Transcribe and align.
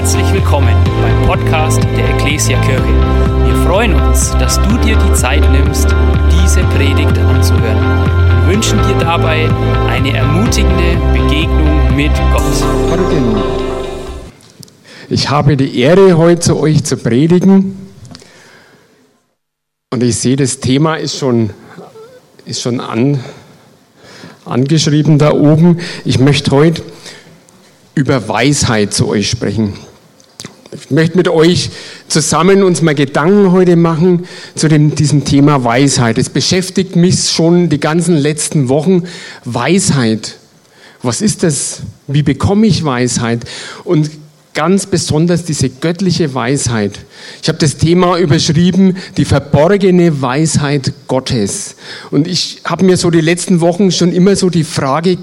Herzlich 0.00 0.32
willkommen 0.32 0.74
beim 1.02 1.26
Podcast 1.26 1.84
der 1.94 2.08
Ecclesia 2.14 2.58
Kirche. 2.62 2.82
Wir 3.44 3.54
freuen 3.66 3.92
uns, 3.92 4.30
dass 4.38 4.56
du 4.62 4.78
dir 4.78 4.96
die 4.96 5.12
Zeit 5.12 5.42
nimmst, 5.52 5.94
diese 6.32 6.62
Predigt 6.68 7.18
anzuhören. 7.18 8.46
Wir 8.46 8.54
wünschen 8.54 8.78
dir 8.78 8.96
dabei 8.98 9.50
eine 9.90 10.16
ermutigende 10.16 10.96
Begegnung 11.12 11.94
mit 11.94 12.12
Gott. 12.32 12.42
Ich 15.10 15.28
habe 15.28 15.58
die 15.58 15.78
Ehre, 15.78 16.16
heute 16.16 16.40
zu 16.40 16.58
euch 16.58 16.82
zu 16.82 16.96
predigen. 16.96 17.76
Und 19.90 20.02
ich 20.02 20.16
sehe, 20.16 20.36
das 20.36 20.60
Thema 20.60 20.94
ist 20.94 21.18
schon, 21.18 21.50
ist 22.46 22.62
schon 22.62 22.80
an, 22.80 23.22
angeschrieben 24.46 25.18
da 25.18 25.34
oben. 25.34 25.78
Ich 26.06 26.18
möchte 26.18 26.52
heute 26.52 26.82
über 27.94 28.26
Weisheit 28.28 28.94
zu 28.94 29.06
euch 29.06 29.28
sprechen. 29.28 29.74
Ich 30.72 30.90
möchte 30.90 31.16
mit 31.16 31.26
euch 31.26 31.70
zusammen 32.06 32.62
uns 32.62 32.80
mal 32.80 32.94
Gedanken 32.94 33.50
heute 33.50 33.74
machen 33.74 34.26
zu 34.54 34.68
dem, 34.68 34.94
diesem 34.94 35.24
Thema 35.24 35.64
Weisheit. 35.64 36.16
Es 36.16 36.28
beschäftigt 36.28 36.94
mich 36.94 37.28
schon 37.30 37.68
die 37.68 37.80
ganzen 37.80 38.16
letzten 38.16 38.68
Wochen. 38.68 39.02
Weisheit. 39.44 40.36
Was 41.02 41.22
ist 41.22 41.42
das? 41.42 41.80
Wie 42.06 42.22
bekomme 42.22 42.68
ich 42.68 42.84
Weisheit? 42.84 43.40
Und 43.82 44.10
ganz 44.54 44.86
besonders 44.86 45.44
diese 45.44 45.70
göttliche 45.70 46.34
Weisheit. 46.34 47.00
Ich 47.42 47.48
habe 47.48 47.58
das 47.58 47.76
Thema 47.76 48.18
überschrieben, 48.18 48.96
die 49.16 49.24
verborgene 49.24 50.22
Weisheit 50.22 50.92
Gottes. 51.08 51.74
Und 52.12 52.28
ich 52.28 52.60
habe 52.64 52.84
mir 52.84 52.96
so 52.96 53.10
die 53.10 53.20
letzten 53.20 53.60
Wochen 53.60 53.90
schon 53.90 54.12
immer 54.12 54.36
so 54.36 54.50
die 54.50 54.64
Frage 54.64 55.18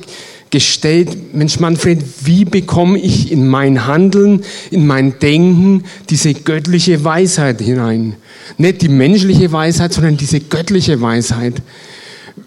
gestellt, 0.50 1.34
Mensch 1.34 1.60
Manfred, 1.60 2.04
wie 2.24 2.46
bekomme 2.46 2.98
ich 3.00 3.32
in 3.32 3.48
mein 3.48 3.86
Handeln, 3.86 4.44
in 4.72 4.88
mein 4.88 5.20
Denken 5.20 5.84
diese 6.10 6.34
göttliche 6.34 7.04
Weisheit 7.04 7.62
hinein? 7.62 8.16
Nicht 8.58 8.82
die 8.82 8.90
menschliche 8.90 9.52
Weisheit, 9.52 9.94
sondern 9.94 10.18
diese 10.18 10.40
göttliche 10.40 11.02
Weisheit. 11.02 11.62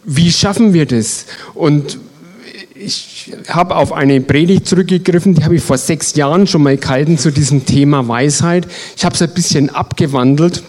Wie 0.05 0.33
schaffen 0.33 0.73
wir 0.73 0.87
das? 0.87 1.27
Und 1.55 1.99
ich 2.75 3.33
habe 3.49 3.77
auf 3.77 3.93
eine 3.93 4.21
Predigt 4.23 4.67
zurückgegriffen, 4.67 5.35
die 5.35 5.45
habe 5.45 5.57
ich 5.57 5.63
vor 5.63 5.77
sechs 5.77 6.15
Jahren 6.15 6.47
schon 6.47 6.63
mal 6.63 6.79
gehalten 6.79 7.19
zu 7.19 7.31
diesem 7.31 7.67
Thema 7.67 8.09
Weisheit. 8.09 8.67
Ich 8.97 9.05
habe 9.05 9.15
es 9.15 9.21
ein 9.21 9.35
bisschen 9.35 9.69
abgewandelt. 9.71 10.63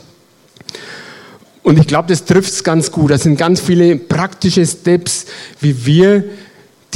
Und 1.64 1.80
ich 1.80 1.88
glaube, 1.88 2.10
das 2.10 2.26
trifft 2.26 2.52
es 2.52 2.64
ganz 2.64 2.92
gut. 2.92 3.12
Das 3.12 3.24
sind 3.24 3.38
ganz 3.38 3.62
viele 3.62 3.96
praktische 3.96 4.66
Steps, 4.66 5.28
wie 5.60 5.86
wir 5.86 6.26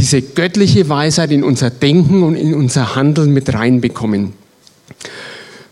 diese 0.06 0.22
göttliche 0.22 0.88
Weisheit 0.88 1.31
in 1.31 1.44
unser 1.44 1.72
Denken 1.72 2.22
und 2.22 2.36
in 2.36 2.53
unser 2.53 2.95
Handeln 2.95 3.34
mit 3.34 3.52
reinbekommen. 3.52 4.34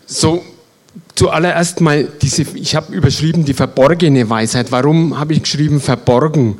So, 0.06 0.42
zuallererst 1.14 1.80
mal 1.80 2.08
diese, 2.20 2.44
ich 2.56 2.74
habe 2.74 2.92
überschrieben 2.92 3.44
die 3.44 3.54
verborgene 3.54 4.28
Weisheit. 4.28 4.72
Warum 4.72 5.20
habe 5.20 5.34
ich 5.34 5.44
geschrieben 5.44 5.80
verborgen? 5.80 6.56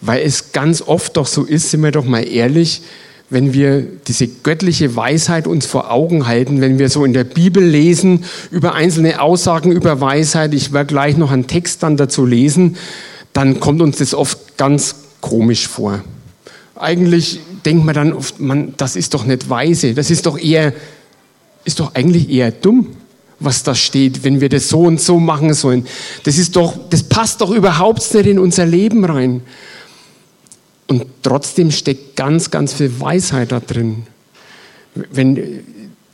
Weil 0.00 0.26
es 0.26 0.50
ganz 0.50 0.82
oft 0.82 1.16
doch 1.16 1.28
so 1.28 1.44
ist, 1.44 1.70
sind 1.70 1.84
wir 1.84 1.92
doch 1.92 2.04
mal 2.04 2.26
ehrlich, 2.26 2.82
wenn 3.30 3.54
wir 3.54 3.86
diese 4.08 4.26
göttliche 4.26 4.96
Weisheit 4.96 5.46
uns 5.46 5.64
vor 5.64 5.92
Augen 5.92 6.26
halten, 6.26 6.60
wenn 6.60 6.80
wir 6.80 6.88
so 6.88 7.04
in 7.04 7.12
der 7.12 7.22
Bibel 7.22 7.62
lesen 7.62 8.24
über 8.50 8.74
einzelne 8.74 9.20
Aussagen 9.20 9.70
über 9.70 10.00
Weisheit, 10.00 10.54
ich 10.54 10.72
werde 10.72 10.88
gleich 10.88 11.16
noch 11.16 11.30
einen 11.30 11.46
Text 11.46 11.84
dann 11.84 11.96
dazu 11.96 12.26
lesen, 12.26 12.76
dann 13.32 13.60
kommt 13.60 13.80
uns 13.80 13.98
das 13.98 14.12
oft 14.12 14.56
ganz 14.56 14.96
komisch 15.20 15.68
vor. 15.68 16.02
Eigentlich 16.78 17.40
denkt 17.64 17.84
man 17.84 17.94
dann 17.94 18.12
oft, 18.12 18.38
man, 18.40 18.74
das 18.76 18.96
ist 18.96 19.14
doch 19.14 19.24
nicht 19.24 19.48
weise, 19.48 19.94
das 19.94 20.10
ist 20.10 20.26
doch 20.26 20.38
eher, 20.38 20.72
ist 21.64 21.80
doch 21.80 21.94
eigentlich 21.94 22.28
eher 22.28 22.50
dumm, 22.50 22.88
was 23.40 23.62
da 23.62 23.74
steht, 23.74 24.24
wenn 24.24 24.40
wir 24.40 24.48
das 24.48 24.68
so 24.68 24.80
und 24.80 25.00
so 25.00 25.18
machen 25.18 25.54
sollen. 25.54 25.86
Das 26.24 26.38
ist 26.38 26.56
doch, 26.56 26.74
das 26.90 27.02
passt 27.02 27.40
doch 27.40 27.50
überhaupt 27.50 28.14
nicht 28.14 28.26
in 28.26 28.38
unser 28.38 28.66
Leben 28.66 29.04
rein. 29.04 29.42
Und 30.86 31.04
trotzdem 31.22 31.70
steckt 31.70 32.16
ganz, 32.16 32.50
ganz 32.50 32.74
viel 32.74 33.00
Weisheit 33.00 33.52
da 33.52 33.60
drin. 33.60 34.06
Wenn 34.94 35.64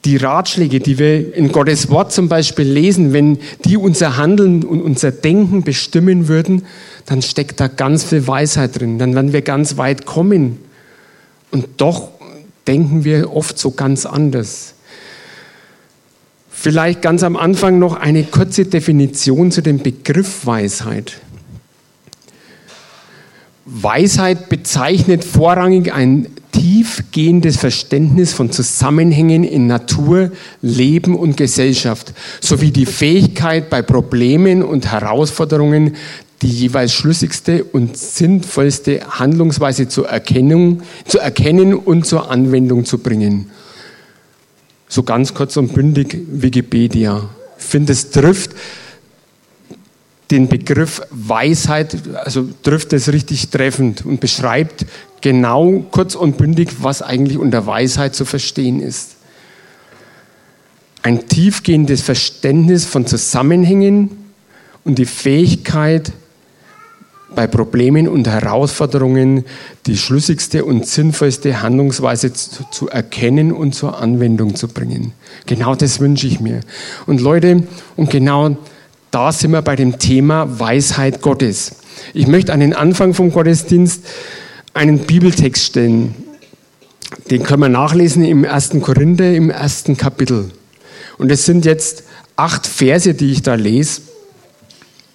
die 0.05 0.17
Ratschläge, 0.17 0.81
die 0.81 0.99
wir 0.99 1.35
in 1.35 1.53
Gottes 1.53 1.89
Wort 1.91 2.13
zum 2.13 2.29
Beispiel 2.29 2.67
lesen, 2.67 3.13
wenn 3.13 3.39
die 3.65 3.77
unser 3.77 4.17
Handeln 4.17 4.65
und 4.65 4.81
unser 4.81 5.13
Denken 5.13 5.63
bestimmen 5.63 6.27
würden, 6.27 6.65
dann 7.07 7.23
steckt 7.23 7.61
da 7.61 7.69
ganz 7.69 8.05
viel 8.05 8.27
Weisheit 8.27 8.79
drin. 8.79 8.99
Dann 8.99 9.15
werden 9.15 9.33
wir 9.33 9.43
ganz 9.43 9.77
weit 9.77 10.07
kommen. 10.07 10.59
Und 11.51 11.67
doch 11.77 12.11
denken 12.67 13.05
wir 13.05 13.33
oft 13.35 13.59
so 13.59 13.73
ganz 13.73 14.07
anders. 14.07 14.75
Vielleicht 16.51 17.03
ganz 17.03 17.23
am 17.23 17.37
Anfang 17.37 17.79
noch 17.79 17.97
eine 17.97 18.23
kurze 18.23 18.67
Definition 18.67 19.51
zu 19.51 19.63
dem 19.63 19.79
Begriff 19.79 20.47
Weisheit. 20.47 21.21
Weisheit 23.65 24.49
bezeichnet 24.49 25.25
vorrangig 25.25 25.93
ein 25.93 26.29
tiefgehendes 26.53 27.57
Verständnis 27.57 28.33
von 28.33 28.51
Zusammenhängen 28.51 29.43
in 29.43 29.67
Natur, 29.67 30.31
Leben 30.61 31.17
und 31.17 31.37
Gesellschaft 31.37 32.13
sowie 32.41 32.71
die 32.71 32.87
Fähigkeit, 32.87 33.71
bei 33.71 33.83
Problemen 33.83 34.63
und 34.63 34.93
Herausforderungen 34.93 35.97
die 36.43 36.49
jeweils 36.49 36.93
schlüssigste 36.93 37.65
und 37.65 37.97
sinnvollste 37.97 39.01
Handlungsweise 39.09 39.89
zur 39.89 40.09
Erkennung, 40.09 40.83
zu 41.07 41.19
erkennen 41.19 41.75
und 41.75 42.05
zur 42.05 42.31
Anwendung 42.31 42.85
zu 42.85 42.99
bringen. 42.99 43.51
So 44.89 45.05
ganz 45.05 45.33
kurz 45.33 45.57
und 45.57 45.73
bündig 45.73 46.19
Wikipedia. 46.29 47.31
Ich 47.59 47.65
finde, 47.65 47.93
es 47.93 48.11
trifft 48.11 48.51
den 50.33 50.49
Begriff 50.49 51.01
Weisheit, 51.11 51.97
also 52.17 52.49
trifft 52.63 52.93
es 52.93 53.13
richtig 53.13 53.51
treffend 53.51 54.05
und 54.05 54.21
beschreibt 54.21 54.87
genau 55.21 55.85
kurz 55.91 56.15
und 56.15 56.39
bündig, 56.39 56.71
was 56.81 57.03
eigentlich 57.03 57.39
unter 57.39 57.67
Weisheit 57.67 58.15
zu 58.15 58.25
verstehen 58.25 58.81
ist. 58.81 59.17
Ein 61.03 61.29
tiefgehendes 61.29 62.01
Verständnis 62.01 62.85
von 62.85 63.07
Zusammenhängen 63.07 64.11
und 64.85 64.99
die 64.99 65.07
Fähigkeit, 65.07 66.13
bei 67.35 67.47
Problemen 67.47 68.09
und 68.09 68.29
Herausforderungen 68.29 69.45
die 69.87 69.97
schlüssigste 69.97 70.65
und 70.65 70.87
sinnvollste 70.87 71.63
Handlungsweise 71.63 72.33
zu, 72.33 72.65
zu, 72.71 72.89
erkennen 72.89 73.53
und 73.53 73.75
zur 73.75 74.01
Anwendung 74.01 74.55
zu 74.55 74.69
bringen. 74.69 75.13
Genau 75.47 75.75
das 75.75 76.01
wünsche 76.01 76.27
ich 76.27 76.41
mir. 76.41 76.61
Und 77.07 77.21
Leute, 77.21 77.65
und 77.97 78.11
genau 78.11 78.57
da 79.11 79.33
sind 79.33 79.51
wir 79.51 79.63
bei 79.63 79.77
dem 79.77 79.99
Thema 79.99 80.59
Weisheit 80.59 81.21
Gottes. 81.21 81.77
Ich 82.15 82.27
möchte 82.27 82.53
an 82.53 82.61
den 82.61 82.75
Anfang 82.75 83.15
vom 83.15 83.31
Gottesdienst 83.31 84.05
einen 84.75 85.01
Bibeltext 85.01 85.65
stellen. 85.65 86.15
Den 87.31 87.43
können 87.43 87.63
wir 87.63 87.69
nachlesen 87.69 88.25
im 88.25 88.45
ersten 88.45 88.81
Korinther, 88.81 89.35
im 89.35 89.51
ersten 89.51 89.97
Kapitel. 89.97 90.51
Und 91.19 91.31
es 91.31 91.45
sind 91.45 91.65
jetzt 91.65 92.05
acht 92.37 92.67
Verse, 92.67 93.15
die 93.15 93.31
ich 93.31 93.43
da 93.43 93.55
lese. 93.55 94.03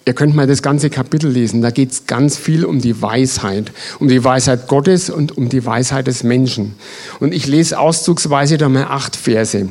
Ihr 0.08 0.14
könnt 0.14 0.34
mal 0.34 0.46
das 0.46 0.62
ganze 0.62 0.88
Kapitel 0.88 1.30
lesen. 1.30 1.60
Da 1.60 1.70
geht 1.70 1.92
es 1.92 2.06
ganz 2.06 2.38
viel 2.38 2.64
um 2.64 2.80
die 2.80 3.02
Weisheit. 3.02 3.72
Um 3.98 4.08
die 4.08 4.24
Weisheit 4.24 4.66
Gottes 4.66 5.10
und 5.10 5.36
um 5.36 5.50
die 5.50 5.66
Weisheit 5.66 6.06
des 6.06 6.22
Menschen. 6.22 6.76
Und 7.20 7.34
ich 7.34 7.46
lese 7.46 7.78
auszugsweise 7.78 8.56
da 8.56 8.70
mal 8.70 8.84
acht 8.84 9.16
Verse. 9.16 9.68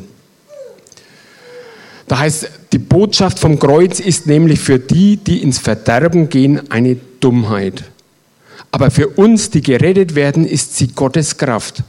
Da 2.08 2.20
heißt, 2.20 2.52
die 2.72 2.78
Botschaft 2.78 3.40
vom 3.40 3.58
Kreuz 3.58 4.00
ist 4.00 4.28
nämlich 4.28 4.60
für 4.60 4.78
die, 4.78 5.18
die 5.18 5.42
ins 5.42 5.58
Verderben 5.58 6.30
gehen, 6.30 6.70
eine 6.70 6.98
Dummheit. 7.20 7.86
Aber 8.70 8.92
für 8.92 9.08
uns, 9.08 9.50
die 9.50 9.62
gerettet 9.62 10.14
werden, 10.14 10.46
ist 10.46 10.78
sie 10.78 10.90
Gottes 10.90 11.40
Kraft. 11.40 11.82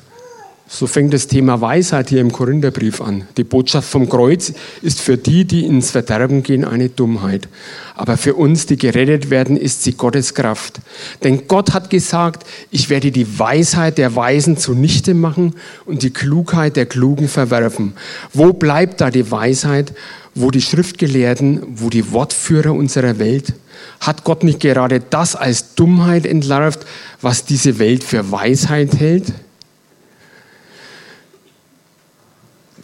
So 0.71 0.87
fängt 0.87 1.15
das 1.15 1.29
Thema 1.29 1.62
Weisheit 1.62 2.11
hier 2.11 2.21
im 2.21 2.31
Korintherbrief 2.31 3.01
an. 3.01 3.27
Die 3.39 3.45
Botschaft 3.45 3.88
vom 3.88 4.06
Kreuz 4.06 4.53
ist 4.82 5.00
für 5.00 5.17
die, 5.17 5.47
die 5.47 5.65
ins 5.65 5.93
Verderben 5.93 6.43
gehen, 6.43 6.62
eine 6.67 6.91
Dummheit. 6.91 7.49
Aber 7.94 8.19
für 8.19 8.35
uns, 8.35 8.67
die 8.67 8.76
gerettet 8.76 9.31
werden, 9.31 9.56
ist 9.56 9.82
sie 9.82 9.94
Gottes 9.94 10.35
Kraft. 10.35 10.81
Denn 11.25 11.49
Gott 11.49 11.73
hat 11.73 11.88
gesagt, 11.88 12.47
ich 12.70 12.91
werde 12.91 13.11
die 13.11 13.38
Weisheit 13.38 13.97
der 13.97 14.15
Weisen 14.15 14.59
zunichte 14.59 15.15
machen 15.15 15.55
und 15.87 16.03
die 16.03 16.11
Klugheit 16.11 16.76
der 16.76 16.85
Klugen 16.85 17.29
verwerfen. 17.29 17.94
Wo 18.35 18.53
bleibt 18.53 19.00
da 19.00 19.11
die 19.11 19.31
Weisheit? 19.31 19.94
Wo 20.35 20.50
die 20.50 20.61
Schriftgelehrten, 20.61 21.62
wo 21.76 21.88
die 21.88 22.12
Wortführer 22.12 22.75
unserer 22.75 23.19
Welt? 23.19 23.55
Hat 24.00 24.23
Gott 24.25 24.44
nicht 24.44 24.61
gerade 24.61 25.00
das 25.00 25.35
als 25.35 25.75
Dummheit 25.76 26.26
entlarvt, 26.26 26.85
was 27.23 27.47
diese 27.47 27.79
Welt 27.79 28.05
für 28.05 28.31
Weisheit 28.31 29.00
hält? 29.00 29.32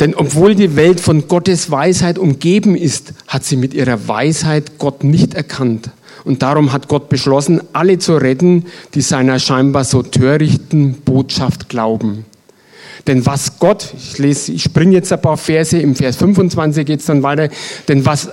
Denn 0.00 0.14
obwohl 0.14 0.54
die 0.54 0.76
Welt 0.76 1.00
von 1.00 1.28
Gottes 1.28 1.70
Weisheit 1.70 2.18
umgeben 2.18 2.74
ist, 2.74 3.14
hat 3.28 3.44
sie 3.44 3.56
mit 3.56 3.74
ihrer 3.74 4.08
Weisheit 4.08 4.78
Gott 4.78 5.04
nicht 5.04 5.34
erkannt. 5.34 5.90
Und 6.24 6.42
darum 6.42 6.72
hat 6.72 6.88
Gott 6.88 7.08
beschlossen, 7.08 7.60
alle 7.72 7.98
zu 7.98 8.16
retten, 8.16 8.64
die 8.94 9.02
seiner 9.02 9.38
scheinbar 9.38 9.84
so 9.84 10.02
törichten 10.02 10.94
Botschaft 11.04 11.68
glauben. 11.68 12.24
Denn 13.06 13.26
was 13.26 13.58
Gott, 13.58 13.92
ich 13.96 14.18
lese, 14.18 14.52
ich 14.52 14.62
springe 14.62 14.92
jetzt 14.92 15.12
ein 15.12 15.20
paar 15.20 15.36
Verse, 15.36 15.78
im 15.78 15.94
Vers 15.94 16.16
25 16.16 16.86
geht 16.86 17.00
es 17.00 17.06
dann 17.06 17.22
weiter, 17.22 17.50
denn 17.88 18.06
was 18.06 18.30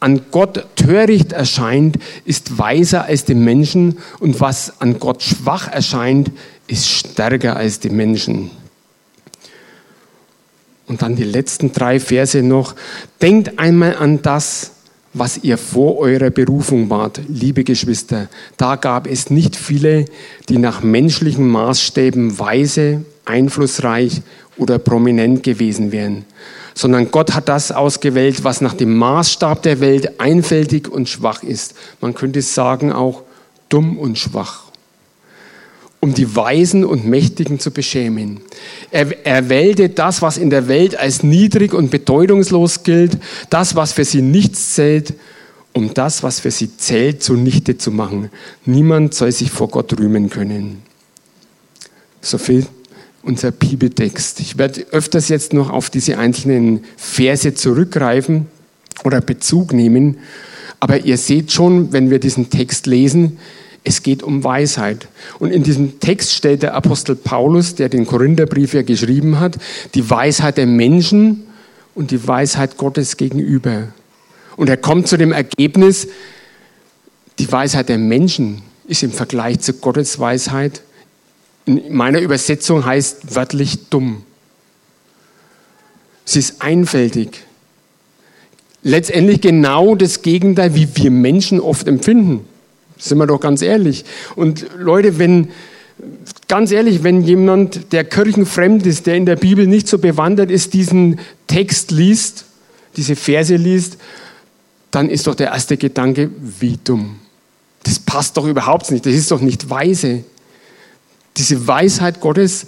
an 0.00 0.22
Gott 0.30 0.66
töricht 0.76 1.32
erscheint, 1.32 1.98
ist 2.24 2.58
weiser 2.58 3.04
als 3.04 3.24
die 3.24 3.34
Menschen 3.34 3.98
und 4.18 4.40
was 4.40 4.80
an 4.80 4.98
Gott 4.98 5.22
schwach 5.22 5.68
erscheint, 5.68 6.30
ist 6.66 6.88
stärker 6.88 7.56
als 7.56 7.80
die 7.80 7.90
Menschen. 7.90 8.50
Und 10.88 11.02
dann 11.02 11.16
die 11.16 11.24
letzten 11.24 11.72
drei 11.72 12.00
Verse 12.00 12.42
noch. 12.42 12.74
Denkt 13.20 13.58
einmal 13.58 13.96
an 13.96 14.22
das, 14.22 14.72
was 15.14 15.38
ihr 15.42 15.58
vor 15.58 15.98
eurer 15.98 16.30
Berufung 16.30 16.90
wart, 16.90 17.20
liebe 17.28 17.64
Geschwister. 17.64 18.28
Da 18.56 18.76
gab 18.76 19.06
es 19.06 19.30
nicht 19.30 19.56
viele, 19.56 20.06
die 20.48 20.58
nach 20.58 20.82
menschlichen 20.82 21.46
Maßstäben 21.48 22.38
weise, 22.38 23.04
einflussreich 23.24 24.22
oder 24.56 24.78
prominent 24.78 25.42
gewesen 25.42 25.92
wären, 25.92 26.24
sondern 26.74 27.10
Gott 27.10 27.34
hat 27.34 27.48
das 27.48 27.72
ausgewählt, 27.72 28.44
was 28.44 28.60
nach 28.60 28.74
dem 28.74 28.96
Maßstab 28.96 29.62
der 29.62 29.80
Welt 29.80 30.20
einfältig 30.20 30.88
und 30.88 31.08
schwach 31.08 31.42
ist. 31.42 31.74
Man 32.00 32.14
könnte 32.14 32.42
sagen 32.42 32.92
auch 32.92 33.22
dumm 33.68 33.98
und 33.98 34.18
schwach 34.18 34.67
um 36.00 36.14
die 36.14 36.36
Weisen 36.36 36.84
und 36.84 37.06
Mächtigen 37.06 37.58
zu 37.58 37.70
beschämen. 37.70 38.40
Er, 38.90 39.26
er 39.26 39.48
wählte 39.48 39.88
das, 39.88 40.22
was 40.22 40.38
in 40.38 40.50
der 40.50 40.68
Welt 40.68 40.96
als 40.96 41.22
niedrig 41.22 41.74
und 41.74 41.90
bedeutungslos 41.90 42.84
gilt, 42.84 43.18
das, 43.50 43.74
was 43.74 43.92
für 43.92 44.04
sie 44.04 44.22
nichts 44.22 44.74
zählt, 44.74 45.14
um 45.72 45.94
das, 45.94 46.22
was 46.22 46.40
für 46.40 46.50
sie 46.50 46.76
zählt, 46.76 47.22
zunichte 47.22 47.78
zu 47.78 47.90
machen. 47.90 48.30
Niemand 48.64 49.14
soll 49.14 49.32
sich 49.32 49.50
vor 49.50 49.68
Gott 49.68 49.98
rühmen 49.98 50.30
können. 50.30 50.82
So 52.20 52.38
viel 52.38 52.66
unser 53.22 53.50
Bibeltext. 53.50 54.40
Ich 54.40 54.56
werde 54.56 54.86
öfters 54.92 55.28
jetzt 55.28 55.52
noch 55.52 55.70
auf 55.70 55.90
diese 55.90 56.18
einzelnen 56.18 56.84
Verse 56.96 57.54
zurückgreifen 57.54 58.46
oder 59.04 59.20
Bezug 59.20 59.72
nehmen. 59.72 60.18
Aber 60.80 61.04
ihr 61.04 61.18
seht 61.18 61.52
schon, 61.52 61.92
wenn 61.92 62.10
wir 62.10 62.20
diesen 62.20 62.50
Text 62.50 62.86
lesen, 62.86 63.38
es 63.84 64.02
geht 64.02 64.22
um 64.22 64.44
Weisheit. 64.44 65.08
Und 65.38 65.50
in 65.50 65.62
diesem 65.62 66.00
Text 66.00 66.32
stellt 66.32 66.62
der 66.62 66.74
Apostel 66.74 67.16
Paulus, 67.16 67.74
der 67.74 67.88
den 67.88 68.06
Korintherbrief 68.06 68.74
ja 68.74 68.82
geschrieben 68.82 69.40
hat, 69.40 69.58
die 69.94 70.08
Weisheit 70.08 70.56
der 70.56 70.66
Menschen 70.66 71.44
und 71.94 72.10
die 72.10 72.26
Weisheit 72.26 72.76
Gottes 72.76 73.16
gegenüber. 73.16 73.88
Und 74.56 74.68
er 74.68 74.76
kommt 74.76 75.08
zu 75.08 75.16
dem 75.16 75.32
Ergebnis, 75.32 76.08
die 77.38 77.50
Weisheit 77.50 77.88
der 77.88 77.98
Menschen 77.98 78.62
ist 78.86 79.02
im 79.02 79.12
Vergleich 79.12 79.60
zu 79.60 79.74
Gottes 79.74 80.18
Weisheit, 80.18 80.82
in 81.68 81.94
meiner 81.94 82.20
Übersetzung 82.20 82.84
heißt 82.84 83.34
wörtlich 83.34 83.90
dumm. 83.90 84.22
Sie 86.24 86.38
ist 86.38 86.62
einfältig. 86.62 87.44
Letztendlich 88.82 89.42
genau 89.42 89.94
das 89.94 90.22
Gegenteil, 90.22 90.74
wie 90.74 90.88
wir 90.94 91.10
Menschen 91.10 91.60
oft 91.60 91.86
empfinden. 91.86 92.46
Sind 92.98 93.18
wir 93.18 93.26
doch 93.26 93.40
ganz 93.40 93.62
ehrlich. 93.62 94.04
Und 94.34 94.66
Leute, 94.76 95.18
wenn, 95.18 95.48
ganz 96.48 96.72
ehrlich, 96.72 97.02
wenn 97.04 97.22
jemand, 97.22 97.92
der 97.92 98.04
kirchenfremd 98.04 98.86
ist, 98.86 99.06
der 99.06 99.14
in 99.14 99.26
der 99.26 99.36
Bibel 99.36 99.66
nicht 99.66 99.88
so 99.88 99.98
bewandert 99.98 100.50
ist, 100.50 100.74
diesen 100.74 101.20
Text 101.46 101.90
liest, 101.90 102.44
diese 102.96 103.16
Verse 103.16 103.54
liest, 103.54 103.98
dann 104.90 105.10
ist 105.10 105.26
doch 105.26 105.34
der 105.34 105.48
erste 105.48 105.76
Gedanke, 105.76 106.30
wie 106.60 106.78
dumm. 106.82 107.20
Das 107.84 107.98
passt 107.98 108.36
doch 108.36 108.46
überhaupt 108.46 108.90
nicht. 108.90 109.06
Das 109.06 109.14
ist 109.14 109.30
doch 109.30 109.40
nicht 109.40 109.70
weise. 109.70 110.24
Diese 111.36 111.66
Weisheit 111.66 112.20
Gottes 112.20 112.66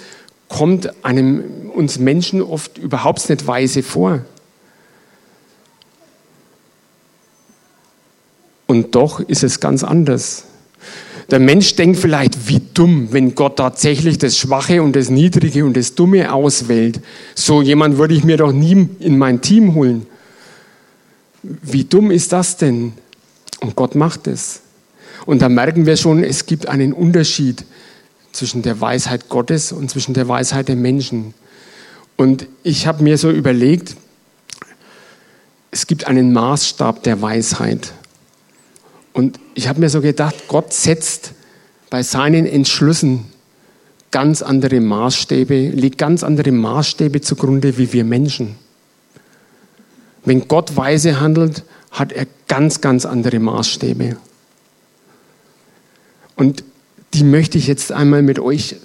kommt 0.48 1.04
einem, 1.04 1.70
uns 1.74 1.98
Menschen 1.98 2.42
oft 2.42 2.78
überhaupt 2.78 3.28
nicht 3.28 3.46
weise 3.46 3.82
vor. 3.82 4.24
Und 8.70 8.94
doch 8.94 9.18
ist 9.18 9.42
es 9.42 9.58
ganz 9.58 9.82
anders. 9.82 10.44
Der 11.28 11.40
Mensch 11.40 11.74
denkt 11.74 11.98
vielleicht, 11.98 12.46
wie 12.46 12.62
dumm, 12.72 13.08
wenn 13.10 13.34
Gott 13.34 13.56
tatsächlich 13.56 14.16
das 14.16 14.38
Schwache 14.38 14.80
und 14.80 14.94
das 14.94 15.10
Niedrige 15.10 15.64
und 15.64 15.76
das 15.76 15.96
Dumme 15.96 16.32
auswählt. 16.32 17.00
So 17.34 17.62
jemand 17.62 17.98
würde 17.98 18.14
ich 18.14 18.22
mir 18.22 18.36
doch 18.36 18.52
nie 18.52 18.88
in 19.00 19.18
mein 19.18 19.40
Team 19.40 19.74
holen. 19.74 20.06
Wie 21.42 21.82
dumm 21.82 22.12
ist 22.12 22.32
das 22.32 22.58
denn? 22.58 22.92
Und 23.58 23.74
Gott 23.74 23.96
macht 23.96 24.28
es. 24.28 24.60
Und 25.26 25.42
da 25.42 25.48
merken 25.48 25.84
wir 25.84 25.96
schon, 25.96 26.22
es 26.22 26.46
gibt 26.46 26.68
einen 26.68 26.92
Unterschied 26.92 27.64
zwischen 28.30 28.62
der 28.62 28.80
Weisheit 28.80 29.28
Gottes 29.28 29.72
und 29.72 29.90
zwischen 29.90 30.14
der 30.14 30.28
Weisheit 30.28 30.68
der 30.68 30.76
Menschen. 30.76 31.34
Und 32.16 32.46
ich 32.62 32.86
habe 32.86 33.02
mir 33.02 33.18
so 33.18 33.32
überlegt, 33.32 33.96
es 35.72 35.88
gibt 35.88 36.06
einen 36.06 36.32
Maßstab 36.32 37.02
der 37.02 37.20
Weisheit. 37.20 37.94
Und 39.12 39.38
ich 39.54 39.68
habe 39.68 39.80
mir 39.80 39.90
so 39.90 40.00
gedacht, 40.00 40.34
Gott 40.48 40.72
setzt 40.72 41.32
bei 41.90 42.02
seinen 42.02 42.46
Entschlüssen 42.46 43.26
ganz 44.10 44.42
andere 44.42 44.80
Maßstäbe, 44.80 45.70
legt 45.70 45.98
ganz 45.98 46.22
andere 46.22 46.52
Maßstäbe 46.52 47.20
zugrunde 47.20 47.78
wie 47.78 47.92
wir 47.92 48.04
Menschen. 48.04 48.56
Wenn 50.24 50.48
Gott 50.48 50.76
weise 50.76 51.20
handelt, 51.20 51.64
hat 51.90 52.12
er 52.12 52.26
ganz, 52.46 52.80
ganz 52.80 53.06
andere 53.06 53.38
Maßstäbe. 53.38 54.16
Und 56.36 56.64
die 57.14 57.24
möchte 57.24 57.58
ich 57.58 57.66
jetzt 57.66 57.92
einmal 57.92 58.22
mit 58.22 58.38
euch 58.38 58.76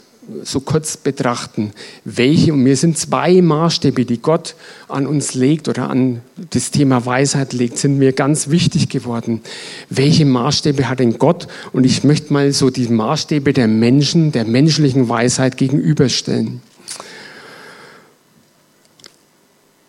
so 0.44 0.60
kurz 0.60 0.98
betrachten, 0.98 1.72
welche, 2.04 2.54
und 2.54 2.64
mir 2.64 2.76
sind 2.76 2.98
zwei 2.98 3.42
Maßstäbe, 3.42 4.06
die 4.06 4.22
Gott 4.22 4.56
an 4.88 5.06
uns 5.06 5.34
legt 5.34 5.68
oder 5.68 5.90
an 5.90 6.22
das 6.52 6.72
Thema 6.72 7.06
Weisheit 7.06 7.54
legt, 7.54 7.78
sind 7.78 7.98
mir 7.98 8.14
ganz 8.14 8.50
wichtig 8.50 8.90
geworden. 8.90 9.42
Welche 9.90 10.26
Maßstäbe 10.26 10.90
hat 10.90 11.00
denn 11.00 11.18
Gott? 11.18 11.48
Und 11.74 11.86
ich 11.86 12.04
möchte 12.04 12.34
mal 12.34 12.52
so 12.54 12.70
die 12.70 12.88
Maßstäbe 12.88 13.54
der 13.54 13.68
Menschen, 13.68 14.32
der 14.32 14.46
menschlichen 14.46 15.10
Weisheit 15.10 15.58
gegenüberstellen. 15.58 16.62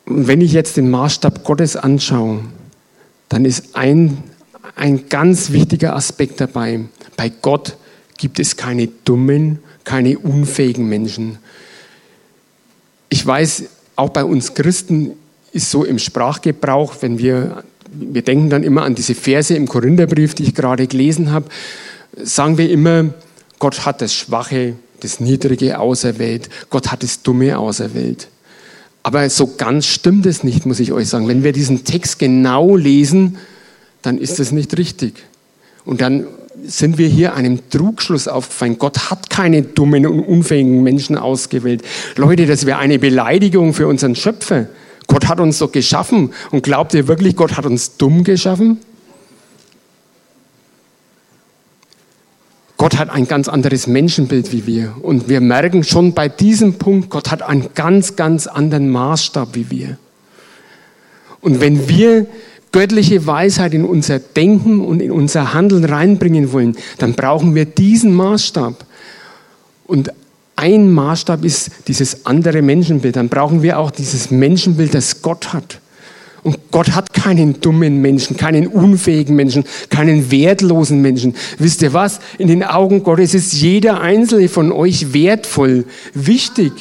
Und 0.07 0.29
wenn 0.29 0.41
ich 0.41 0.53
jetzt 0.53 0.77
den 0.77 0.91
Maßstab 0.91 1.45
Gottes 1.45 1.77
anschaue, 1.77 2.41
dann 3.29 3.45
ist 3.45 3.75
ein, 3.75 4.19
ein 4.77 5.09
ganz 5.09 5.51
wichtiger 5.51 5.97
Aspekt 5.97 6.41
dabei. 6.41 6.85
Bei 7.17 7.29
Gott 7.29 7.77
gibt 8.19 8.39
es 8.39 8.57
keine 8.57 8.87
dummen 8.87 9.59
keine 9.87 10.19
unfähigen 10.19 10.89
Menschen. 10.89 11.39
Ich 13.09 13.25
weiß, 13.25 13.65
auch 13.95 14.11
bei 14.11 14.25
uns 14.25 14.53
Christen 14.53 15.13
ist 15.53 15.71
so 15.71 15.85
im 15.85 15.99
Sprachgebrauch, 15.99 16.97
wenn 17.01 17.19
wir, 17.19 17.65
wir 17.93 18.23
denken 18.23 18.51
dann 18.51 18.65
immer 18.65 18.83
an 18.83 18.95
diese 18.95 19.15
Verse 19.15 19.55
im 19.55 19.67
Korintherbrief, 19.67 20.35
die 20.35 20.43
ich 20.43 20.55
gerade 20.55 20.87
gelesen 20.87 21.31
habe, 21.31 21.47
sagen 22.23 22.59
wir 22.59 22.69
immer, 22.69 23.15
Gott 23.59 23.87
hat 23.87 24.03
das 24.03 24.13
Schwache, 24.13 24.75
das 25.01 25.21
Niedrige 25.21 25.79
auserwählt, 25.79 26.51
Gott 26.69 26.91
hat 26.91 27.03
das 27.03 27.23
Dumme 27.23 27.57
auserwählt. 27.57 28.29
Aber 29.05 29.31
so 29.31 29.55
ganz 29.57 29.87
stimmt 29.87 30.27
es 30.27 30.43
nicht, 30.43 30.67
muss 30.67 30.81
ich 30.81 30.93
euch 30.93 31.09
sagen. 31.09 31.29
Wenn 31.29 31.45
wir 31.45 31.53
diesen 31.53 31.85
Text 31.85 32.19
genau 32.19 32.75
lesen, 32.75 33.39
dann 34.03 34.19
ist 34.19 34.41
das 34.41 34.51
nicht 34.51 34.77
richtig. 34.77 35.15
Und 35.85 36.01
dann 36.01 36.27
sind 36.69 36.99
wir 36.99 37.09
hier 37.09 37.35
einem 37.35 37.71
Trugschluss 37.71 38.29
aufgefallen. 38.29 38.79
Gott 38.79 39.11
hat 39.11 39.31
keine 39.31 39.63
dummen 39.63 40.07
und 40.07 40.21
unfähigen 40.21 40.83
Menschen 40.83 41.17
ausgewählt. 41.17 41.83
Leute, 42.17 42.47
das 42.47 42.67
wäre 42.67 42.79
eine 42.79 42.99
Beleidigung 42.99 43.75
für 43.75 43.87
unseren 43.87 44.15
Schöpfer. 44.15 44.69
Gott 45.07 45.29
hat 45.29 45.41
uns 45.41 45.59
doch 45.59 45.73
geschaffen. 45.73 46.33
Und 46.51 46.63
glaubt 46.63 46.95
ihr 46.95 47.09
wirklich, 47.09 47.37
Gott 47.37 47.57
hat 47.57 47.67
uns 47.67 47.97
dumm 47.97 48.25
geschaffen? 48.25 48.79
Gott 52.77 52.99
hat 52.99 53.09
ein 53.09 53.27
ganz 53.27 53.49
anderes 53.49 53.87
Menschenbild 53.87 54.53
wie 54.53 54.67
wir. 54.67 54.95
Und 55.01 55.29
wir 55.29 55.41
merken 55.41 55.83
schon 55.83 56.13
bei 56.13 56.29
diesem 56.29 56.75
Punkt, 56.75 57.09
Gott 57.11 57.31
hat 57.31 57.43
einen 57.43 57.71
ganz, 57.75 58.17
ganz 58.17 58.47
anderen 58.47 58.91
Maßstab 58.91 59.55
wie 59.55 59.71
wir. 59.71 59.99
Und 61.41 61.61
wenn 61.61 61.89
wir 61.89 62.27
göttliche 62.73 63.27
Weisheit 63.27 63.75
in 63.75 63.85
unser 63.85 64.19
Denken 64.19 64.81
und 64.81 65.01
in 65.01 65.11
unser 65.11 65.55
Handeln 65.55 65.85
reinbringen 65.85 66.53
wollen, 66.53 66.77
dann 66.99 67.15
brauchen 67.15 67.55
wir 67.55 67.65
diesen 67.65 68.15
Maßstab. 68.15 68.85
Und 69.87 70.13
ein 70.57 70.91
Maßstab 70.91 71.45
ist 71.45 71.71
dieses 71.87 72.25
andere 72.27 72.63
Menschenbild. 72.63 73.17
Dann 73.17 73.29
brauchen 73.29 73.63
wir 73.63 73.79
auch 73.79 73.91
dieses 73.91 74.31
Menschenbild, 74.31 74.95
das 74.95 75.23
Gott 75.23 75.53
hat. 75.53 75.81
Und 76.43 76.71
Gott 76.71 76.93
hat 76.93 77.13
keinen 77.13 77.61
dummen 77.61 78.01
Menschen, 78.01 78.37
keinen 78.37 78.69
unfähigen 78.69 79.35
Menschen, 79.35 79.65
keinen 79.91 80.31
wertlosen 80.31 81.03
Menschen. 81.03 81.35
Wisst 81.59 81.83
ihr 81.83 81.93
was? 81.93 82.21
In 82.39 82.47
den 82.47 82.63
Augen 82.63 83.03
Gottes 83.03 83.35
ist 83.35 83.53
jeder 83.53 84.01
einzelne 84.01 84.49
von 84.49 84.71
euch 84.71 85.13
wertvoll, 85.13 85.87
wichtig. 86.15 86.73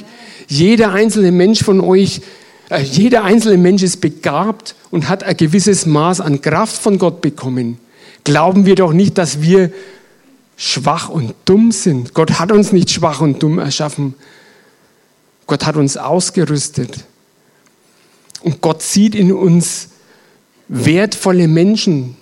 Jeder 0.48 0.94
einzelne 0.94 1.32
Mensch 1.32 1.63
von 1.63 1.82
euch 1.82 2.22
jeder 2.81 3.24
einzelne 3.24 3.57
Mensch 3.57 3.84
ist 3.84 4.01
begabt 4.01 4.75
und 4.91 5.07
hat 5.07 5.24
ein 5.24 5.38
gewisses 5.38 5.86
Maß 5.86 6.22
an 6.22 6.41
Kraft 6.41 6.75
von 6.75 6.98
Gott 6.98 7.22
bekommen. 7.22 7.79
Glauben 8.24 8.65
wir 8.65 8.75
doch 8.75 8.91
nicht, 8.91 9.17
dass 9.17 9.41
wir 9.41 9.72
schwach 10.57 11.10
und 11.10 11.34
dumm 11.45 11.72
sind. 11.72 12.13
Gott 12.13 12.39
hat 12.39 12.51
uns 12.51 12.72
nicht 12.72 12.89
schwach 12.89 13.22
und 13.22 13.43
dumm 13.43 13.60
erschaffen. 13.60 14.15
Gott 15.48 15.65
hat 15.65 15.75
uns 15.75 15.98
ausgerüstet. 15.98 17.05
Und 18.41 18.62
Gott 18.62 18.81
sieht 18.81 19.15
in 19.15 19.31
uns 19.31 19.89
wertvolle 20.67 21.48
Menschen. 21.48 22.15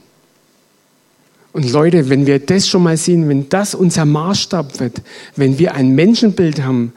Und 1.54 1.72
Leute, 1.72 2.10
wenn 2.10 2.26
wir 2.26 2.40
das 2.40 2.68
schon 2.68 2.84
mal 2.84 2.98
sehen, 2.98 3.30
wenn 3.30 3.48
das 3.48 3.76
unser 3.76 4.06
Maßstab 4.06 4.80
wird, 4.80 5.02
wenn 5.36 5.60
wir 5.60 5.76
ein 5.76 5.90
Menschenbild 5.96 6.64
haben, 6.64 6.94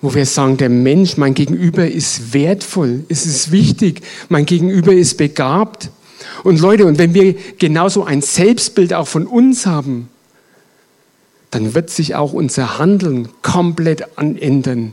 wo 0.00 0.14
wir 0.14 0.26
sagen, 0.26 0.56
der 0.56 0.70
Mensch, 0.70 1.16
mein 1.16 1.34
Gegenüber 1.34 1.86
ist 1.86 2.32
wertvoll, 2.32 3.04
es 3.08 3.26
ist 3.26 3.52
wichtig, 3.52 4.02
mein 4.28 4.46
Gegenüber 4.46 4.92
ist 4.92 5.16
begabt. 5.16 5.90
Und 6.42 6.60
Leute, 6.60 6.86
und 6.86 6.98
wenn 6.98 7.14
wir 7.14 7.34
genauso 7.58 8.04
ein 8.04 8.22
Selbstbild 8.22 8.94
auch 8.94 9.08
von 9.08 9.26
uns 9.26 9.66
haben, 9.66 10.08
dann 11.50 11.74
wird 11.74 11.90
sich 11.90 12.14
auch 12.14 12.32
unser 12.32 12.78
Handeln 12.78 13.28
komplett 13.42 14.04
ändern. 14.16 14.92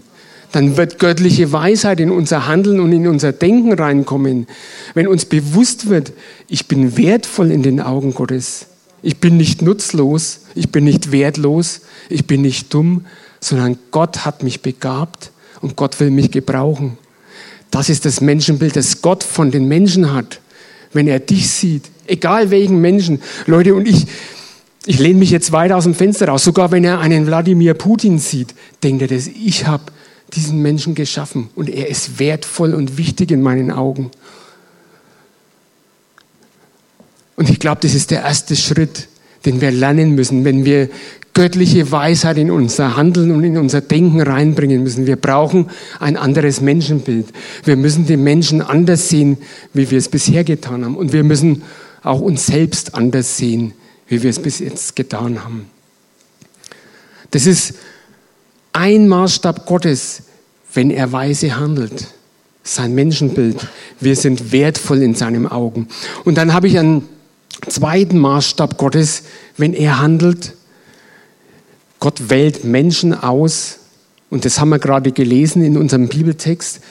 Dann 0.52 0.78
wird 0.78 0.98
göttliche 0.98 1.52
Weisheit 1.52 2.00
in 2.00 2.10
unser 2.10 2.48
Handeln 2.48 2.80
und 2.80 2.92
in 2.92 3.08
unser 3.08 3.32
Denken 3.32 3.74
reinkommen. 3.74 4.48
Wenn 4.94 5.08
uns 5.08 5.26
bewusst 5.26 5.90
wird, 5.90 6.14
ich 6.48 6.68
bin 6.68 6.98
wertvoll 6.98 7.52
in 7.52 7.64
den 7.64 7.80
Augen 7.82 8.14
Gottes. 8.14 8.68
Ich 9.04 9.18
bin 9.18 9.38
nicht 9.38 9.62
nutzlos, 9.62 10.42
ich 10.56 10.72
bin 10.72 10.86
nicht 10.86 11.12
wertlos, 11.12 11.82
ich 12.10 12.26
bin 12.26 12.42
nicht 12.42 12.74
dumm, 12.74 13.06
sondern 13.48 13.78
Gott 13.92 14.26
hat 14.26 14.44
mich 14.44 14.62
begabt 14.62 15.32
und 15.62 15.76
Gott 15.76 16.00
will 16.00 16.12
mich 16.12 16.32
gebrauchen. 16.32 16.98
Das 17.72 17.90
ist 17.90 18.06
das 18.06 18.22
Menschenbild, 18.22 18.76
das 18.76 19.02
Gott 19.02 19.24
von 19.24 19.52
den 19.52 19.68
Menschen 19.68 20.14
hat. 20.14 20.40
Wenn 20.94 21.08
er 21.08 21.20
dich 21.20 21.50
sieht, 21.50 21.84
egal 22.06 22.50
welchen 22.50 22.80
Menschen. 22.80 23.22
Leute, 23.46 23.76
und 23.76 23.88
ich, 23.88 24.08
ich 24.86 25.00
lehne 25.00 25.20
mich 25.20 25.32
jetzt 25.32 25.52
weiter 25.52 25.76
aus 25.76 25.84
dem 25.84 25.96
Fenster 25.96 26.28
raus. 26.28 26.44
Sogar 26.44 26.72
wenn 26.72 26.84
er 26.84 27.00
einen 27.00 27.28
Wladimir 27.28 27.74
Putin 27.74 28.20
sieht, 28.20 28.54
denkt 28.84 29.02
er, 29.02 29.10
dass 29.10 29.28
ich 29.28 29.68
habe 29.68 29.84
diesen 30.34 30.62
Menschen 30.62 30.96
geschaffen 30.96 31.50
und 31.56 31.70
er 31.70 31.88
ist 31.88 32.20
wertvoll 32.20 32.74
und 32.74 32.98
wichtig 32.98 33.32
in 33.32 33.42
meinen 33.42 33.72
Augen. 33.72 34.12
Und 37.36 37.50
ich 37.50 37.60
glaube, 37.60 37.82
das 37.82 37.94
ist 37.94 38.12
der 38.12 38.24
erste 38.24 38.56
Schritt, 38.56 39.08
den 39.46 39.62
wir 39.62 39.72
lernen 39.72 40.16
müssen, 40.16 40.44
wenn 40.44 40.66
wir 40.66 40.90
göttliche 41.38 41.92
Weisheit 41.92 42.40
in 42.40 42.50
unser 42.50 42.98
Handeln 42.98 43.30
und 43.30 43.44
in 43.44 43.60
unser 43.60 43.80
Denken 43.80 44.22
reinbringen 44.22 44.82
müssen. 44.82 45.06
Wir 45.06 45.18
brauchen 45.18 45.70
ein 46.00 46.18
anderes 46.18 46.62
Menschenbild. 46.62 47.28
Wir 47.64 47.76
müssen 47.76 48.08
die 48.08 48.18
Menschen 48.18 48.60
anders 48.60 49.10
sehen, 49.10 49.38
wie 49.72 49.92
wir 49.92 50.00
es 50.00 50.10
bisher 50.10 50.44
getan 50.44 50.84
haben. 50.84 50.98
Und 50.98 51.14
wir 51.14 51.24
müssen 51.24 51.62
auch 52.02 52.22
uns 52.22 52.48
selbst 52.48 52.96
anders 52.96 53.38
sehen, 53.38 53.74
wie 54.08 54.24
wir 54.24 54.32
es 54.32 54.40
bis 54.40 54.58
jetzt 54.58 54.96
getan 54.96 55.44
haben. 55.44 55.68
Das 57.30 57.46
ist 57.46 57.76
ein 58.74 59.08
Maßstab 59.08 59.68
Gottes, 59.68 60.24
wenn 60.74 60.90
er 60.90 61.12
weise 61.12 61.56
handelt. 61.56 62.08
Sein 62.64 62.96
Menschenbild. 62.96 63.68
Wir 64.00 64.16
sind 64.16 64.52
wertvoll 64.52 65.04
in 65.04 65.14
seinen 65.14 65.46
Augen. 65.46 65.88
Und 66.26 66.40
dann 66.40 66.52
habe 66.56 66.68
ich 66.68 66.80
einen 66.80 67.08
zweiten 67.70 68.18
Maßstab 68.18 68.80
Gottes, 68.80 69.22
wenn 69.56 69.76
er 69.76 70.00
handelt, 70.00 70.57
Gott 72.00 72.30
wählt 72.30 72.64
Menschen 72.64 73.14
aus, 73.14 73.80
und 74.30 74.46
das 74.46 74.60
haben 74.60 74.70
wir 74.70 74.80
gerade 74.80 75.12
gelesen 75.12 75.64
in 75.64 75.78
unserem 75.78 76.10
Bibeltext, 76.10 76.82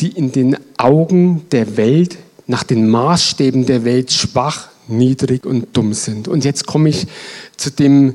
die 0.00 0.08
in 0.08 0.32
den 0.32 0.56
Augen 0.76 1.46
der 1.52 1.76
Welt, 1.76 2.18
nach 2.46 2.64
den 2.64 2.88
Maßstäben 2.88 3.64
der 3.64 3.84
Welt 3.84 4.12
schwach, 4.12 4.68
niedrig 4.88 5.46
und 5.46 5.68
dumm 5.76 5.94
sind. 5.94 6.26
Und 6.26 6.44
jetzt 6.44 6.66
komme 6.66 6.88
ich 6.88 7.06
zu 7.56 7.70
dem 7.70 8.14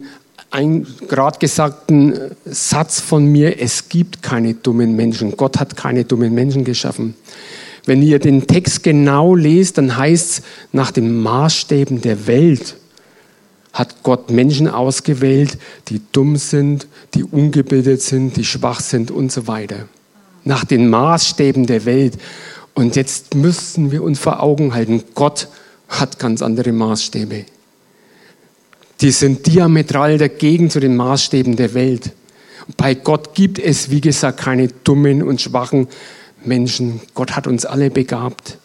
gerade 1.08 1.40
gesagten 1.40 2.18
Satz 2.46 3.02
von 3.02 3.26
mir, 3.26 3.60
es 3.60 3.90
gibt 3.90 4.22
keine 4.22 4.54
dummen 4.54 4.96
Menschen. 4.96 5.36
Gott 5.36 5.60
hat 5.60 5.76
keine 5.76 6.06
dummen 6.06 6.34
Menschen 6.34 6.64
geschaffen. 6.64 7.16
Wenn 7.86 8.02
ihr 8.02 8.20
den 8.20 8.48
Text 8.48 8.84
genau 8.84 9.36
lest, 9.36 9.78
dann 9.78 9.98
heißt 9.98 10.30
es 10.30 10.42
nach 10.72 10.92
den 10.92 11.22
Maßstäben 11.22 12.02
der 12.02 12.28
Welt 12.28 12.78
hat 13.76 14.04
Gott 14.04 14.32
Menschen 14.32 14.70
ausgewählt, 14.70 15.58
die 15.90 16.02
dumm 16.14 16.38
sind, 16.38 16.88
die 17.14 17.26
ungebildet 17.26 18.02
sind, 18.02 18.38
die 18.38 18.46
schwach 18.46 18.80
sind 18.80 19.12
und 19.12 19.34
so 19.34 19.48
weiter. 19.48 19.90
Nach 20.46 20.64
den 20.64 20.90
Maßstäben 20.90 21.66
der 21.66 21.84
Welt. 21.84 22.18
Und 22.74 22.96
jetzt 22.96 23.36
müssen 23.36 23.92
wir 23.92 24.02
uns 24.02 24.18
vor 24.18 24.42
Augen 24.42 24.74
halten, 24.74 25.04
Gott 25.14 25.50
hat 25.90 26.20
ganz 26.20 26.42
andere 26.42 26.72
Maßstäbe. 26.72 27.46
Die 29.02 29.12
sind 29.12 29.46
diametral 29.46 30.18
dagegen 30.18 30.70
zu 30.70 30.80
den 30.80 30.96
Maßstäben 30.96 31.58
der 31.58 31.74
Welt. 31.74 32.14
Bei 32.78 32.94
Gott 32.94 33.36
gibt 33.36 33.60
es, 33.60 33.90
wie 33.90 34.00
gesagt, 34.00 34.40
keine 34.40 34.70
dummen 34.70 35.22
und 35.22 35.42
schwachen 35.42 35.90
Menschen. 36.46 37.02
Gott 37.14 37.36
hat 37.36 37.46
uns 37.46 37.66
alle 37.66 37.90
begabt. 37.90 38.58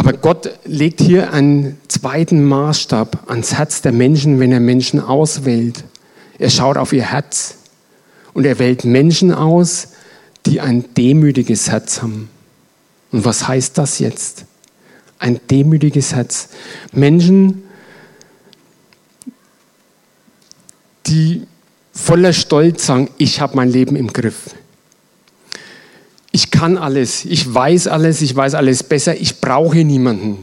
Aber 0.00 0.14
Gott 0.14 0.48
legt 0.64 1.02
hier 1.02 1.30
einen 1.30 1.76
zweiten 1.88 2.42
Maßstab 2.42 3.28
ans 3.30 3.52
Herz 3.52 3.82
der 3.82 3.92
Menschen, 3.92 4.40
wenn 4.40 4.50
er 4.50 4.58
Menschen 4.58 4.98
auswählt. 4.98 5.84
Er 6.38 6.48
schaut 6.48 6.78
auf 6.78 6.94
ihr 6.94 7.02
Herz 7.02 7.56
und 8.32 8.46
er 8.46 8.58
wählt 8.58 8.86
Menschen 8.86 9.30
aus, 9.30 9.88
die 10.46 10.62
ein 10.62 10.86
demütiges 10.94 11.70
Herz 11.70 12.00
haben. 12.00 12.30
Und 13.12 13.26
was 13.26 13.46
heißt 13.46 13.76
das 13.76 13.98
jetzt? 13.98 14.46
Ein 15.18 15.38
demütiges 15.50 16.14
Herz. 16.14 16.48
Menschen, 16.92 17.64
die 21.08 21.46
voller 21.92 22.32
Stolz 22.32 22.86
sagen, 22.86 23.10
ich 23.18 23.42
habe 23.42 23.54
mein 23.54 23.68
Leben 23.68 23.96
im 23.96 24.10
Griff 24.14 24.54
ich 26.32 26.50
kann 26.50 26.76
alles, 26.76 27.24
ich 27.24 27.52
weiß 27.52 27.88
alles, 27.88 28.22
ich 28.22 28.34
weiß 28.34 28.54
alles 28.54 28.82
besser, 28.82 29.16
ich 29.16 29.40
brauche 29.40 29.84
niemanden. 29.84 30.38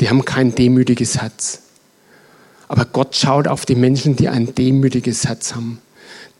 Die 0.00 0.08
haben 0.08 0.24
kein 0.24 0.54
demütiges 0.54 1.20
Herz. 1.20 1.60
Aber 2.68 2.84
Gott 2.84 3.14
schaut 3.14 3.46
auf 3.46 3.64
die 3.66 3.74
Menschen, 3.74 4.16
die 4.16 4.28
ein 4.28 4.54
demütiges 4.54 5.26
Herz 5.26 5.54
haben, 5.54 5.78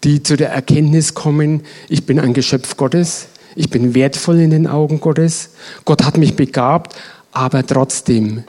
die 0.04 0.22
zu 0.22 0.36
der 0.36 0.50
Erkenntnis 0.50 1.14
kommen, 1.14 1.62
ich 1.88 2.04
bin 2.04 2.18
ein 2.18 2.32
Geschöpf 2.32 2.76
Gottes, 2.76 3.26
ich 3.54 3.70
bin 3.70 3.94
wertvoll 3.94 4.40
in 4.40 4.50
den 4.50 4.66
Augen 4.66 5.00
Gottes, 5.00 5.50
Gott 5.84 6.04
hat 6.04 6.16
mich 6.16 6.34
begabt, 6.34 6.96
aber 7.32 7.64
trotzdem 7.66 8.44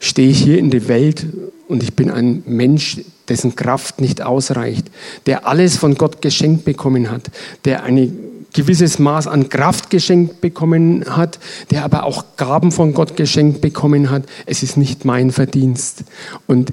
stehe 0.00 0.28
ich 0.28 0.42
hier 0.42 0.58
in 0.58 0.70
der 0.70 0.86
Welt 0.88 1.26
und 1.66 1.82
ich 1.82 1.94
bin 1.94 2.10
ein 2.10 2.42
Mensch, 2.46 3.00
dessen 3.28 3.56
Kraft 3.56 4.02
nicht 4.02 4.20
ausreicht, 4.20 4.88
der 5.24 5.46
alles 5.46 5.78
von 5.78 5.94
Gott 5.94 6.20
geschenkt 6.20 6.66
bekommen 6.66 7.10
hat, 7.10 7.30
der 7.64 7.84
eine 7.84 8.12
gewisses 8.54 8.98
Maß 8.98 9.26
an 9.26 9.50
Kraft 9.50 9.90
geschenkt 9.90 10.40
bekommen 10.40 11.04
hat, 11.08 11.38
der 11.70 11.84
aber 11.84 12.04
auch 12.04 12.24
Gaben 12.36 12.72
von 12.72 12.94
Gott 12.94 13.16
geschenkt 13.16 13.60
bekommen 13.60 14.10
hat. 14.10 14.22
Es 14.46 14.62
ist 14.62 14.78
nicht 14.78 15.04
mein 15.04 15.30
Verdienst. 15.30 16.04
Und 16.46 16.72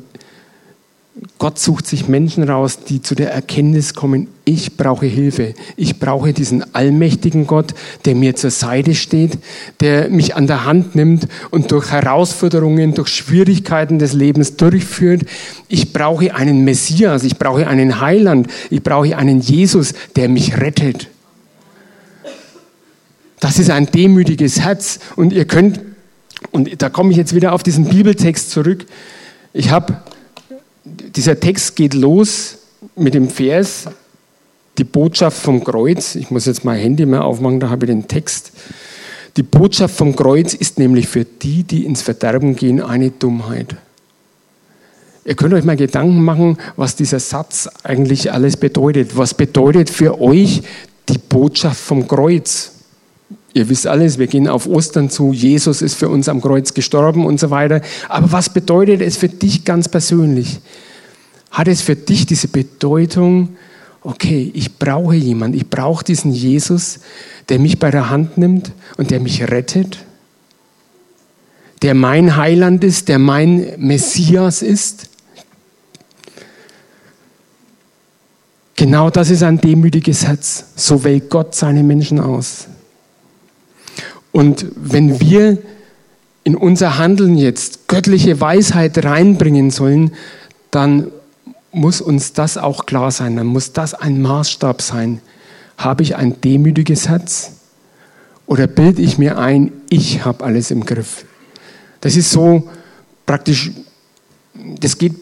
Gott 1.38 1.60
sucht 1.60 1.88
sich 1.88 2.08
Menschen 2.08 2.44
raus, 2.44 2.80
die 2.88 3.02
zu 3.02 3.16
der 3.16 3.34
Erkenntnis 3.34 3.94
kommen, 3.94 4.28
ich 4.46 4.78
brauche 4.78 5.06
Hilfe. 5.06 5.54
Ich 5.76 6.00
brauche 6.00 6.34
diesen 6.34 6.74
allmächtigen 6.74 7.48
Gott, 7.48 7.74
der 8.06 8.16
mir 8.16 8.36
zur 8.36 8.50
Seite 8.50 8.96
steht, 8.96 9.38
der 9.82 10.10
mich 10.10 10.36
an 10.36 10.48
der 10.48 10.66
Hand 10.66 10.96
nimmt 10.96 11.28
und 11.50 11.72
durch 11.72 11.92
Herausforderungen, 11.92 12.94
durch 12.94 13.10
Schwierigkeiten 13.10 14.00
des 14.00 14.14
Lebens 14.14 14.56
durchführt. 14.56 15.24
Ich 15.68 15.92
brauche 15.92 16.34
einen 16.34 16.64
Messias, 16.64 17.24
ich 17.24 17.38
brauche 17.38 17.68
einen 17.68 18.00
Heiland, 18.00 18.48
ich 18.70 18.82
brauche 18.82 19.18
einen 19.18 19.42
Jesus, 19.42 19.94
der 20.16 20.30
mich 20.30 20.58
rettet. 20.58 21.10
Das 23.42 23.58
ist 23.58 23.72
ein 23.72 23.88
demütiges 23.88 24.62
Herz. 24.62 25.00
Und 25.18 25.34
ihr 25.34 25.46
könnt, 25.46 25.82
und 26.52 26.82
da 26.82 26.90
komme 26.90 27.12
ich 27.12 27.18
jetzt 27.18 27.36
wieder 27.36 27.52
auf 27.52 27.64
diesen 27.64 27.86
Bibeltext 27.86 28.52
zurück. 28.52 28.86
Ich 29.52 29.72
habe, 29.72 29.98
dieser 30.86 31.38
Text 31.38 31.76
geht 31.76 31.96
los 31.96 32.60
mit 32.96 33.16
dem 33.16 33.30
Vers, 33.30 33.86
die 34.78 34.84
Botschaft 34.84 35.42
vom 35.42 35.64
Kreuz. 35.64 36.16
Ich 36.16 36.30
muss 36.30 36.46
jetzt 36.46 36.64
mein 36.64 36.80
Handy 36.80 37.06
mal 37.06 37.22
aufmachen, 37.22 37.60
da 37.60 37.70
habe 37.70 37.86
ich 37.86 37.92
den 37.92 38.08
Text. 38.08 38.52
Die 39.38 39.44
Botschaft 39.44 39.96
vom 39.96 40.16
Kreuz 40.16 40.54
ist 40.54 40.78
nämlich 40.78 41.08
für 41.08 41.26
die, 41.26 41.64
die 41.64 41.86
ins 41.86 42.04
Verderben 42.04 42.56
gehen, 42.56 42.80
eine 42.80 43.10
Dummheit. 43.10 43.76
Ihr 45.26 45.36
könnt 45.36 45.54
euch 45.56 45.64
mal 45.64 45.76
Gedanken 45.76 46.24
machen, 46.24 46.58
was 46.76 46.96
dieser 46.96 47.20
Satz 47.20 47.68
eigentlich 47.84 48.32
alles 48.32 48.56
bedeutet. 48.56 49.18
Was 49.18 49.34
bedeutet 49.34 49.90
für 49.90 50.22
euch 50.22 50.62
die 51.10 51.18
Botschaft 51.18 51.80
vom 51.80 52.08
Kreuz? 52.08 52.74
Ihr 53.54 53.68
wisst 53.68 53.86
alles, 53.86 54.18
wir 54.18 54.28
gehen 54.28 54.48
auf 54.48 54.66
Ostern 54.66 55.10
zu, 55.10 55.34
Jesus 55.34 55.82
ist 55.82 55.96
für 55.96 56.08
uns 56.08 56.30
am 56.30 56.42
Kreuz 56.42 56.74
gestorben 56.74 57.26
und 57.26 57.40
so 57.40 57.50
weiter. 57.50 57.82
Aber 58.08 58.32
was 58.32 58.54
bedeutet 58.54 59.02
es 59.02 59.18
für 59.18 59.28
dich 59.28 59.66
ganz 59.66 59.90
persönlich? 59.90 60.62
Hat 61.50 61.68
es 61.68 61.82
für 61.82 61.98
dich 61.98 62.26
diese 62.26 62.48
Bedeutung, 62.48 63.58
okay, 64.04 64.50
ich 64.54 64.78
brauche 64.78 65.16
jemanden, 65.16 65.58
ich 65.58 65.70
brauche 65.70 66.06
diesen 66.06 66.32
Jesus, 66.32 67.00
der 67.50 67.60
mich 67.60 67.78
bei 67.78 67.92
der 67.92 68.10
Hand 68.10 68.38
nimmt 68.38 68.72
und 68.96 69.12
der 69.12 69.20
mich 69.20 69.44
rettet, 69.44 69.98
der 71.82 71.94
mein 71.94 72.38
Heiland 72.38 72.86
ist, 72.86 73.10
der 73.10 73.20
mein 73.20 73.74
Messias 73.78 74.62
ist? 74.62 75.10
Genau 78.78 79.10
das 79.10 79.30
ist 79.30 79.44
ein 79.44 79.60
demütiges 79.60 80.26
Herz. 80.26 80.66
So 80.78 81.04
wählt 81.04 81.30
Gott 81.30 81.54
seine 81.54 81.84
Menschen 81.84 82.20
aus. 82.20 82.68
Und 84.32 84.66
wenn 84.76 85.20
wir 85.20 85.58
in 86.44 86.56
unser 86.56 86.98
Handeln 86.98 87.38
jetzt 87.38 87.88
göttliche 87.88 88.40
Weisheit 88.42 89.04
reinbringen 89.04 89.70
sollen, 89.70 90.12
dann 90.72 91.12
muss 91.72 92.02
uns 92.02 92.34
das 92.34 92.58
auch 92.58 92.86
klar 92.86 93.12
sein, 93.12 93.38
dann 93.38 93.48
muss 93.48 93.74
das 93.74 93.94
ein 93.94 94.22
Maßstab 94.22 94.82
sein. 94.82 95.22
Habe 95.78 96.04
ich 96.04 96.16
ein 96.16 96.42
demütiges 96.42 97.08
Herz 97.08 97.54
oder 98.46 98.68
bilde 98.68 99.02
ich 99.02 99.18
mir 99.18 99.38
ein, 99.38 99.72
ich 99.90 100.26
habe 100.26 100.44
alles 100.44 100.72
im 100.72 100.86
Griff? 100.86 101.26
Das 102.02 102.16
ist 102.16 102.32
so 102.32 102.70
praktisch, 103.26 103.72
das 104.80 104.98
geht 104.98 105.16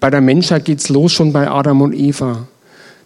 bei 0.00 0.10
der 0.10 0.20
Menschheit 0.20 0.64
geht 0.64 0.80
es 0.80 0.88
los 0.88 1.12
schon 1.12 1.32
bei 1.32 1.48
Adam 1.48 1.80
und 1.80 1.94
Eva. 1.94 2.46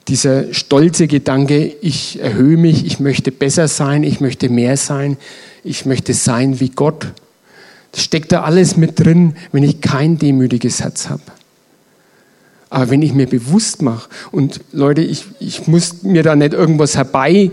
Dieser 0.09 0.53
stolze 0.55 1.07
Gedanke, 1.07 1.67
ich 1.83 2.21
erhöhe 2.21 2.57
mich, 2.57 2.87
ich 2.87 2.99
möchte 2.99 3.31
besser 3.31 3.69
sein, 3.69 4.03
ich 4.03 4.21
möchte 4.21 4.49
mehr 4.49 4.77
sein, 4.77 5.19
ich 5.65 5.85
möchte 5.85 6.15
sein 6.15 6.61
wie 6.61 6.71
Gott. 6.71 7.09
Das 7.93 8.03
steckt 8.03 8.33
da 8.33 8.43
alles 8.43 8.77
mit 8.77 8.99
drin, 8.99 9.37
wenn 9.53 9.63
ich 9.63 9.81
kein 9.81 10.19
demütiges 10.19 10.81
Herz 10.81 11.11
habe. 11.11 11.23
Aber 12.71 12.91
wenn 12.91 13.03
ich 13.03 13.15
mir 13.15 13.27
bewusst 13.27 13.83
mache, 13.83 14.09
und 14.31 14.61
Leute, 14.73 15.01
ich, 15.01 15.25
ich 15.41 15.67
muss 15.67 16.03
mir 16.03 16.23
da 16.23 16.37
nicht 16.37 16.53
irgendwas 16.53 16.97
herbei 16.97 17.51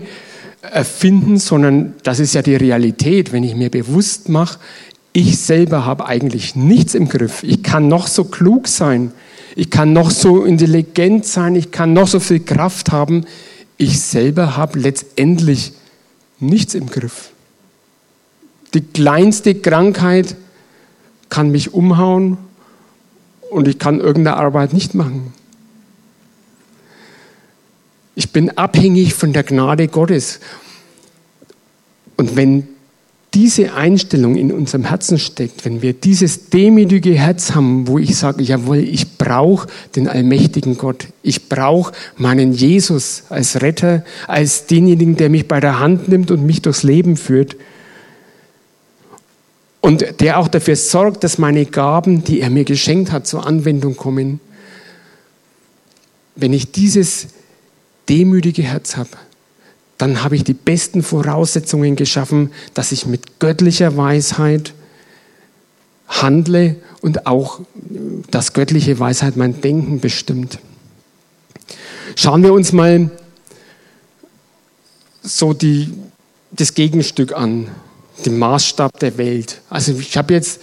erfinden, 0.62 1.38
sondern 1.38 1.94
das 2.02 2.20
ist 2.20 2.34
ja 2.34 2.42
die 2.42 2.56
Realität. 2.56 3.32
Wenn 3.32 3.44
ich 3.44 3.54
mir 3.54 3.70
bewusst 3.70 4.28
mache, 4.28 4.58
ich 5.12 5.38
selber 5.38 5.86
habe 5.86 6.06
eigentlich 6.06 6.56
nichts 6.56 6.94
im 6.94 7.08
Griff. 7.08 7.42
Ich 7.42 7.62
kann 7.62 7.88
noch 7.88 8.06
so 8.06 8.24
klug 8.24 8.68
sein, 8.68 9.12
ich 9.56 9.70
kann 9.70 9.94
noch 9.94 10.10
so 10.10 10.44
intelligent 10.44 11.24
sein, 11.24 11.56
ich 11.56 11.70
kann 11.70 11.94
noch 11.94 12.06
so 12.06 12.20
viel 12.20 12.40
Kraft 12.40 12.92
haben. 12.92 13.24
Ich 13.78 14.02
selber 14.02 14.58
habe 14.58 14.78
letztendlich 14.78 15.72
nichts 16.38 16.74
im 16.74 16.86
Griff. 16.90 17.30
Die 18.74 18.82
kleinste 18.82 19.54
Krankheit 19.54 20.36
kann 21.30 21.50
mich 21.50 21.72
umhauen 21.72 22.36
und 23.50 23.66
ich 23.66 23.78
kann 23.78 23.98
irgendeine 23.98 24.36
Arbeit 24.36 24.74
nicht 24.74 24.94
machen. 24.94 25.32
Ich 28.14 28.32
bin 28.32 28.58
abhängig 28.58 29.14
von 29.14 29.32
der 29.32 29.42
Gnade 29.42 29.88
Gottes. 29.88 30.40
Und 32.18 32.36
wenn 32.36 32.68
diese 33.36 33.74
Einstellung 33.74 34.36
in 34.36 34.50
unserem 34.50 34.84
Herzen 34.84 35.18
steckt, 35.18 35.66
wenn 35.66 35.82
wir 35.82 35.92
dieses 35.92 36.48
demütige 36.48 37.12
Herz 37.12 37.54
haben, 37.54 37.86
wo 37.86 37.98
ich 37.98 38.16
sage, 38.16 38.42
jawohl, 38.42 38.78
ich 38.78 39.18
brauche 39.18 39.68
den 39.94 40.08
allmächtigen 40.08 40.78
Gott, 40.78 41.08
ich 41.22 41.50
brauche 41.50 41.92
meinen 42.16 42.54
Jesus 42.54 43.24
als 43.28 43.60
Retter, 43.60 44.06
als 44.26 44.64
denjenigen, 44.64 45.18
der 45.18 45.28
mich 45.28 45.46
bei 45.46 45.60
der 45.60 45.80
Hand 45.80 46.08
nimmt 46.08 46.30
und 46.30 46.46
mich 46.46 46.62
durchs 46.62 46.82
Leben 46.82 47.18
führt, 47.18 47.56
und 49.82 50.20
der 50.20 50.38
auch 50.38 50.48
dafür 50.48 50.74
sorgt, 50.74 51.22
dass 51.22 51.36
meine 51.36 51.66
Gaben, 51.66 52.24
die 52.24 52.40
er 52.40 52.48
mir 52.48 52.64
geschenkt 52.64 53.12
hat, 53.12 53.26
zur 53.26 53.46
Anwendung 53.46 53.96
kommen. 53.96 54.40
Wenn 56.34 56.54
ich 56.54 56.72
dieses 56.72 57.28
demütige 58.08 58.62
Herz 58.62 58.96
habe, 58.96 59.10
dann 59.98 60.22
habe 60.22 60.36
ich 60.36 60.44
die 60.44 60.54
besten 60.54 61.02
Voraussetzungen 61.02 61.96
geschaffen, 61.96 62.50
dass 62.74 62.92
ich 62.92 63.06
mit 63.06 63.40
göttlicher 63.40 63.96
Weisheit 63.96 64.74
handle 66.08 66.76
und 67.00 67.26
auch 67.26 67.60
dass 68.30 68.52
göttliche 68.52 68.98
Weisheit 68.98 69.36
mein 69.36 69.60
Denken 69.60 70.00
bestimmt. 70.00 70.58
Schauen 72.14 72.42
wir 72.42 72.52
uns 72.52 72.72
mal 72.72 73.10
so 75.22 75.52
die, 75.52 75.92
das 76.52 76.74
Gegenstück 76.74 77.32
an 77.32 77.68
dem 78.24 78.38
Maßstab 78.38 78.98
der 79.00 79.18
Welt. 79.18 79.60
Also 79.68 79.92
ich 79.98 80.16
habe 80.16 80.32
jetzt, 80.32 80.60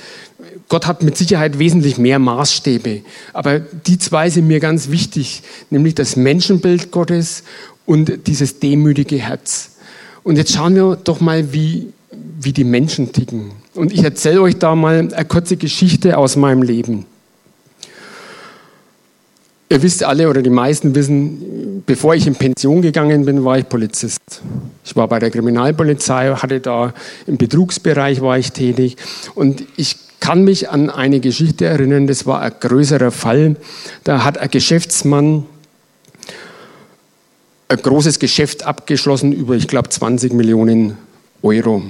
Gott 0.70 0.88
hat 0.88 1.04
mit 1.04 1.18
Sicherheit 1.18 1.60
wesentlich 1.60 1.98
mehr 1.98 2.18
Maßstäbe, 2.18 3.02
aber 3.34 3.60
die 3.60 4.00
zwei 4.00 4.30
sind 4.30 4.48
mir 4.48 4.60
ganz 4.60 4.90
wichtig, 4.90 5.44
nämlich 5.70 5.94
das 5.96 6.16
Menschenbild 6.16 6.92
Gottes 6.92 7.44
und 7.86 8.28
dieses 8.28 8.60
demütige 8.60 9.18
Herz. 9.18 9.72
Und 10.24 10.38
jetzt 10.38 10.54
schauen 10.54 10.76
wir 10.76 10.96
doch 10.96 11.20
mal, 11.20 11.54
wie, 11.54 11.88
wie 12.40 12.54
die 12.54 12.64
Menschen 12.64 13.12
ticken. 13.12 13.52
Und 13.74 13.92
ich 13.92 14.04
erzähle 14.04 14.42
euch 14.42 14.58
da 14.58 14.76
mal 14.76 15.10
eine 15.14 15.26
kurze 15.26 15.58
Geschichte 15.58 16.18
aus 16.18 16.36
meinem 16.36 16.62
Leben. 16.62 17.06
Ihr 19.70 19.82
wisst 19.82 20.04
alle 20.04 20.30
oder 20.30 20.44
die 20.44 20.52
meisten 20.52 20.94
wissen, 20.94 21.82
bevor 21.88 22.14
ich 22.14 22.28
in 22.28 22.36
Pension 22.36 22.84
gegangen 22.84 23.26
bin, 23.26 23.44
war 23.44 23.58
ich 23.58 23.68
Polizist. 23.68 24.20
Ich 24.86 24.96
war 24.96 25.08
bei 25.08 25.18
der 25.18 25.32
Kriminalpolizei, 25.32 26.36
hatte 26.36 26.60
da 26.60 26.94
im 27.26 27.38
Betrugsbereich 27.38 28.22
war 28.22 28.38
ich 28.38 28.52
tätig 28.52 28.98
und 29.34 29.64
ich 29.76 29.96
kann 30.20 30.44
mich 30.44 30.70
an 30.70 30.90
eine 30.90 31.20
Geschichte 31.20 31.66
erinnern, 31.66 32.06
das 32.06 32.28
war 32.28 32.42
ein 32.42 32.54
größerer 32.60 33.12
Fall. 33.12 33.56
Da 34.04 34.24
hat 34.24 34.38
ein 34.38 34.50
Geschäftsmann 34.52 35.46
ein 37.68 37.82
großes 37.82 38.20
Geschäft 38.20 38.64
abgeschlossen 38.64 39.32
über, 39.32 39.56
ich 39.56 39.68
glaube, 39.68 39.90
20 39.90 40.34
Millionen 40.34 40.98
Euro 41.42 41.84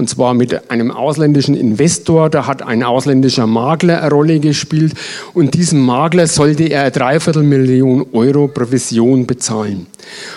und 0.00 0.08
zwar 0.08 0.32
mit 0.32 0.70
einem 0.70 0.90
ausländischen 0.90 1.54
Investor. 1.54 2.30
Da 2.30 2.46
hat 2.46 2.62
ein 2.62 2.82
ausländischer 2.82 3.46
Makler 3.46 4.00
eine 4.00 4.10
Rolle 4.10 4.40
gespielt 4.40 4.94
und 5.34 5.52
diesem 5.54 5.80
Makler 5.80 6.26
sollte 6.26 6.64
er 6.64 6.82
eine 6.82 6.90
Dreiviertelmillion 6.90 8.06
Euro 8.12 8.48
Provision 8.48 9.26
bezahlen. 9.26 9.86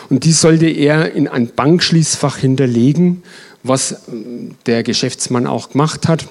Und 0.09 0.25
die 0.25 0.33
sollte 0.33 0.67
er 0.67 1.13
in 1.13 1.29
ein 1.29 1.47
Bankschließfach 1.47 2.37
hinterlegen, 2.37 3.23
was 3.63 3.93
äh, 3.93 3.95
der 4.65 4.83
Geschäftsmann 4.83 5.47
auch 5.47 5.69
gemacht 5.69 6.09
hat. 6.09 6.27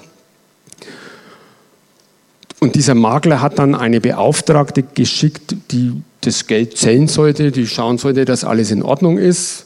Und 2.63 2.75
dieser 2.75 2.95
Makler 2.95 3.41
hat 3.41 3.59
dann 3.59 3.75
eine 3.75 3.99
Beauftragte 3.99 4.83
geschickt, 4.83 5.53
die 5.71 6.01
das 6.21 6.47
Geld 6.47 6.77
zählen 6.77 7.09
sollte, 7.09 7.51
die 7.51 7.67
schauen 7.67 7.97
sollte, 7.97 8.23
dass 8.23 8.45
alles 8.45 8.71
in 8.71 8.83
Ordnung 8.83 9.17
ist. 9.17 9.65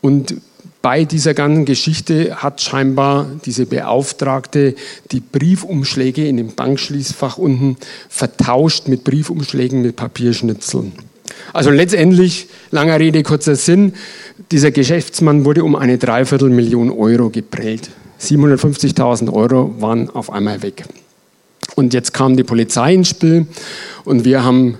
Und 0.00 0.36
bei 0.80 1.04
dieser 1.04 1.34
ganzen 1.34 1.66
Geschichte 1.66 2.36
hat 2.36 2.62
scheinbar 2.62 3.26
diese 3.44 3.66
Beauftragte 3.66 4.74
die 5.12 5.20
Briefumschläge 5.20 6.26
in 6.26 6.38
dem 6.38 6.54
Bankschließfach 6.54 7.36
unten 7.36 7.76
vertauscht 8.08 8.88
mit 8.88 9.04
Briefumschlägen 9.04 9.82
mit 9.82 9.96
Papierschnitzeln. 9.96 10.92
Also 11.52 11.68
letztendlich, 11.68 12.48
langer 12.70 12.98
Rede, 12.98 13.22
kurzer 13.22 13.54
Sinn, 13.54 13.92
dieser 14.50 14.70
Geschäftsmann 14.70 15.44
wurde 15.44 15.62
um 15.62 15.76
eine 15.76 15.98
Dreiviertelmillion 15.98 16.90
Euro 16.90 17.28
geprellt. 17.28 17.90
750.000 18.18 19.30
Euro 19.30 19.74
waren 19.78 20.08
auf 20.08 20.32
einmal 20.32 20.62
weg. 20.62 20.84
Und 21.80 21.94
jetzt 21.94 22.12
kam 22.12 22.36
die 22.36 22.44
Polizei 22.44 22.92
ins 22.92 23.08
Spiel 23.08 23.46
und 24.04 24.26
wir 24.26 24.44
haben 24.44 24.76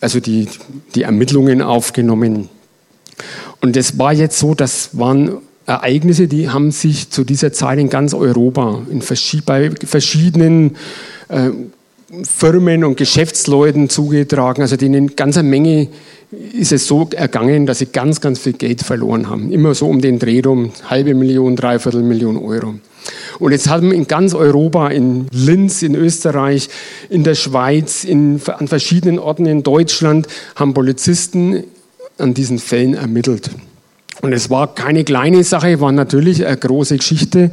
also 0.00 0.20
die, 0.20 0.46
die 0.94 1.02
Ermittlungen 1.02 1.60
aufgenommen. 1.60 2.48
Und 3.60 3.76
es 3.76 3.98
war 3.98 4.12
jetzt 4.12 4.38
so, 4.38 4.54
das 4.54 4.90
waren 4.96 5.38
Ereignisse, 5.66 6.28
die 6.28 6.50
haben 6.50 6.70
sich 6.70 7.10
zu 7.10 7.24
dieser 7.24 7.52
Zeit 7.52 7.80
in 7.80 7.90
ganz 7.90 8.14
Europa, 8.14 8.82
in 8.88 9.02
bei 9.44 9.72
verschiedenen 9.84 10.76
äh, 11.28 11.50
Firmen 12.22 12.84
und 12.84 12.96
Geschäftsleuten 12.96 13.88
zugetragen. 13.88 14.62
Also 14.62 14.76
denen 14.76 15.16
ganzer 15.16 15.42
Menge 15.42 15.88
ist 16.56 16.70
es 16.70 16.86
so 16.86 17.08
ergangen, 17.12 17.66
dass 17.66 17.80
sie 17.80 17.86
ganz, 17.86 18.20
ganz 18.20 18.38
viel 18.38 18.52
Geld 18.52 18.82
verloren 18.82 19.28
haben. 19.28 19.50
Immer 19.50 19.74
so 19.74 19.88
um 19.88 20.00
den 20.00 20.20
Dreh 20.20 20.42
rum, 20.42 20.70
halbe 20.88 21.12
Million, 21.12 21.56
dreiviertel 21.56 22.04
Million 22.04 22.36
Euro. 22.36 22.74
Und 23.38 23.52
jetzt 23.52 23.68
haben 23.68 23.92
in 23.92 24.06
ganz 24.06 24.34
Europa, 24.34 24.88
in 24.88 25.26
Linz, 25.30 25.82
in 25.82 25.94
Österreich, 25.94 26.68
in 27.10 27.24
der 27.24 27.34
Schweiz, 27.34 28.04
in, 28.04 28.40
an 28.46 28.68
verschiedenen 28.68 29.18
Orten 29.18 29.46
in 29.46 29.62
Deutschland, 29.62 30.26
haben 30.56 30.74
Polizisten 30.74 31.64
an 32.18 32.34
diesen 32.34 32.58
Fällen 32.58 32.94
ermittelt. 32.94 33.50
Und 34.22 34.32
es 34.32 34.48
war 34.48 34.74
keine 34.74 35.04
kleine 35.04 35.44
Sache, 35.44 35.80
war 35.80 35.92
natürlich 35.92 36.46
eine 36.46 36.56
große 36.56 36.96
Geschichte. 36.96 37.50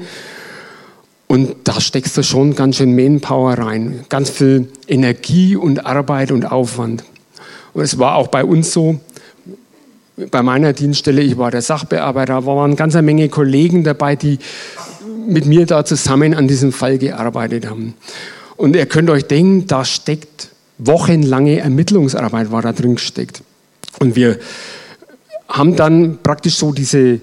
Und 1.28 1.56
da 1.64 1.80
steckst 1.80 2.18
du 2.18 2.24
schon 2.24 2.56
ganz 2.56 2.78
schön 2.78 2.96
Manpower 2.96 3.54
rein, 3.54 4.06
ganz 4.10 4.30
viel 4.30 4.68
Energie 4.88 5.56
und 5.56 5.86
Arbeit 5.86 6.32
und 6.32 6.52
Aufwand. 6.52 7.04
Und 7.74 7.84
es 7.84 7.98
war 7.98 8.16
auch 8.16 8.28
bei 8.28 8.44
uns 8.44 8.74
so, 8.74 9.00
bei 10.30 10.44
meiner 10.44 10.74
Dienststelle, 10.74 11.22
ich 11.22 11.38
war 11.38 11.52
der 11.52 11.62
Sachbearbeiter, 11.62 12.34
da 12.34 12.46
waren 12.46 12.72
eine 12.72 12.76
ganze 12.76 13.02
Menge 13.02 13.30
Kollegen 13.30 13.84
dabei, 13.84 14.16
die 14.16 14.40
mit 15.28 15.46
mir 15.46 15.66
da 15.66 15.86
zusammen 15.86 16.34
an 16.34 16.48
diesem 16.48 16.72
Fall 16.72 16.98
gearbeitet 16.98 17.70
haben. 17.70 17.96
Und 18.58 18.76
ihr 18.76 18.86
könnt 18.86 19.10
euch 19.10 19.26
denken, 19.26 19.68
da 19.68 19.86
steckt 19.86 20.50
wochenlange 20.78 21.60
Ermittlungsarbeit 21.60 22.52
war 22.52 22.62
da 22.62 22.74
drin 22.74 22.96
gesteckt. 22.96 23.44
Und 24.00 24.16
wir 24.16 24.40
haben 25.48 25.76
dann 25.76 26.20
praktisch 26.24 26.56
so 26.56 26.72
diese, 26.72 27.20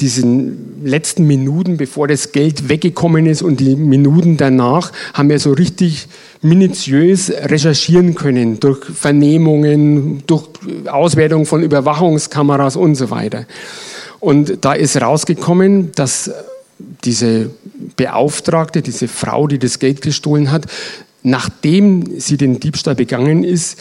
diesen 0.00 0.84
letzten 0.84 1.26
Minuten, 1.26 1.76
bevor 1.76 2.08
das 2.08 2.32
Geld 2.32 2.68
weggekommen 2.68 3.26
ist 3.26 3.42
und 3.42 3.60
die 3.60 3.76
Minuten 3.76 4.36
danach, 4.36 4.92
haben 5.12 5.28
wir 5.28 5.38
so 5.38 5.52
richtig 5.52 6.08
minutiös 6.40 7.30
recherchieren 7.30 8.14
können 8.14 8.58
durch 8.58 8.84
Vernehmungen, 8.84 10.22
durch 10.26 10.44
Auswertung 10.86 11.46
von 11.46 11.62
Überwachungskameras 11.62 12.76
und 12.76 12.94
so 12.94 13.10
weiter. 13.10 13.44
Und 14.20 14.64
da 14.64 14.72
ist 14.72 15.00
rausgekommen, 15.00 15.92
dass 15.94 16.30
diese 17.04 17.50
Beauftragte, 17.96 18.82
diese 18.82 19.08
Frau, 19.08 19.46
die 19.46 19.58
das 19.58 19.78
Geld 19.78 20.02
gestohlen 20.02 20.50
hat, 20.50 20.66
nachdem 21.22 22.18
sie 22.18 22.36
den 22.36 22.60
Diebstahl 22.60 22.94
begangen 22.94 23.44
ist, 23.44 23.78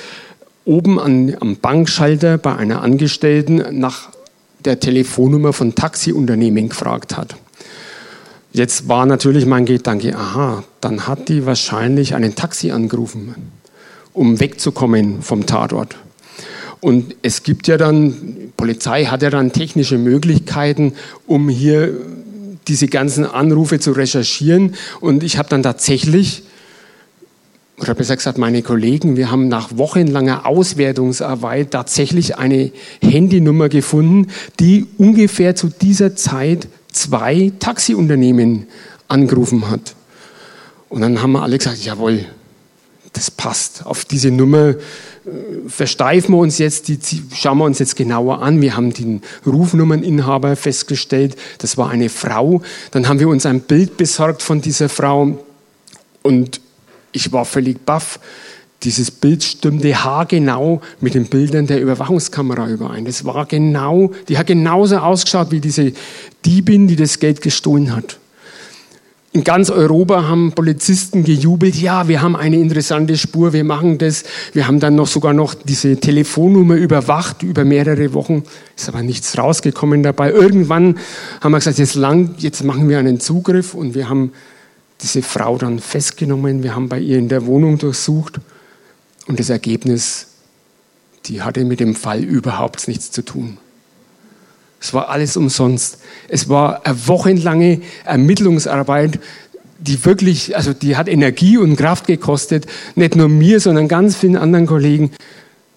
oben 0.65 0.99
an, 0.99 1.35
am 1.39 1.57
Bankschalter 1.57 2.37
bei 2.37 2.55
einer 2.55 2.81
Angestellten 2.81 3.79
nach 3.79 4.09
der 4.63 4.79
Telefonnummer 4.79 5.53
von 5.53 5.75
Taxiunternehmen 5.75 6.69
gefragt 6.69 7.17
hat. 7.17 7.35
Jetzt 8.53 8.87
war 8.87 9.05
natürlich 9.05 9.45
mein 9.45 9.65
Gedanke, 9.65 10.15
aha, 10.15 10.63
dann 10.81 11.07
hat 11.07 11.29
die 11.29 11.45
wahrscheinlich 11.45 12.15
einen 12.15 12.35
Taxi 12.35 12.71
angerufen, 12.71 13.35
um 14.13 14.39
wegzukommen 14.39 15.21
vom 15.21 15.45
Tatort. 15.45 15.95
Und 16.81 17.15
es 17.21 17.43
gibt 17.43 17.67
ja 17.67 17.77
dann, 17.77 18.51
Polizei 18.57 19.05
hat 19.05 19.21
ja 19.21 19.29
dann 19.29 19.53
technische 19.53 19.97
Möglichkeiten, 19.97 20.93
um 21.27 21.47
hier 21.47 21.95
diese 22.67 22.87
ganzen 22.87 23.25
Anrufe 23.25 23.79
zu 23.79 23.91
recherchieren. 23.91 24.75
Und 24.99 25.23
ich 25.23 25.37
habe 25.37 25.49
dann 25.49 25.63
tatsächlich 25.63 26.43
oder 27.81 27.95
besser 27.95 28.15
gesagt 28.15 28.37
meine 28.37 28.61
Kollegen, 28.61 29.17
wir 29.17 29.31
haben 29.31 29.47
nach 29.47 29.75
wochenlanger 29.75 30.45
Auswertungsarbeit 30.45 31.71
tatsächlich 31.71 32.37
eine 32.37 32.71
Handynummer 33.01 33.69
gefunden, 33.69 34.27
die 34.59 34.85
ungefähr 34.99 35.55
zu 35.55 35.69
dieser 35.69 36.15
Zeit 36.15 36.67
zwei 36.91 37.51
Taxiunternehmen 37.57 38.67
angerufen 39.07 39.69
hat. 39.71 39.95
Und 40.89 41.01
dann 41.01 41.23
haben 41.23 41.31
wir 41.31 41.41
alle 41.41 41.57
gesagt, 41.57 41.83
jawohl, 41.83 42.25
das 43.13 43.29
passt. 43.29 43.85
Auf 43.85 44.05
diese 44.05 44.31
Nummer 44.31 44.69
äh, 44.69 44.75
versteifen 45.67 46.33
wir 46.33 46.39
uns 46.39 46.57
jetzt, 46.57 46.87
die 46.87 46.99
schauen 47.33 47.57
wir 47.57 47.65
uns 47.65 47.79
jetzt 47.79 47.95
genauer 47.95 48.41
an. 48.41 48.61
Wir 48.61 48.75
haben 48.75 48.93
den 48.93 49.21
Rufnummerninhaber 49.45 50.55
festgestellt, 50.55 51.35
das 51.57 51.77
war 51.77 51.89
eine 51.89 52.09
Frau. 52.09 52.61
Dann 52.91 53.07
haben 53.07 53.19
wir 53.19 53.27
uns 53.27 53.45
ein 53.45 53.61
Bild 53.61 53.97
besorgt 53.97 54.41
von 54.41 54.61
dieser 54.61 54.89
Frau 54.89 55.37
und 56.23 56.61
ich 57.11 57.31
war 57.33 57.45
völlig 57.45 57.85
baff. 57.85 58.19
Dieses 58.83 59.11
Bild 59.11 59.43
stimmte 59.43 60.03
haargenau 60.03 60.81
mit 61.01 61.13
den 61.13 61.27
Bildern 61.27 61.67
der 61.67 61.79
Überwachungskamera 61.81 62.67
überein. 62.67 63.05
Das 63.05 63.25
war 63.25 63.45
genau, 63.45 64.11
die 64.27 64.39
hat 64.39 64.47
genauso 64.47 64.97
ausgeschaut 64.97 65.51
wie 65.51 65.59
diese 65.59 65.93
Diebin, 66.45 66.87
die 66.87 66.95
das 66.95 67.19
Geld 67.19 67.41
gestohlen 67.41 67.95
hat. 67.95 68.17
In 69.33 69.45
ganz 69.45 69.69
Europa 69.69 70.27
haben 70.27 70.51
Polizisten 70.51 71.23
gejubelt, 71.23 71.75
ja, 71.75 72.09
wir 72.09 72.21
haben 72.21 72.35
eine 72.35 72.57
interessante 72.57 73.15
Spur, 73.15 73.53
wir 73.53 73.63
machen 73.63 73.97
das. 73.97 74.25
Wir 74.51 74.67
haben 74.67 74.81
dann 74.81 74.95
noch 74.95 75.07
sogar 75.07 75.31
noch 75.31 75.53
diese 75.53 75.95
Telefonnummer 75.95 76.75
überwacht 76.75 77.41
über 77.41 77.63
mehrere 77.63 78.13
Wochen. 78.13 78.43
Ist 78.75 78.89
aber 78.89 79.03
nichts 79.03 79.37
rausgekommen 79.37 80.03
dabei. 80.03 80.31
Irgendwann 80.31 80.97
haben 81.39 81.53
wir 81.53 81.59
gesagt, 81.59 81.77
jetzt 81.77 81.95
lang, 81.95 82.35
jetzt 82.39 82.65
machen 82.65 82.89
wir 82.89 82.99
einen 82.99 83.21
Zugriff 83.21 83.73
und 83.73 83.95
wir 83.95 84.09
haben 84.09 84.33
diese 85.01 85.21
Frau 85.21 85.57
dann 85.57 85.79
festgenommen. 85.79 86.61
Wir 86.61 86.75
haben 86.75 86.89
bei 86.89 86.99
ihr 86.99 87.17
in 87.17 87.29
der 87.29 87.45
Wohnung 87.45 87.77
durchsucht 87.77 88.41
und 89.27 89.39
das 89.39 89.49
Ergebnis, 89.49 90.27
die 91.25 91.41
hatte 91.41 91.63
mit 91.63 91.79
dem 91.79 91.95
Fall 91.95 92.21
überhaupt 92.21 92.85
nichts 92.89 93.11
zu 93.11 93.21
tun. 93.23 93.59
Es 94.81 94.93
war 94.95 95.09
alles 95.09 95.37
umsonst. 95.37 95.99
Es 96.27 96.49
war 96.49 96.85
eine 96.85 97.07
wochenlange 97.07 97.81
Ermittlungsarbeit, 98.03 99.19
die 99.77 100.03
wirklich, 100.03 100.55
also 100.55 100.73
die 100.73 100.97
hat 100.97 101.07
Energie 101.07 101.57
und 101.57 101.75
Kraft 101.75 102.07
gekostet. 102.07 102.65
Nicht 102.95 103.15
nur 103.15 103.29
mir, 103.29 103.59
sondern 103.59 103.87
ganz 103.87 104.15
vielen 104.15 104.35
anderen 104.35 104.65
Kollegen. 104.65 105.11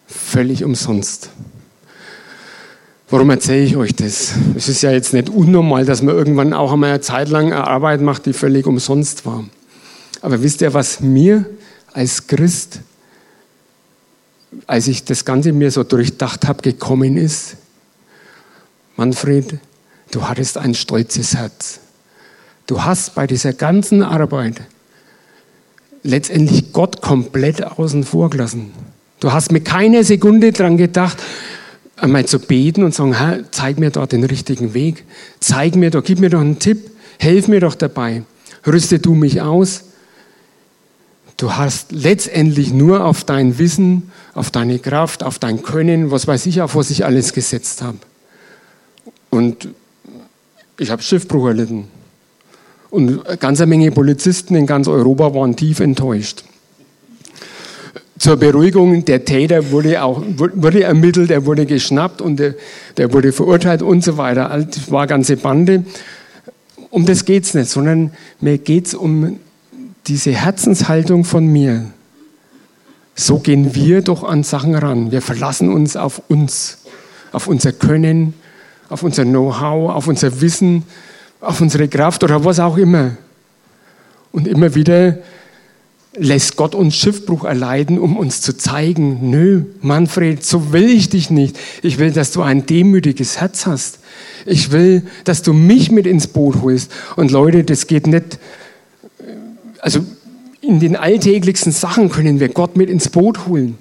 Völlig 0.07 0.65
umsonst. 0.65 1.29
Warum 3.11 3.29
erzähle 3.29 3.65
ich 3.65 3.77
euch 3.77 3.95
das? 3.95 4.33
Es 4.57 4.69
ist 4.69 4.83
ja 4.83 4.91
jetzt 4.91 5.13
nicht 5.13 5.29
unnormal, 5.29 5.85
dass 5.85 6.01
man 6.01 6.15
irgendwann 6.15 6.55
auch 6.55 6.73
einmal 6.73 6.91
eine 6.91 7.01
Zeit 7.01 7.29
lang 7.29 7.47
eine 7.47 7.67
Arbeit 7.67 8.01
macht, 8.01 8.25
die 8.25 8.33
völlig 8.33 8.67
umsonst 8.67 9.27
war. 9.27 9.45
Aber 10.23 10.43
wisst 10.43 10.63
ihr, 10.63 10.73
was 10.73 11.01
mir 11.01 11.45
als 11.93 12.27
Christ, 12.27 12.81
als 14.67 14.89
ich 14.89 15.05
das 15.05 15.27
Ganze 15.27 15.53
mir 15.53 15.71
so 15.71 15.85
durchdacht 15.85 16.47
habe, 16.49 16.63
gekommen 16.63 17.19
ist? 17.19 17.57
Manfred, 18.97 19.59
du 20.13 20.29
hattest 20.29 20.59
ein 20.59 20.75
stolzes 20.75 21.35
Herz. 21.35 21.81
Du 22.67 22.85
hast 22.85 23.15
bei 23.15 23.27
dieser 23.27 23.53
ganzen 23.53 24.03
Arbeit 24.03 24.63
letztendlich 26.03 26.73
Gott 26.73 27.03
komplett 27.03 27.65
außen 27.65 28.05
vor 28.05 28.31
gelassen. 28.31 28.73
Du 29.21 29.33
hast 29.33 29.53
mir 29.53 29.61
keine 29.61 30.05
Sekunde 30.05 30.53
dran 30.53 30.77
gedacht, 30.77 31.17
einmal 31.97 32.27
zu 32.27 32.39
beten 32.39 32.85
und 32.85 32.95
sagen, 32.95 33.17
Herr, 33.19 33.51
zeig 33.51 33.79
mir 33.79 33.91
dort 33.91 34.13
den 34.13 34.25
richtigen 34.25 34.75
Weg, 34.75 35.05
zeig 35.41 35.77
mir 35.77 35.91
doch, 35.91 36.05
gib 36.05 36.21
mir 36.21 36.31
doch 36.31 36.41
einen 36.41 36.59
Tipp, 36.59 36.91
helf 37.19 37.49
mir 37.49 37.61
doch 37.61 37.75
dabei, 37.75 38.23
rüste 38.67 38.99
du 38.99 39.15
mich 39.15 39.41
aus. 39.41 39.85
Du 41.37 41.57
hast 41.57 41.91
letztendlich 41.91 42.73
nur 42.73 43.05
auf 43.05 43.25
dein 43.25 43.59
Wissen, 43.59 44.11
auf 44.35 44.51
deine 44.51 44.79
Kraft, 44.79 45.25
auf 45.25 45.39
dein 45.39 45.63
Können, 45.63 46.11
was 46.11 46.27
weiß 46.27 46.47
ich, 46.47 46.61
auf 46.61 46.77
was 46.77 46.91
ich 46.91 47.05
alles 47.05 47.33
gesetzt 47.33 47.83
habe. 47.83 47.99
Und 49.35 49.69
ich 50.79 50.91
habe 50.91 51.03
Schiffbruch 51.03 51.49
erlitten. 51.49 51.89
Und 52.91 53.27
eine 53.27 53.37
ganze 53.37 53.67
Menge 53.67 53.91
Polizisten 53.91 54.55
in 54.55 54.67
ganz 54.67 54.89
Europa 54.89 55.35
waren 55.35 55.57
tief 55.57 55.81
enttäuscht 55.81 56.45
zur 58.19 58.37
Beruhigung, 58.37 59.05
der 59.05 59.25
Täter 59.25 59.71
wurde 59.71 60.03
auch 60.03 60.23
wurde 60.37 60.83
ermittelt, 60.83 61.31
er 61.31 61.47
wurde 61.47 61.67
geschnappt 61.67 62.21
und 62.21 62.37
der, 62.39 62.55
der 62.97 63.13
wurde 63.13 63.33
verurteilt 63.33 63.83
und 63.83 64.05
so 64.05 64.17
weiter. 64.17 64.49
Das 64.49 64.91
war 64.91 65.03
eine 65.03 65.09
ganze 65.09 65.37
Bande. 65.37 65.85
Um 66.91 67.07
das 67.07 67.25
geht 67.25 67.45
es 67.45 67.55
nicht, 67.55 67.69
sondern 67.69 68.13
mir 68.41 68.59
geht 68.59 68.87
es 68.87 68.95
um 68.95 69.41
diese 70.07 70.33
Herzenshaltung 70.33 71.25
von 71.25 71.47
mir. 71.47 71.87
So 73.17 73.39
gehen 73.39 73.75
wir 73.75 74.03
doch 74.03 74.23
an 74.25 74.43
Sachen 74.43 74.75
ran. 74.75 75.11
Wir 75.11 75.21
verlassen 75.21 75.73
uns 75.73 75.97
auf 75.97 76.23
uns, 76.29 76.79
auf 77.33 77.47
unser 77.49 77.73
Können, 77.73 78.35
auf 78.89 79.03
unser 79.03 79.25
Know-how, 79.25 79.93
auf 79.93 80.07
unser 80.07 80.41
Wissen, 80.41 80.85
auf 81.41 81.61
unsere 81.61 81.89
Kraft 81.89 82.25
oder 82.25 82.45
was 82.45 82.61
auch 82.61 82.77
immer. 82.77 83.13
Und 84.33 84.49
immer 84.49 84.75
wieder 84.75 85.19
lässt 86.17 86.57
Gott 86.57 86.75
uns 86.75 86.95
Schiffbruch 86.95 87.45
erleiden, 87.45 87.99
um 87.99 88.17
uns 88.17 88.41
zu 88.41 88.57
zeigen, 88.57 89.31
nö, 89.31 89.65
Manfred, 89.81 90.45
so 90.45 90.73
will 90.73 90.89
ich 90.89 91.09
dich 91.09 91.31
nicht. 91.31 91.59
Ich 91.83 91.99
will, 91.99 92.13
dass 92.13 92.31
du 92.31 92.43
ein 92.43 92.67
demütiges 92.67 93.41
Herz 93.41 93.67
hast. 93.67 93.99
Ich 94.47 94.71
will, 94.71 95.03
dass 95.25 95.43
du 95.43 95.53
mich 95.53 95.91
mit 95.91 96.07
ins 96.07 96.27
Boot 96.29 96.63
holst. 96.63 96.93
Und 97.17 97.31
Leute, 97.31 97.65
das 97.65 97.87
geht 97.87 98.07
nicht, 98.07 98.39
also 99.81 100.05
in 100.61 100.81
den 100.81 100.97
alltäglichsten 100.97 101.73
Sachen 101.73 102.11
können 102.11 102.41
wir 102.41 102.49
Gott 102.49 102.77
mit 102.77 102.89
ins 102.89 103.09
Boot 103.09 103.47
holen 103.47 103.77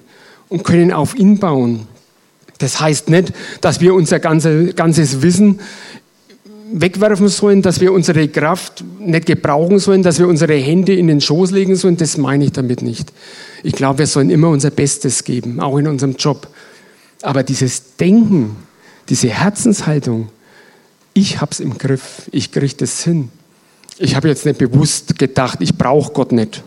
und 0.48 0.64
können 0.64 0.92
auf 0.92 1.14
ihn 1.14 1.38
bauen. 1.38 1.86
Das 2.64 2.80
heißt 2.80 3.10
nicht, 3.10 3.34
dass 3.60 3.82
wir 3.82 3.92
unser 3.92 4.20
ganzes 4.20 5.20
Wissen 5.20 5.60
wegwerfen 6.72 7.28
sollen, 7.28 7.60
dass 7.60 7.78
wir 7.78 7.92
unsere 7.92 8.26
Kraft 8.28 8.82
nicht 9.00 9.26
gebrauchen 9.26 9.78
sollen, 9.78 10.02
dass 10.02 10.18
wir 10.18 10.26
unsere 10.26 10.54
Hände 10.54 10.94
in 10.94 11.08
den 11.08 11.20
Schoß 11.20 11.50
legen 11.50 11.76
sollen, 11.76 11.98
das 11.98 12.16
meine 12.16 12.46
ich 12.46 12.52
damit 12.52 12.80
nicht. 12.80 13.12
Ich 13.64 13.74
glaube, 13.74 13.98
wir 13.98 14.06
sollen 14.06 14.30
immer 14.30 14.48
unser 14.48 14.70
Bestes 14.70 15.24
geben, 15.24 15.60
auch 15.60 15.76
in 15.76 15.86
unserem 15.86 16.16
Job. 16.16 16.48
Aber 17.20 17.42
dieses 17.42 17.96
Denken, 17.96 18.56
diese 19.10 19.28
Herzenshaltung, 19.28 20.30
ich 21.12 21.42
habe 21.42 21.52
es 21.52 21.60
im 21.60 21.76
Griff, 21.76 22.30
ich 22.32 22.50
kriege 22.50 22.76
das 22.78 23.04
hin. 23.04 23.28
Ich 23.98 24.16
habe 24.16 24.28
jetzt 24.28 24.46
nicht 24.46 24.56
bewusst 24.56 25.18
gedacht, 25.18 25.58
ich 25.60 25.76
brauche 25.76 26.14
Gott 26.14 26.32
nicht. 26.32 26.62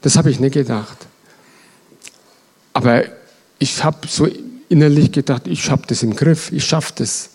Das 0.00 0.16
habe 0.16 0.30
ich 0.30 0.40
nicht 0.40 0.54
gedacht. 0.54 0.96
Aber 2.72 3.04
ich 3.58 3.84
habe 3.84 3.98
so 4.08 4.26
innerlich 4.68 5.12
gedacht, 5.12 5.46
ich 5.46 5.70
habe 5.70 5.82
das 5.86 6.02
im 6.02 6.14
Griff, 6.14 6.52
ich 6.52 6.64
schaffe 6.64 6.92
das. 6.96 7.30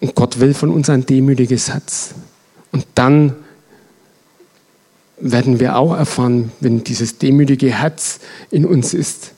Und 0.00 0.14
Gott 0.14 0.40
will 0.40 0.54
von 0.54 0.70
uns 0.70 0.88
ein 0.88 1.04
demütiges 1.04 1.70
Herz. 1.70 2.14
Und 2.72 2.86
dann 2.94 3.34
werden 5.18 5.60
wir 5.60 5.76
auch 5.76 5.94
erfahren, 5.94 6.52
wenn 6.60 6.82
dieses 6.82 7.18
demütige 7.18 7.70
Herz 7.70 8.20
in 8.50 8.64
uns 8.64 8.94
ist, 8.94 9.32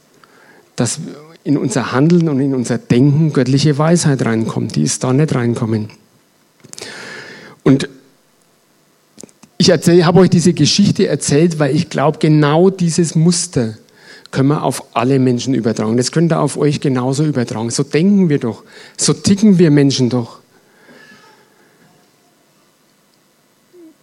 dass 0.76 1.00
in 1.44 1.58
unser 1.58 1.92
Handeln 1.92 2.28
und 2.28 2.38
in 2.38 2.54
unser 2.54 2.78
Denken 2.78 3.32
göttliche 3.32 3.76
Weisheit 3.76 4.24
reinkommt. 4.24 4.76
Die 4.76 4.82
ist 4.82 5.02
da 5.02 5.12
nicht 5.12 5.34
reinkommen. 5.34 5.88
Und 7.64 7.88
ich 9.58 9.70
habe 9.70 10.20
euch 10.20 10.30
diese 10.30 10.52
Geschichte 10.54 11.06
erzählt, 11.06 11.58
weil 11.58 11.74
ich 11.74 11.88
glaube, 11.88 12.18
genau 12.18 12.70
dieses 12.70 13.14
Muster 13.14 13.74
können 14.32 14.48
wir 14.48 14.64
auf 14.64 14.82
alle 14.94 15.18
Menschen 15.18 15.54
übertragen. 15.54 15.96
Das 15.96 16.10
könnt 16.10 16.32
ihr 16.32 16.40
auf 16.40 16.56
euch 16.56 16.80
genauso 16.80 17.24
übertragen. 17.24 17.70
So 17.70 17.84
denken 17.84 18.28
wir 18.28 18.38
doch. 18.38 18.64
So 18.96 19.12
ticken 19.12 19.58
wir 19.58 19.70
Menschen 19.70 20.08
doch. 20.08 20.40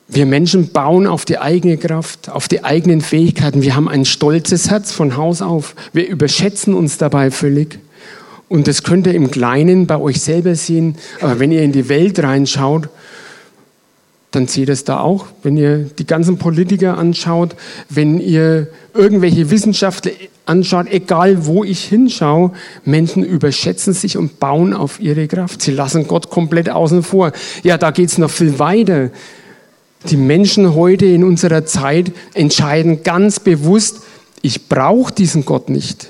Wir 0.07 0.25
Menschen 0.25 0.69
bauen 0.69 1.05
auf 1.05 1.25
die 1.25 1.37
eigene 1.37 1.77
Kraft, 1.77 2.29
auf 2.29 2.47
die 2.47 2.63
eigenen 2.63 3.01
Fähigkeiten. 3.01 3.61
Wir 3.61 3.75
haben 3.75 3.87
ein 3.87 4.05
stolzes 4.05 4.69
Herz 4.69 4.91
von 4.91 5.17
Haus 5.17 5.41
auf. 5.41 5.75
Wir 5.93 6.07
überschätzen 6.07 6.73
uns 6.73 6.97
dabei 6.97 7.29
völlig. 7.29 7.79
Und 8.47 8.67
das 8.67 8.81
könnt 8.81 9.05
ihr 9.05 9.13
im 9.13 9.29
Kleinen 9.29 9.85
bei 9.85 9.99
euch 9.99 10.21
selber 10.21 10.55
sehen. 10.55 10.95
Aber 11.21 11.39
wenn 11.39 11.51
ihr 11.51 11.61
in 11.61 11.71
die 11.71 11.89
Welt 11.89 12.17
reinschaut, 12.19 12.89
dann 14.31 14.47
seht 14.47 14.69
es 14.69 14.83
da 14.83 14.99
auch. 14.99 15.25
Wenn 15.41 15.57
ihr 15.57 15.77
die 15.77 16.05
ganzen 16.05 16.37
Politiker 16.37 16.97
anschaut, 16.97 17.55
wenn 17.89 18.19
ihr 18.19 18.67
irgendwelche 18.93 19.49
Wissenschaftler 19.49 20.11
anschaut, 20.45 20.87
egal 20.89 21.45
wo 21.45 21.63
ich 21.63 21.85
hinschaue, 21.85 22.51
Menschen 22.85 23.23
überschätzen 23.23 23.93
sich 23.93 24.17
und 24.17 24.39
bauen 24.39 24.73
auf 24.73 24.99
ihre 24.99 25.27
Kraft. 25.27 25.61
Sie 25.61 25.71
lassen 25.71 26.07
Gott 26.07 26.29
komplett 26.29 26.69
außen 26.69 27.03
vor. 27.03 27.31
Ja, 27.63 27.77
da 27.77 27.91
geht 27.91 28.09
es 28.09 28.17
noch 28.17 28.31
viel 28.31 28.59
weiter. 28.59 29.09
Die 30.05 30.17
Menschen 30.17 30.75
heute 30.75 31.05
in 31.05 31.23
unserer 31.23 31.65
Zeit 31.65 32.11
entscheiden 32.33 33.03
ganz 33.03 33.39
bewusst, 33.39 34.01
ich 34.41 34.69
brauche 34.69 35.13
diesen 35.13 35.43
Gott 35.43 35.69
nicht. 35.69 36.09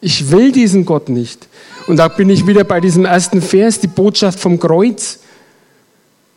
Ich 0.00 0.30
will 0.30 0.52
diesen 0.52 0.84
Gott 0.84 1.08
nicht. 1.08 1.48
Und 1.88 1.96
da 1.96 2.08
bin 2.08 2.30
ich 2.30 2.46
wieder 2.46 2.64
bei 2.64 2.80
diesem 2.80 3.04
ersten 3.04 3.42
Vers, 3.42 3.80
die 3.80 3.88
Botschaft 3.88 4.38
vom 4.38 4.60
Kreuz. 4.60 5.18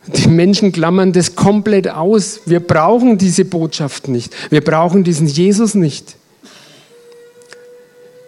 Die 0.06 0.28
Menschen 0.28 0.72
klammern 0.72 1.12
das 1.12 1.34
komplett 1.36 1.88
aus. 1.88 2.40
Wir 2.46 2.60
brauchen 2.60 3.18
diese 3.18 3.44
Botschaft 3.44 4.08
nicht. 4.08 4.34
Wir 4.50 4.62
brauchen 4.62 5.04
diesen 5.04 5.26
Jesus 5.26 5.74
nicht. 5.74 6.16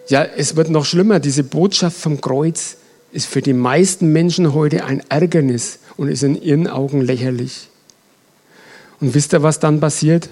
Ja, 0.07 0.23
es 0.23 0.55
wird 0.55 0.69
noch 0.69 0.85
schlimmer. 0.85 1.19
Diese 1.19 1.43
Botschaft 1.43 1.97
vom 1.97 2.21
Kreuz 2.21 2.77
ist 3.11 3.25
für 3.25 3.41
die 3.41 3.53
meisten 3.53 4.11
Menschen 4.11 4.53
heute 4.53 4.85
ein 4.85 5.01
Ärgernis 5.09 5.79
und 5.97 6.09
ist 6.09 6.23
in 6.23 6.39
ihren 6.39 6.67
Augen 6.67 7.01
lächerlich. 7.01 7.69
Und 8.99 9.15
wisst 9.15 9.33
ihr, 9.33 9.43
was 9.43 9.59
dann 9.59 9.79
passiert? 9.79 10.29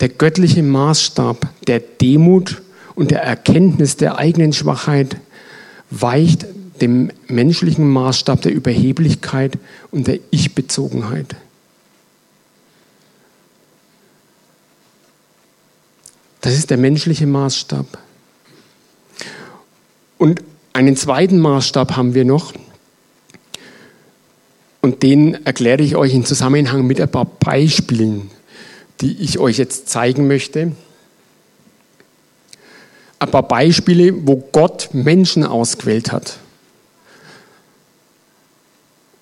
Der 0.00 0.08
göttliche 0.08 0.62
Maßstab 0.62 1.48
der 1.66 1.80
Demut 1.80 2.62
und 2.94 3.10
der 3.10 3.22
Erkenntnis 3.22 3.96
der 3.96 4.18
eigenen 4.18 4.52
Schwachheit 4.52 5.16
weicht 5.90 6.46
dem 6.82 7.10
menschlichen 7.28 7.88
Maßstab 7.88 8.42
der 8.42 8.52
Überheblichkeit 8.52 9.56
und 9.92 10.08
der 10.08 10.18
Ich-Bezogenheit. 10.30 11.36
Das 16.40 16.54
ist 16.54 16.70
der 16.70 16.76
menschliche 16.76 17.26
Maßstab. 17.26 17.86
Und 20.18 20.42
einen 20.72 20.96
zweiten 20.96 21.38
Maßstab 21.38 21.96
haben 21.96 22.14
wir 22.14 22.24
noch, 22.24 22.52
und 24.80 25.04
den 25.04 25.46
erkläre 25.46 25.82
ich 25.82 25.94
euch 25.94 26.12
in 26.12 26.24
Zusammenhang 26.24 26.84
mit 26.84 27.00
ein 27.00 27.08
paar 27.08 27.24
Beispielen, 27.24 28.32
die 29.00 29.12
ich 29.22 29.38
euch 29.38 29.56
jetzt 29.56 29.88
zeigen 29.88 30.26
möchte. 30.26 30.72
Ein 33.20 33.30
paar 33.30 33.46
Beispiele, 33.46 34.26
wo 34.26 34.36
Gott 34.50 34.88
Menschen 34.92 35.44
ausgewählt 35.44 36.10
hat. 36.10 36.38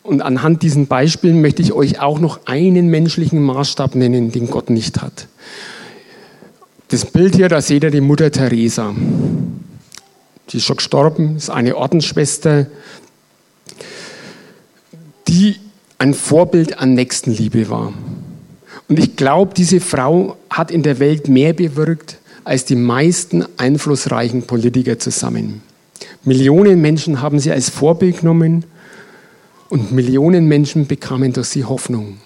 Und 0.02 0.22
anhand 0.22 0.62
diesen 0.62 0.86
Beispielen 0.86 1.40
möchte 1.40 1.62
ich 1.62 1.72
euch 1.72 2.00
auch 2.00 2.18
noch 2.18 2.46
einen 2.46 2.88
menschlichen 2.88 3.42
Maßstab 3.42 3.94
nennen, 3.94 4.32
den 4.32 4.48
Gott 4.48 4.70
nicht 4.70 5.02
hat. 5.02 5.26
Das 6.88 7.04
Bild 7.04 7.36
hier, 7.36 7.48
da 7.48 7.60
seht 7.60 7.84
ihr 7.84 7.90
die 7.90 8.00
Mutter 8.00 8.30
Teresa. 8.30 8.94
Die 10.48 10.56
ist 10.56 10.64
schon 10.64 10.76
gestorben, 10.76 11.36
ist 11.36 11.50
eine 11.50 11.76
Ordensschwester, 11.76 12.66
die 15.28 15.56
ein 15.98 16.14
Vorbild 16.14 16.78
an 16.78 16.94
Nächstenliebe 16.94 17.68
war. 17.68 17.92
Und 18.88 18.98
ich 18.98 19.14
glaube, 19.14 19.54
diese 19.54 19.80
Frau 19.80 20.36
hat 20.48 20.72
in 20.72 20.82
der 20.82 20.98
Welt 20.98 21.28
mehr 21.28 21.52
bewirkt 21.52 22.18
als 22.42 22.64
die 22.64 22.74
meisten 22.74 23.44
einflussreichen 23.58 24.42
Politiker 24.42 24.98
zusammen. 24.98 25.62
Millionen 26.24 26.80
Menschen 26.80 27.22
haben 27.22 27.38
sie 27.38 27.52
als 27.52 27.70
Vorbild 27.70 28.20
genommen 28.20 28.64
und 29.70 29.92
Millionen 29.92 30.46
Menschen 30.46 30.86
bekamen 30.86 31.32
durch 31.32 31.46
sie 31.48 31.64
Hoffnung. 31.64 32.18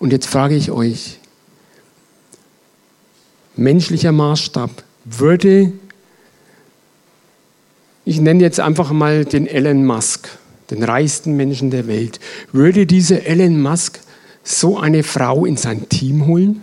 Und 0.00 0.12
jetzt 0.12 0.26
frage 0.26 0.56
ich 0.56 0.70
euch, 0.70 1.18
menschlicher 3.54 4.10
Maßstab 4.10 4.70
würde, 5.04 5.72
ich 8.06 8.20
nenne 8.20 8.42
jetzt 8.42 8.60
einfach 8.60 8.92
mal 8.92 9.26
den 9.26 9.46
Elon 9.46 9.84
Musk, 9.84 10.28
den 10.70 10.82
reichsten 10.82 11.36
Menschen 11.36 11.70
der 11.70 11.86
Welt. 11.86 12.18
Würde 12.50 12.86
dieser 12.86 13.26
Elon 13.26 13.60
Musk 13.60 14.00
so 14.42 14.78
eine 14.78 15.02
Frau 15.02 15.44
in 15.44 15.58
sein 15.58 15.90
Team 15.90 16.26
holen? 16.26 16.62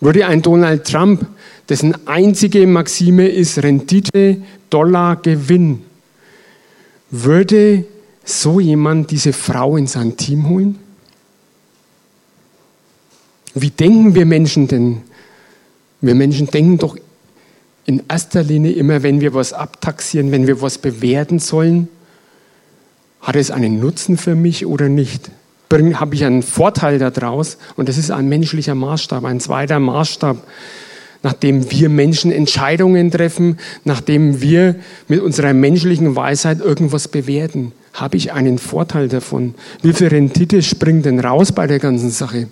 Würde 0.00 0.26
ein 0.26 0.42
Donald 0.42 0.84
Trump, 0.84 1.26
dessen 1.70 2.06
einzige 2.06 2.66
Maxime 2.66 3.26
ist 3.26 3.62
Rendite, 3.62 4.42
Dollar, 4.68 5.16
Gewinn, 5.16 5.85
würde 7.24 7.84
so 8.24 8.60
jemand 8.60 9.10
diese 9.10 9.32
Frau 9.32 9.76
in 9.76 9.86
sein 9.86 10.16
Team 10.16 10.48
holen? 10.48 10.78
Wie 13.54 13.70
denken 13.70 14.14
wir 14.14 14.26
Menschen 14.26 14.68
denn? 14.68 15.02
Wir 16.00 16.14
Menschen 16.14 16.48
denken 16.48 16.78
doch 16.78 16.96
in 17.86 18.02
erster 18.08 18.42
Linie 18.42 18.72
immer, 18.72 19.02
wenn 19.02 19.20
wir 19.20 19.32
was 19.32 19.52
abtaxieren, 19.52 20.32
wenn 20.32 20.46
wir 20.46 20.60
was 20.60 20.78
bewerten 20.78 21.38
sollen, 21.38 21.88
hat 23.20 23.36
es 23.36 23.50
einen 23.50 23.80
Nutzen 23.80 24.18
für 24.18 24.34
mich 24.34 24.66
oder 24.66 24.88
nicht? 24.88 25.30
Habe 25.72 26.14
ich 26.14 26.24
einen 26.24 26.42
Vorteil 26.42 26.98
daraus? 26.98 27.58
Und 27.76 27.88
das 27.88 27.96
ist 27.98 28.10
ein 28.10 28.28
menschlicher 28.28 28.74
Maßstab, 28.74 29.24
ein 29.24 29.40
zweiter 29.40 29.78
Maßstab, 29.78 30.36
nachdem 31.26 31.72
wir 31.72 31.88
Menschen 31.88 32.30
Entscheidungen 32.30 33.10
treffen, 33.10 33.58
nachdem 33.82 34.40
wir 34.42 34.76
mit 35.08 35.20
unserer 35.20 35.54
menschlichen 35.54 36.14
Weisheit 36.14 36.60
irgendwas 36.60 37.08
bewerten. 37.08 37.72
Habe 37.92 38.16
ich 38.16 38.32
einen 38.32 38.58
Vorteil 38.58 39.08
davon? 39.08 39.56
Wie 39.82 39.92
viel 39.92 40.06
Rendite 40.06 40.62
springt 40.62 41.04
denn 41.04 41.18
raus 41.18 41.50
bei 41.50 41.66
der 41.66 41.80
ganzen 41.80 42.10
Sache? 42.10 42.46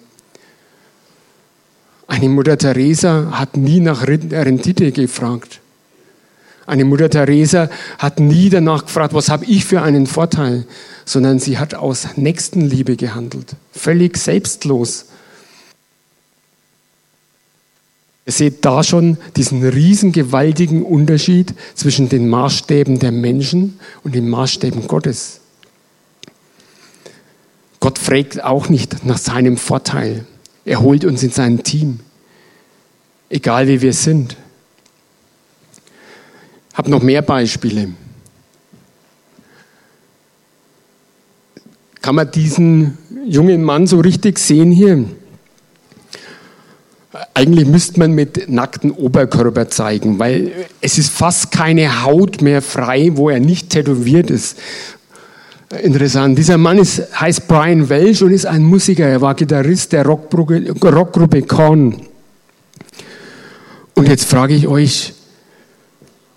Eine 2.09 2.29
Mutter 2.29 2.59
Teresa 2.59 3.29
hat 3.31 3.57
nie 3.57 3.79
nach 3.79 4.09
Rendite 4.09 4.91
gefragt. 4.91 5.61
Eine 6.67 6.85
Mutter 6.85 7.09
Teresa 7.09 7.71
hat 7.99 8.19
nie 8.19 8.51
danach 8.51 8.87
gefragt, 8.87 9.15
was 9.15 9.29
habe 9.29 9.45
ich 9.45 9.65
für 9.65 9.83
einen 9.83 10.09
Vorteil, 10.09 10.67
sondern 11.05 11.39
sie 11.39 11.59
hat 11.59 11.77
aus 11.77 12.09
Nächstenliebe 12.17 12.97
gehandelt, 12.97 13.55
völlig 13.71 14.17
selbstlos. 14.17 15.07
Ihr 18.27 18.33
seht 18.33 18.65
da 18.65 18.83
schon 18.83 19.19
diesen 19.37 19.63
riesengewaltigen 19.63 20.83
Unterschied 20.83 21.55
zwischen 21.75 22.09
den 22.09 22.29
Maßstäben 22.29 22.99
der 22.99 23.13
Menschen 23.13 23.79
und 24.03 24.15
den 24.15 24.29
Maßstäben 24.29 24.87
Gottes. 24.87 25.41
Gott 27.81 27.99
fragt 27.99 28.43
auch 28.43 28.71
nicht 28.71 29.05
nach 29.05 29.19
seinem 29.19 29.59
Vorteil. 29.59 30.25
Er 30.65 30.81
holt 30.81 31.05
uns 31.05 31.23
in 31.23 31.31
sein 31.31 31.63
Team, 31.63 32.01
egal 33.29 33.69
wie 33.69 33.83
wir 33.83 33.93
sind 33.93 34.37
habe 36.75 36.91
noch 36.91 37.03
mehr 37.03 37.23
Beispiele. 37.23 37.93
Kann 42.03 42.17
man 42.17 42.31
diesen 42.31 42.99
jungen 43.27 43.63
Mann 43.63 43.87
so 43.87 44.01
richtig 44.01 44.39
sehen 44.39 44.71
hier? 44.71 45.05
Eigentlich 47.33 47.68
müsste 47.68 48.00
man 48.00 48.12
mit 48.12 48.50
nackten 48.50 48.90
Oberkörper 48.90 49.68
zeigen, 49.68 50.18
weil 50.18 50.50
es 50.81 50.98
ist 50.98 51.11
fast 51.11 51.53
keine 51.53 52.03
Haut 52.03 52.42
mehr 52.42 52.61
frei, 52.61 53.12
wo 53.14 53.31
er 53.31 53.38
nicht 53.38 53.70
tätowiert 53.70 54.31
ist. 54.31 54.59
Interessant. 55.83 56.37
Dieser 56.37 56.59
Mann 56.59 56.79
ist, 56.79 57.20
heißt 57.20 57.46
Brian 57.46 57.88
Welch 57.88 58.22
und 58.22 58.33
ist 58.33 58.46
ein 58.46 58.64
Musiker. 58.64 59.07
Er 59.07 59.20
war 59.20 59.35
Gitarrist 59.35 59.92
der 59.92 60.05
Rockgruppe 60.05 61.42
Korn. 61.42 62.03
Und 63.94 64.09
jetzt 64.09 64.24
frage 64.24 64.55
ich 64.55 64.66
euch, 64.66 65.14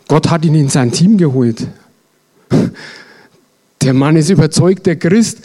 Gott 0.07 0.29
hat 0.29 0.45
ihn 0.45 0.55
in 0.55 0.69
sein 0.69 0.91
Team 0.91 1.17
geholt. 1.17 1.67
Der 3.81 3.93
Mann 3.93 4.15
ist 4.15 4.29
überzeugter 4.29 4.95
Christ 4.95 5.39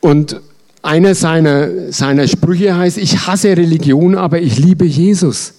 und 0.00 0.40
einer 0.82 1.14
seiner, 1.14 1.92
seiner 1.92 2.26
Sprüche 2.26 2.76
heißt, 2.76 2.98
ich 2.98 3.26
hasse 3.26 3.56
Religion, 3.56 4.16
aber 4.16 4.40
ich 4.40 4.58
liebe 4.58 4.84
Jesus. 4.84 5.54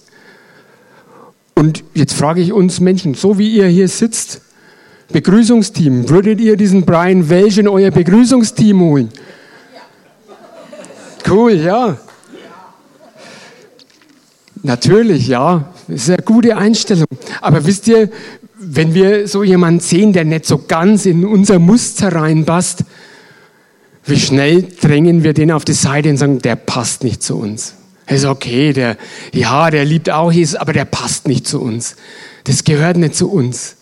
Und 1.54 1.82
jetzt 1.94 2.14
frage 2.14 2.40
ich 2.40 2.52
uns 2.52 2.80
Menschen, 2.80 3.14
so 3.14 3.38
wie 3.38 3.56
ihr 3.56 3.66
hier 3.66 3.88
sitzt, 3.88 4.42
Begrüßungsteam, 5.12 6.08
würdet 6.08 6.40
ihr 6.40 6.56
diesen 6.56 6.84
Brian 6.84 7.28
Welch 7.28 7.58
in 7.58 7.68
euer 7.68 7.90
Begrüßungsteam 7.90 8.80
holen? 8.80 9.08
Cool, 11.28 11.52
ja. 11.52 11.96
Natürlich, 14.62 15.28
ja. 15.28 15.72
Das 15.88 16.02
ist 16.02 16.10
eine 16.10 16.22
gute 16.22 16.56
Einstellung. 16.56 17.06
Aber 17.40 17.64
wisst 17.64 17.86
ihr, 17.86 18.10
wenn 18.58 18.94
wir 18.94 19.28
so 19.28 19.42
jemanden 19.42 19.80
sehen, 19.80 20.12
der 20.12 20.24
nicht 20.24 20.46
so 20.46 20.58
ganz 20.66 21.06
in 21.06 21.24
unser 21.24 21.58
Muster 21.58 22.12
reinpasst, 22.12 22.84
wie 24.06 24.18
schnell 24.18 24.62
drängen 24.80 25.24
wir 25.24 25.32
den 25.32 25.50
auf 25.50 25.64
die 25.64 25.72
Seite 25.72 26.10
und 26.10 26.16
sagen, 26.16 26.40
der 26.40 26.56
passt 26.56 27.04
nicht 27.04 27.22
zu 27.22 27.38
uns. 27.38 27.74
Er 28.06 28.16
ist 28.16 28.26
okay, 28.26 28.72
der, 28.72 28.98
ja, 29.32 29.70
der 29.70 29.84
liebt 29.84 30.10
auch 30.10 30.30
Jesus, 30.30 30.56
aber 30.56 30.72
der 30.72 30.84
passt 30.84 31.26
nicht 31.26 31.46
zu 31.46 31.60
uns. 31.60 31.96
Das 32.44 32.64
gehört 32.64 32.98
nicht 32.98 33.14
zu 33.14 33.30
uns. 33.30 33.76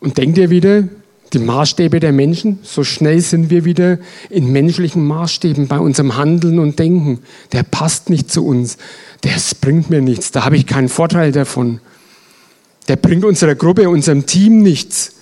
Und 0.00 0.18
denkt 0.18 0.38
ihr 0.38 0.50
wieder, 0.50 0.84
die 1.32 1.38
Maßstäbe 1.38 2.00
der 2.00 2.12
Menschen, 2.12 2.60
so 2.62 2.84
schnell 2.84 3.20
sind 3.20 3.50
wir 3.50 3.64
wieder 3.64 3.98
in 4.30 4.52
menschlichen 4.52 5.04
Maßstäben 5.04 5.68
bei 5.68 5.78
unserem 5.78 6.16
Handeln 6.16 6.58
und 6.58 6.78
Denken. 6.78 7.20
Der 7.52 7.62
passt 7.62 8.10
nicht 8.10 8.30
zu 8.30 8.44
uns. 8.46 8.76
Das 9.22 9.54
bringt 9.54 9.90
mir 9.90 10.00
nichts. 10.00 10.30
Da 10.30 10.44
habe 10.44 10.56
ich 10.56 10.66
keinen 10.66 10.88
Vorteil 10.88 11.32
davon. 11.32 11.80
Der 12.88 12.96
bringt 12.96 13.24
unserer 13.24 13.54
Gruppe, 13.54 13.88
unserem 13.88 14.26
Team 14.26 14.62
nichts. 14.62 15.15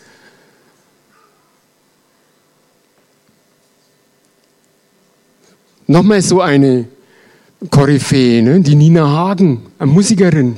Nochmal 5.86 6.22
so 6.22 6.40
eine 6.40 6.86
Koryphäe, 7.70 8.42
ne? 8.42 8.60
die 8.60 8.74
Nina 8.74 9.06
Hagen, 9.06 9.62
eine 9.78 9.90
Musikerin. 9.90 10.56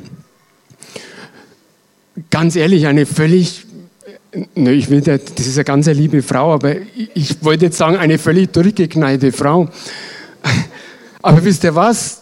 Ganz 2.31 2.57
ehrlich, 2.57 2.87
eine 2.87 3.07
völlig 3.07 3.67
Ne, 4.55 4.73
ich 4.73 4.91
will, 4.91 5.01
das 5.01 5.21
ist 5.39 5.57
eine 5.57 5.65
ganz 5.65 5.87
liebe 5.87 6.23
Frau, 6.23 6.53
aber 6.53 6.75
ich 7.15 7.43
wollte 7.43 7.67
jetzt 7.67 7.79
sagen, 7.79 7.97
eine 7.97 8.19
völlig 8.19 8.53
durchgeknallte 8.53 9.33
Frau. 9.33 9.69
Aber 11.23 11.43
wisst 11.43 11.65
ihr 11.65 11.75
was? 11.75 12.21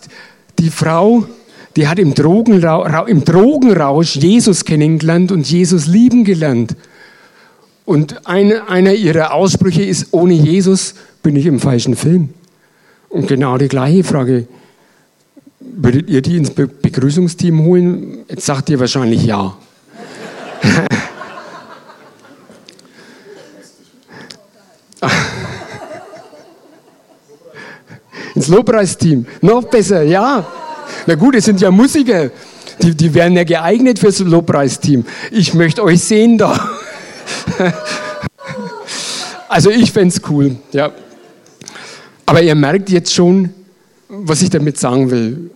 Die 0.60 0.70
Frau, 0.70 1.26
die 1.74 1.88
hat 1.88 1.98
im, 1.98 2.14
Drogenrausch, 2.14 3.08
im 3.08 3.24
Drogenrausch 3.24 4.14
Jesus 4.14 4.64
kennengelernt 4.64 5.32
und 5.32 5.50
Jesus 5.50 5.86
lieben 5.88 6.22
gelernt. 6.24 6.76
Und 7.84 8.26
eine, 8.28 8.68
einer 8.68 8.94
ihrer 8.94 9.34
Aussprüche 9.34 9.82
ist, 9.82 10.08
ohne 10.12 10.34
Jesus 10.34 10.94
bin 11.22 11.34
ich 11.34 11.46
im 11.46 11.58
falschen 11.58 11.96
Film. 11.96 12.30
Und 13.08 13.28
genau 13.28 13.58
die 13.58 13.68
gleiche 13.68 14.02
Frage. 14.04 14.46
Würdet 15.60 16.08
ihr 16.10 16.20
die 16.22 16.36
ins 16.36 16.50
Begrüßungsteam 16.50 17.64
holen? 17.64 18.24
Jetzt 18.28 18.44
sagt 18.46 18.68
ihr 18.70 18.78
wahrscheinlich 18.80 19.24
ja. 19.24 19.56
ins 28.34 28.48
Lobpreisteam. 28.48 29.26
Noch 29.40 29.64
besser, 29.64 30.02
ja. 30.02 30.46
Na 31.06 31.14
gut, 31.14 31.36
es 31.36 31.44
sind 31.44 31.60
ja 31.60 31.70
Musiker. 31.70 32.30
Die, 32.82 32.94
die 32.94 33.14
wären 33.14 33.34
ja 33.34 33.44
geeignet 33.44 33.98
fürs 33.98 34.18
Lobpreisteam. 34.18 35.04
Ich 35.30 35.54
möchte 35.54 35.82
euch 35.82 36.02
sehen 36.02 36.38
da. 36.38 36.70
Also 39.46 39.70
ich 39.70 39.92
fände 39.92 40.08
es 40.08 40.20
cool, 40.28 40.56
ja. 40.72 40.90
Aber 42.26 42.42
ihr 42.42 42.54
merkt 42.54 42.90
jetzt 42.90 43.14
schon, 43.14 43.50
was 44.08 44.42
ich 44.42 44.50
damit 44.50 44.78
sagen 44.78 45.10
will. 45.10 45.50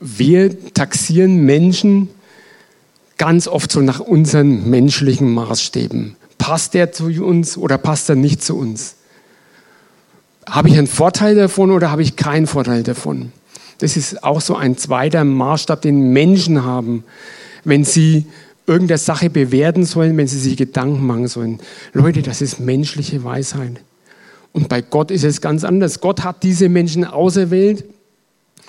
Wir 0.00 0.72
taxieren 0.74 1.44
Menschen 1.44 2.08
ganz 3.16 3.48
oft 3.48 3.72
so 3.72 3.80
nach 3.80 4.00
unseren 4.00 4.70
menschlichen 4.70 5.32
Maßstäben. 5.32 6.16
Passt 6.38 6.74
der 6.74 6.92
zu 6.92 7.06
uns 7.24 7.56
oder 7.56 7.78
passt 7.78 8.08
er 8.08 8.14
nicht 8.14 8.42
zu 8.42 8.56
uns? 8.56 8.94
habe 10.48 10.68
ich 10.68 10.78
einen 10.78 10.86
Vorteil 10.86 11.34
davon 11.34 11.70
oder 11.70 11.90
habe 11.90 12.02
ich 12.02 12.16
keinen 12.16 12.46
Vorteil 12.46 12.82
davon? 12.82 13.32
Das 13.78 13.96
ist 13.96 14.24
auch 14.24 14.40
so 14.40 14.56
ein 14.56 14.76
zweiter 14.76 15.24
Maßstab, 15.24 15.82
den 15.82 16.12
Menschen 16.12 16.64
haben, 16.64 17.04
wenn 17.64 17.84
sie 17.84 18.26
irgendeine 18.66 18.98
Sache 18.98 19.30
bewerten 19.30 19.84
sollen, 19.84 20.16
wenn 20.16 20.26
sie 20.26 20.38
sich 20.38 20.56
Gedanken 20.56 21.06
machen 21.06 21.28
sollen. 21.28 21.60
Leute, 21.92 22.22
das 22.22 22.42
ist 22.42 22.60
menschliche 22.60 23.22
Weisheit. 23.24 23.80
Und 24.52 24.68
bei 24.68 24.80
Gott 24.80 25.10
ist 25.10 25.24
es 25.24 25.40
ganz 25.40 25.64
anders. 25.64 26.00
Gott 26.00 26.24
hat 26.24 26.42
diese 26.42 26.68
Menschen 26.68 27.04
auserwählt 27.04 27.84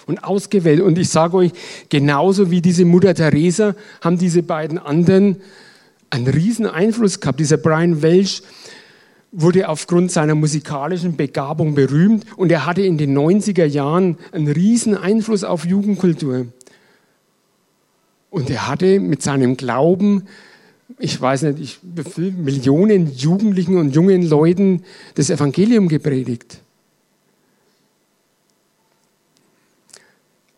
und 0.06 0.24
ausgewählt. 0.24 0.82
Und 0.82 0.98
ich 0.98 1.10
sage 1.10 1.38
euch, 1.38 1.52
genauso 1.90 2.52
wie 2.52 2.62
diese 2.62 2.86
Mutter 2.86 3.14
Teresa 3.14 3.76
haben 4.02 4.18
diese 4.18 4.44
beiden 4.44 4.78
anderen 4.78 5.38
einen 6.10 6.28
riesen 6.28 6.66
Einfluss 6.66 7.20
gehabt. 7.20 7.40
Dieser 7.40 7.58
Brian 7.58 8.02
Welch, 8.02 8.44
wurde 9.32 9.70
aufgrund 9.70 10.12
seiner 10.12 10.36
musikalischen 10.36 11.16
Begabung 11.16 11.76
berühmt 11.76 12.26
und 12.36 12.52
er 12.52 12.66
hatte 12.66 12.82
in 12.82 12.98
den 12.98 13.18
90er 13.18 13.66
Jahren 13.66 14.18
einen 14.32 14.48
riesen 14.48 14.96
Einfluss 14.96 15.44
auf 15.44 15.66
Jugendkultur. 15.66 16.48
Und 18.32 18.50
er 18.50 18.68
hatte 18.68 19.00
mit 19.00 19.22
seinem 19.22 19.58
Glauben, 19.58 20.28
ich 20.98 21.20
weiß 21.20 21.44
nicht, 21.44 21.60
ich, 21.60 21.80
Millionen 22.18 23.14
Jugendlichen 23.14 23.78
und 23.78 23.94
jungen 23.94 24.24
Leuten 24.24 24.84
das 25.16 25.30
Evangelium 25.30 25.88
gepredigt. 25.88 26.60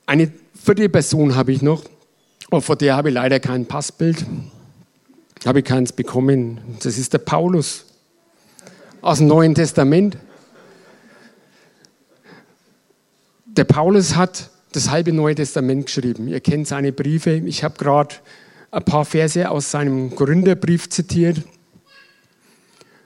Eine 0.06 0.32
vierte 0.54 0.90
Person 0.90 1.36
habe 1.36 1.52
ich 1.52 1.62
noch, 1.62 1.84
aber 2.50 2.62
vor 2.62 2.76
der 2.76 2.96
habe 2.96 3.10
ich 3.10 3.16
leider 3.16 3.40
kein 3.40 3.66
Passbild, 3.66 4.26
habe 5.46 5.60
ich 5.60 5.66
keins 5.66 5.92
bekommen. 5.92 6.60
Das 6.82 6.98
ist 6.98 7.14
der 7.14 7.20
Paulus 7.20 7.86
aus 9.02 9.20
dem 9.20 9.28
Neuen 9.28 9.56
Testament. 9.56 10.18
Der 13.46 13.64
Paulus 13.66 14.16
hat 14.16 14.50
das 14.72 14.90
halbe 14.90 15.12
Neue 15.12 15.36
Testament 15.36 15.88
geschrieben. 15.88 16.28
Ihr 16.28 16.40
kennt 16.40 16.68
seine 16.68 16.94
Briefe. 16.94 17.32
Ich 17.32 17.64
habe 17.64 17.78
gerade 17.78 18.16
ein 18.72 18.84
paar 18.84 19.06
Verse 19.06 19.50
aus 19.50 19.72
seinem 19.72 20.16
Gründerbrief 20.16 20.90
zitiert. 20.90 21.42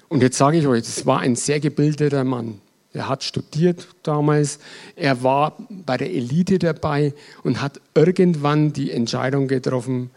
Und 0.08 0.22
jetzt 0.22 0.38
sage 0.38 0.58
ich 0.58 0.68
euch, 0.68 0.84
das 0.84 1.06
war 1.06 1.20
ein 1.20 1.36
sehr 1.36 1.60
gebildeter 1.60 2.24
Mann. 2.24 2.62
Er 2.94 3.10
hat 3.10 3.24
studiert 3.24 3.88
damals, 4.04 4.60
er 4.96 5.22
war 5.22 5.58
bei 5.70 5.98
der 5.98 6.12
Elite 6.12 6.60
dabei 6.60 7.14
und 7.44 7.62
hat 7.62 7.82
irgendwann 7.94 8.72
die 8.72 8.92
Entscheidung 8.92 9.50
getroffen, 9.50 10.12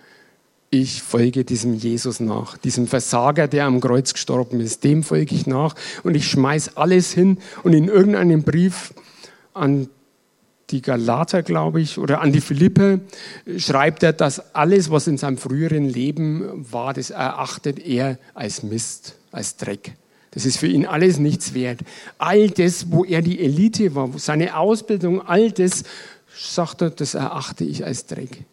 ich 0.70 1.02
folge 1.02 1.44
diesem 1.44 1.74
Jesus 1.74 2.20
nach, 2.20 2.58
diesem 2.58 2.86
Versager, 2.86 3.48
der 3.48 3.64
am 3.64 3.80
Kreuz 3.80 4.12
gestorben 4.12 4.60
ist, 4.60 4.84
dem 4.84 5.02
folge 5.02 5.34
ich 5.34 5.46
nach 5.46 5.74
und 6.04 6.14
ich 6.14 6.28
schmeiß 6.28 6.76
alles 6.76 7.10
hin 7.12 7.38
und 7.62 7.72
in 7.72 7.88
irgendeinem 7.88 8.42
Brief 8.42 8.92
an 9.54 9.88
die 10.70 10.82
Galater, 10.82 11.42
glaube 11.42 11.80
ich, 11.80 11.98
oder 11.98 12.20
an 12.20 12.32
die 12.32 12.40
Philippe 12.40 13.00
schreibt 13.56 14.02
er, 14.02 14.12
dass 14.12 14.54
alles, 14.54 14.90
was 14.90 15.06
in 15.06 15.16
seinem 15.16 15.38
früheren 15.38 15.88
Leben 15.88 16.66
war, 16.70 16.92
das 16.92 17.10
erachtet 17.10 17.78
er 17.78 18.18
als 18.34 18.62
Mist, 18.62 19.16
als 19.32 19.56
Dreck. 19.56 19.94
Das 20.32 20.44
ist 20.44 20.58
für 20.58 20.66
ihn 20.66 20.84
alles 20.84 21.18
nichts 21.18 21.54
wert. 21.54 21.80
All 22.18 22.50
das, 22.50 22.92
wo 22.92 23.04
er 23.04 23.22
die 23.22 23.40
Elite 23.40 23.94
war, 23.94 24.10
seine 24.18 24.56
Ausbildung, 24.56 25.26
all 25.26 25.50
das, 25.50 25.84
sagt 26.36 26.82
er, 26.82 26.90
das 26.90 27.14
erachte 27.14 27.64
ich 27.64 27.84
als 27.84 28.06
Dreck. 28.06 28.44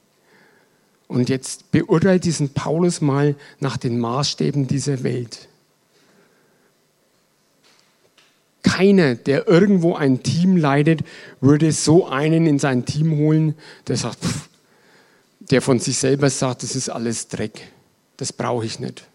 Und 1.07 1.29
jetzt 1.29 1.71
beurteilt 1.71 2.23
diesen 2.23 2.49
Paulus 2.49 3.01
mal 3.01 3.35
nach 3.59 3.77
den 3.77 3.99
Maßstäben 3.99 4.67
dieser 4.67 5.03
Welt. 5.03 5.47
Keiner, 8.65 9.13
der 9.13 9.47
irgendwo 9.47 9.93
ein 9.93 10.23
Team 10.23 10.57
leitet, 10.57 11.01
würde 11.39 11.71
so 11.71 12.07
einen 12.07 12.47
in 12.47 12.57
sein 12.57 12.83
Team 12.83 13.15
holen, 13.15 13.53
der 13.87 13.95
sagt, 13.95 14.25
pff, 14.25 14.49
der 15.51 15.61
von 15.61 15.77
sich 15.77 15.99
selber 15.99 16.31
sagt, 16.31 16.63
das 16.63 16.75
ist 16.75 16.89
alles 16.89 17.27
Dreck. 17.27 17.61
Das 18.17 18.33
brauche 18.33 18.65
ich 18.65 18.79
nicht. 18.79 19.07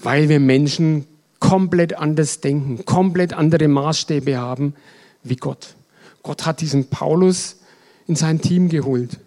Weil 0.00 0.28
wir 0.28 0.40
Menschen 0.40 1.06
komplett 1.38 1.94
anders 1.94 2.40
denken, 2.40 2.84
komplett 2.84 3.34
andere 3.34 3.68
Maßstäbe 3.68 4.36
haben 4.36 4.74
wie 5.22 5.36
Gott. 5.36 5.76
Gott 6.24 6.44
hat 6.44 6.60
diesen 6.60 6.88
Paulus 6.88 7.58
in 8.08 8.16
sein 8.16 8.40
Team 8.40 8.68
geholt 8.68 9.20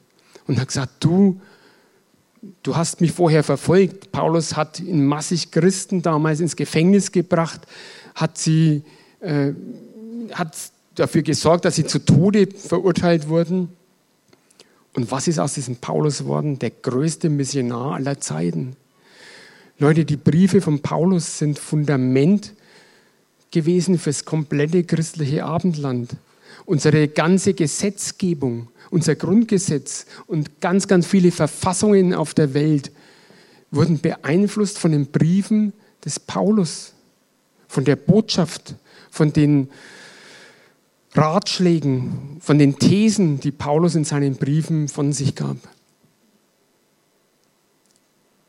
und 0.48 0.60
hat 0.60 0.68
gesagt, 0.68 1.02
du, 1.02 1.40
du 2.64 2.76
hast 2.76 3.02
mich 3.02 3.12
vorher 3.12 3.44
verfolgt. 3.44 4.12
Paulus 4.12 4.56
hat 4.56 4.82
massig 4.84 5.52
Christen 5.52 6.02
damals 6.02 6.40
ins 6.40 6.56
Gefängnis 6.56 7.12
gebracht, 7.12 7.62
hat 8.16 8.38
sie, 8.38 8.84
äh, 9.22 9.54
hat 10.34 10.56
dafür 10.96 11.22
gesorgt, 11.22 11.66
dass 11.66 11.76
sie 11.76 11.86
zu 11.86 12.00
Tode 12.00 12.48
verurteilt 12.48 13.30
wurden. 13.30 13.70
Und 14.94 15.12
was 15.12 15.28
ist 15.28 15.40
aus 15.40 15.54
diesem 15.54 15.76
Paulus 15.76 16.20
geworden? 16.20 16.58
Der 16.60 16.72
größte 16.72 17.30
Missionar 17.30 17.96
aller 17.96 18.20
Zeiten. 18.20 18.76
Leute, 19.80 20.06
die 20.06 20.18
Briefe 20.18 20.60
von 20.60 20.82
Paulus 20.82 21.38
sind 21.38 21.60
Fundament 21.60 22.54
gewesen 23.52 24.00
fürs 24.00 24.26
komplette 24.26 24.84
christliche 24.84 25.46
Abendland. 25.46 26.16
Unsere 26.66 27.08
ganze 27.08 27.54
Gesetzgebung, 27.54 28.70
unser 28.90 29.16
Grundgesetz 29.16 30.06
und 30.28 30.62
ganz, 30.62 30.88
ganz 30.88 31.06
viele 31.06 31.32
Verfassungen 31.32 32.14
auf 32.14 32.34
der 32.34 32.54
Welt 32.54 32.92
wurden 33.72 34.00
beeinflusst 34.00 34.78
von 34.78 34.92
den 34.92 35.08
Briefen 35.08 35.74
des 36.04 36.20
Paulus, 36.20 36.94
von 37.68 37.84
der 37.84 37.96
Botschaft, 37.96 38.76
von 39.12 39.34
den 39.34 39.70
Ratschlägen, 41.14 42.38
von 42.40 42.60
den 42.60 42.78
Thesen, 42.80 43.40
die 43.40 43.52
Paulus 43.52 43.96
in 43.96 44.04
seinen 44.04 44.36
Briefen 44.36 44.88
von 44.88 45.12
sich 45.14 45.36
gab. 45.36 45.58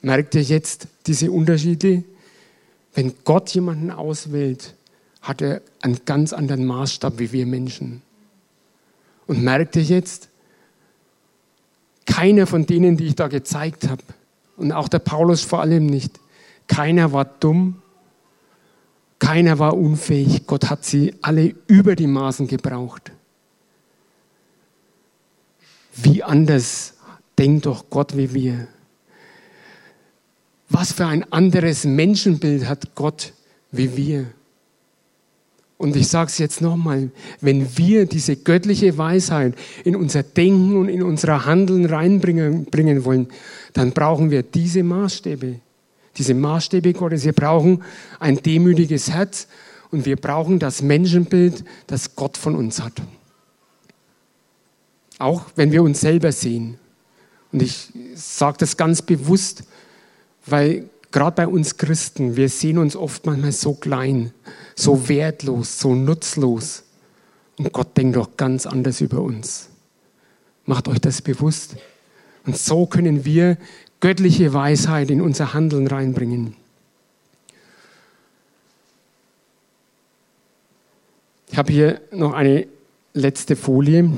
Merkt 0.00 0.34
ihr 0.34 0.42
jetzt 0.42 0.86
diese 1.06 1.30
Unterschiede? 1.30 2.04
Wenn 2.94 3.14
Gott 3.24 3.50
jemanden 3.50 3.90
auswählt, 3.90 4.74
hat 5.20 5.42
er 5.42 5.62
einen 5.82 6.00
ganz 6.04 6.32
anderen 6.32 6.64
Maßstab 6.64 7.18
wie 7.18 7.32
wir 7.32 7.46
Menschen. 7.46 8.02
Und 9.26 9.42
merkt 9.42 9.76
ihr 9.76 9.82
jetzt, 9.82 10.28
keiner 12.06 12.46
von 12.46 12.66
denen, 12.66 12.96
die 12.96 13.06
ich 13.06 13.14
da 13.14 13.28
gezeigt 13.28 13.88
habe, 13.88 14.02
und 14.56 14.72
auch 14.72 14.88
der 14.88 14.98
Paulus 14.98 15.42
vor 15.42 15.60
allem 15.60 15.86
nicht, 15.86 16.18
keiner 16.66 17.12
war 17.12 17.24
dumm, 17.24 17.80
keiner 19.18 19.58
war 19.58 19.76
unfähig. 19.76 20.46
Gott 20.46 20.70
hat 20.70 20.84
sie 20.84 21.14
alle 21.22 21.54
über 21.66 21.96
die 21.96 22.06
Maßen 22.06 22.46
gebraucht. 22.46 23.12
Wie 25.94 26.22
anders 26.22 26.94
denkt 27.36 27.66
doch 27.66 27.90
Gott 27.90 28.16
wie 28.16 28.32
wir. 28.32 28.68
Was 30.68 30.92
für 30.92 31.06
ein 31.06 31.30
anderes 31.32 31.84
Menschenbild 31.84 32.68
hat 32.68 32.94
Gott 32.94 33.32
wie 33.72 33.96
wir. 33.96 34.26
Und 35.79 35.97
ich 35.97 36.09
sage 36.09 36.29
es 36.29 36.39
jetzt 36.39 36.61
nochmal, 36.61 37.11
wenn 37.41 37.79
wir 37.79 38.07
diese 38.07 38.37
göttliche 38.37 38.99
Weisheit 38.99 39.55
in 39.85 39.97
unser 39.97 40.22
Denken 40.22 40.76
und 40.76 40.89
in 40.89 41.03
unser 41.03 41.47
Handeln 41.47 41.87
reinbringen 41.87 42.66
bringen 42.66 43.05
wollen, 43.05 43.29
dann 43.72 43.93
brauchen 43.93 44.31
wir 44.31 44.43
diese 44.43 44.83
Maßstäbe 44.83 45.61
diese 46.18 46.35
Maßstäbe 46.35 46.93
Gottes. 46.93 47.24
Wir 47.24 47.33
brauchen 47.33 47.83
ein 48.18 48.37
demütiges 48.43 49.11
Herz 49.11 49.47
und 49.91 50.05
wir 50.05 50.16
brauchen 50.16 50.59
das 50.59 50.83
Menschenbild, 50.83 51.64
das 51.87 52.14
Gott 52.14 52.37
von 52.37 52.55
uns 52.57 52.83
hat. 52.83 52.95
Auch 55.18 55.47
wenn 55.57 55.72
wir 55.72 55.83
uns 55.83 56.01
selber 56.01 56.33
sehen. 56.33 56.79
Und 57.53 57.62
ich 57.62 57.89
sage 58.14 58.59
das 58.59 58.76
ganz 58.76 59.01
bewusst, 59.01 59.64
weil 60.45 60.89
gerade 61.12 61.34
bei 61.36 61.48
uns 61.48 61.76
Christen, 61.76 62.36
wir 62.36 62.48
sehen 62.48 62.78
uns 62.78 62.96
oft 62.96 63.26
manchmal 63.26 63.52
so 63.52 63.74
klein, 63.74 64.32
so 64.74 65.09
wertlos, 65.09 65.80
so 65.80 65.94
nutzlos. 65.94 66.84
Und 67.59 67.72
Gott 67.72 67.96
denkt 67.96 68.16
doch 68.16 68.36
ganz 68.36 68.66
anders 68.66 69.00
über 69.00 69.20
uns. 69.20 69.68
Macht 70.64 70.86
euch 70.88 71.00
das 71.00 71.22
bewusst. 71.22 71.76
Und 72.46 72.56
so 72.56 72.86
können 72.86 73.24
wir 73.24 73.56
göttliche 74.00 74.52
Weisheit 74.52 75.11
in 75.11 75.20
unser 75.20 75.54
Handeln 75.54 75.86
reinbringen. 75.86 76.54
Ich 81.50 81.56
habe 81.56 81.72
hier 81.72 82.00
noch 82.12 82.34
eine 82.34 82.68
letzte 83.14 83.56
Folie. 83.56 84.12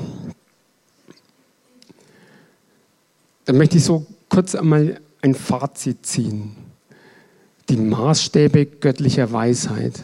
Da 3.45 3.53
möchte 3.53 3.77
ich 3.77 3.83
so 3.83 4.05
kurz 4.29 4.53
einmal 4.53 5.01
ein 5.21 5.33
Fazit 5.33 6.05
ziehen. 6.05 6.60
Die 7.71 7.77
Maßstäbe 7.77 8.65
göttlicher 8.65 9.31
Weisheit. 9.31 10.03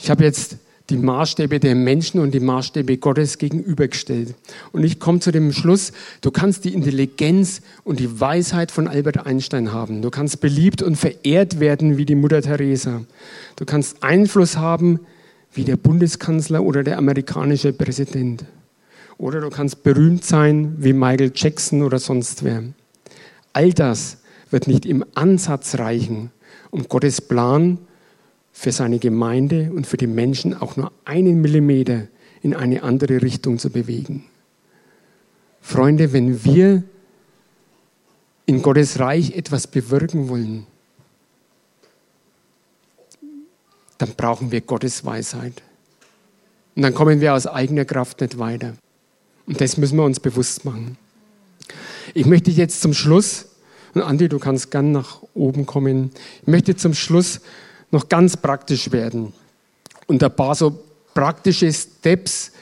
Ich 0.00 0.10
habe 0.10 0.24
jetzt 0.24 0.56
die 0.90 0.96
Maßstäbe 0.96 1.60
der 1.60 1.76
Menschen 1.76 2.18
und 2.18 2.34
die 2.34 2.40
Maßstäbe 2.40 2.96
Gottes 2.96 3.38
gegenübergestellt. 3.38 4.34
Und 4.72 4.82
ich 4.82 4.98
komme 4.98 5.20
zu 5.20 5.30
dem 5.30 5.52
Schluss, 5.52 5.92
du 6.22 6.32
kannst 6.32 6.64
die 6.64 6.74
Intelligenz 6.74 7.62
und 7.84 8.00
die 8.00 8.20
Weisheit 8.20 8.72
von 8.72 8.88
Albert 8.88 9.24
Einstein 9.26 9.72
haben. 9.72 10.02
Du 10.02 10.10
kannst 10.10 10.40
beliebt 10.40 10.82
und 10.82 10.96
verehrt 10.96 11.60
werden 11.60 11.98
wie 11.98 12.04
die 12.04 12.16
Mutter 12.16 12.42
Teresa. 12.42 13.02
Du 13.54 13.64
kannst 13.64 14.02
Einfluss 14.02 14.56
haben 14.56 14.98
wie 15.52 15.62
der 15.62 15.76
Bundeskanzler 15.76 16.64
oder 16.64 16.82
der 16.82 16.98
amerikanische 16.98 17.72
Präsident. 17.72 18.44
Oder 19.18 19.40
du 19.40 19.50
kannst 19.50 19.84
berühmt 19.84 20.24
sein 20.24 20.74
wie 20.78 20.94
Michael 20.94 21.30
Jackson 21.32 21.84
oder 21.84 22.00
sonst 22.00 22.42
wer. 22.42 22.64
All 23.52 23.72
das 23.72 24.16
wird 24.50 24.66
nicht 24.66 24.84
im 24.84 25.04
Ansatz 25.14 25.78
reichen, 25.78 26.32
um 26.70 26.88
Gottes 26.88 27.20
Plan 27.20 27.78
für 28.52 28.72
seine 28.72 28.98
Gemeinde 28.98 29.70
und 29.72 29.86
für 29.86 29.96
die 29.96 30.06
Menschen 30.06 30.54
auch 30.54 30.76
nur 30.76 30.92
einen 31.04 31.40
Millimeter 31.40 32.08
in 32.42 32.54
eine 32.54 32.82
andere 32.82 33.22
Richtung 33.22 33.58
zu 33.58 33.70
bewegen. 33.70 34.24
Freunde, 35.60 36.12
wenn 36.12 36.44
wir 36.44 36.82
in 38.46 38.62
Gottes 38.62 38.98
Reich 38.98 39.32
etwas 39.36 39.66
bewirken 39.66 40.28
wollen, 40.28 40.66
dann 43.98 44.14
brauchen 44.16 44.50
wir 44.50 44.60
Gottes 44.60 45.04
Weisheit. 45.04 45.62
Und 46.74 46.82
dann 46.82 46.94
kommen 46.94 47.20
wir 47.20 47.34
aus 47.34 47.46
eigener 47.46 47.84
Kraft 47.84 48.20
nicht 48.20 48.38
weiter. 48.38 48.74
Und 49.46 49.60
das 49.60 49.76
müssen 49.76 49.96
wir 49.96 50.04
uns 50.04 50.20
bewusst 50.20 50.64
machen. 50.64 50.96
Ich 52.14 52.24
möchte 52.24 52.50
jetzt 52.50 52.80
zum 52.80 52.94
Schluss, 52.94 53.47
und 53.94 54.02
Andi, 54.02 54.28
du 54.28 54.38
kannst 54.38 54.70
gern 54.70 54.92
nach 54.92 55.22
oben 55.34 55.66
kommen, 55.66 56.10
ich 56.42 56.48
möchte 56.48 56.76
zum 56.76 56.94
Schluss 56.94 57.40
noch 57.90 58.08
ganz 58.08 58.36
praktisch 58.36 58.92
werden 58.92 59.32
und 60.06 60.22
ein 60.22 60.34
paar 60.34 60.54
so 60.54 60.78
praktische 61.14 61.72
Steps 61.72 62.52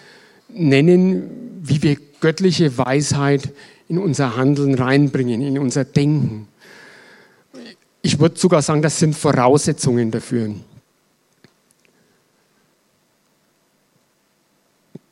nennen, 0.48 1.60
wie 1.62 1.82
wir 1.82 1.96
göttliche 2.20 2.76
Weisheit 2.78 3.52
in 3.88 3.98
unser 3.98 4.36
Handeln 4.36 4.74
reinbringen, 4.74 5.42
in 5.42 5.58
unser 5.58 5.84
Denken. 5.84 6.48
Ich 8.02 8.18
würde 8.18 8.38
sogar 8.38 8.62
sagen, 8.62 8.82
das 8.82 8.98
sind 8.98 9.14
Voraussetzungen 9.16 10.10
dafür. 10.10 10.54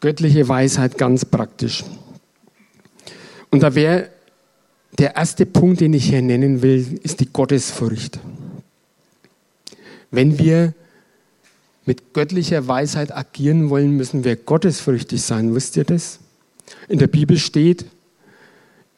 Göttliche 0.00 0.48
Weisheit 0.48 0.98
ganz 0.98 1.24
praktisch. 1.24 1.84
Und 3.50 3.62
da 3.62 3.74
wäre 3.74 4.10
der 4.98 5.16
erste 5.16 5.46
Punkt, 5.46 5.80
den 5.80 5.92
ich 5.92 6.08
hier 6.08 6.22
nennen 6.22 6.62
will, 6.62 7.00
ist 7.02 7.20
die 7.20 7.28
Gottesfurcht. 7.32 8.20
Wenn 10.10 10.38
wir 10.38 10.74
mit 11.86 12.14
göttlicher 12.14 12.66
Weisheit 12.66 13.14
agieren 13.14 13.70
wollen, 13.70 13.90
müssen 13.90 14.24
wir 14.24 14.36
gottesfürchtig 14.36 15.22
sein. 15.22 15.54
Wisst 15.54 15.76
ihr 15.76 15.84
das? 15.84 16.20
In 16.88 16.98
der 16.98 17.08
Bibel 17.08 17.36
steht, 17.36 17.84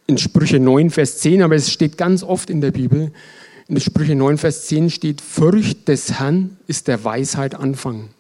in 0.07 0.19
Sprüche 0.19 0.61
9, 0.61 0.91
Vers 0.91 1.19
10, 1.19 1.43
aber 1.43 1.57
es 1.57 1.73
steht 1.73 1.99
ganz 1.99 2.23
oft 2.23 2.51
in 2.51 2.61
der 2.61 2.71
Bibel, 2.71 3.11
in 3.69 3.81
Sprüche 3.81 4.15
9, 4.15 4.39
Vers 4.39 4.67
10 4.67 4.91
steht, 4.91 5.21
Furcht 5.21 5.89
des 5.89 6.21
Herrn 6.21 6.57
ist 6.69 6.87
der 6.87 7.03
Weisheit 7.03 7.57
Anfang. 7.57 8.11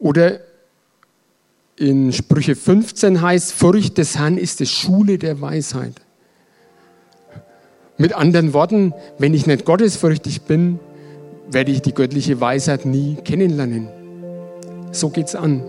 Oder 0.00 0.40
in 1.78 2.12
Sprüche 2.12 2.56
15 2.56 3.22
heißt, 3.22 3.52
Furcht 3.52 3.98
des 3.98 4.18
Herrn 4.18 4.36
ist 4.36 4.60
die 4.60 4.66
Schule 4.66 5.18
der 5.18 5.40
Weisheit. 5.40 5.94
Mit 7.96 8.12
anderen 8.12 8.52
Worten, 8.52 8.92
wenn 9.18 9.34
ich 9.34 9.46
nicht 9.46 9.64
gottesfürchtig 9.64 10.42
bin, 10.42 10.80
werde 11.50 11.70
ich 11.70 11.82
die 11.82 11.94
göttliche 11.94 12.40
Weisheit 12.40 12.84
nie 12.84 13.16
kennenlernen. 13.24 13.88
So 14.92 15.08
geht's 15.10 15.34
an. 15.34 15.62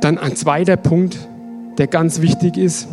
Dann 0.00 0.18
ein 0.18 0.34
zweiter 0.34 0.76
Punkt, 0.76 1.16
der 1.78 1.86
ganz 1.86 2.20
wichtig 2.20 2.56
ist. 2.56 2.88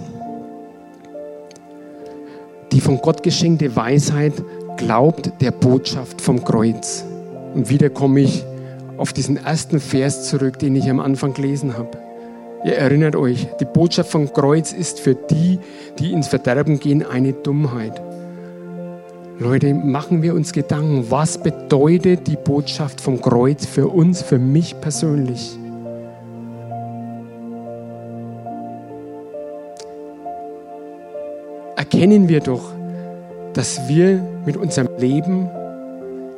Die 2.72 2.82
von 2.82 3.02
Gott 3.02 3.24
geschenkte 3.24 3.76
Weisheit 3.76 4.34
glaubt 4.78 5.32
der 5.41 5.52
Botschaft 5.52 6.22
vom 6.22 6.43
Kreuz. 6.43 7.04
Und 7.56 7.70
wieder 7.70 7.89
komme 7.89 8.22
ich 8.22 8.45
auf 9.00 9.14
diesen 9.14 9.38
ersten 9.38 9.80
Vers 9.80 10.28
zurück, 10.28 10.60
den 10.60 10.76
ich 10.76 10.89
am 10.89 11.00
Anfang 11.00 11.34
gelesen 11.34 11.78
habe. 11.78 11.97
Ihr 12.66 12.76
erinnert 12.76 13.16
euch, 13.16 13.47
die 13.60 13.66
Botschaft 13.66 14.12
vom 14.12 14.32
Kreuz 14.34 14.74
ist 14.74 15.00
für 15.00 15.16
die, 15.16 15.60
die 15.97 16.12
ins 16.12 16.28
Verderben 16.28 16.80
gehen, 16.80 17.06
eine 17.06 17.32
Dummheit. 17.32 18.02
Leute, 19.39 19.74
machen 19.74 20.22
wir 20.22 20.36
uns 20.36 20.52
Gedanken, 20.52 21.06
was 21.10 21.38
bedeutet 21.38 22.28
die 22.28 22.36
Botschaft 22.36 23.00
vom 23.00 23.22
Kreuz 23.22 23.66
für 23.66 23.88
uns, 23.88 24.22
für 24.22 24.38
mich 24.38 24.80
persönlich? 24.82 25.58
Erkennen 31.78 32.28
wir 32.28 32.41
doch, 32.41 32.74
dass 33.54 33.88
wir 33.88 34.22
mit 34.45 34.58
unserem 34.58 34.89
Leben 34.97 35.50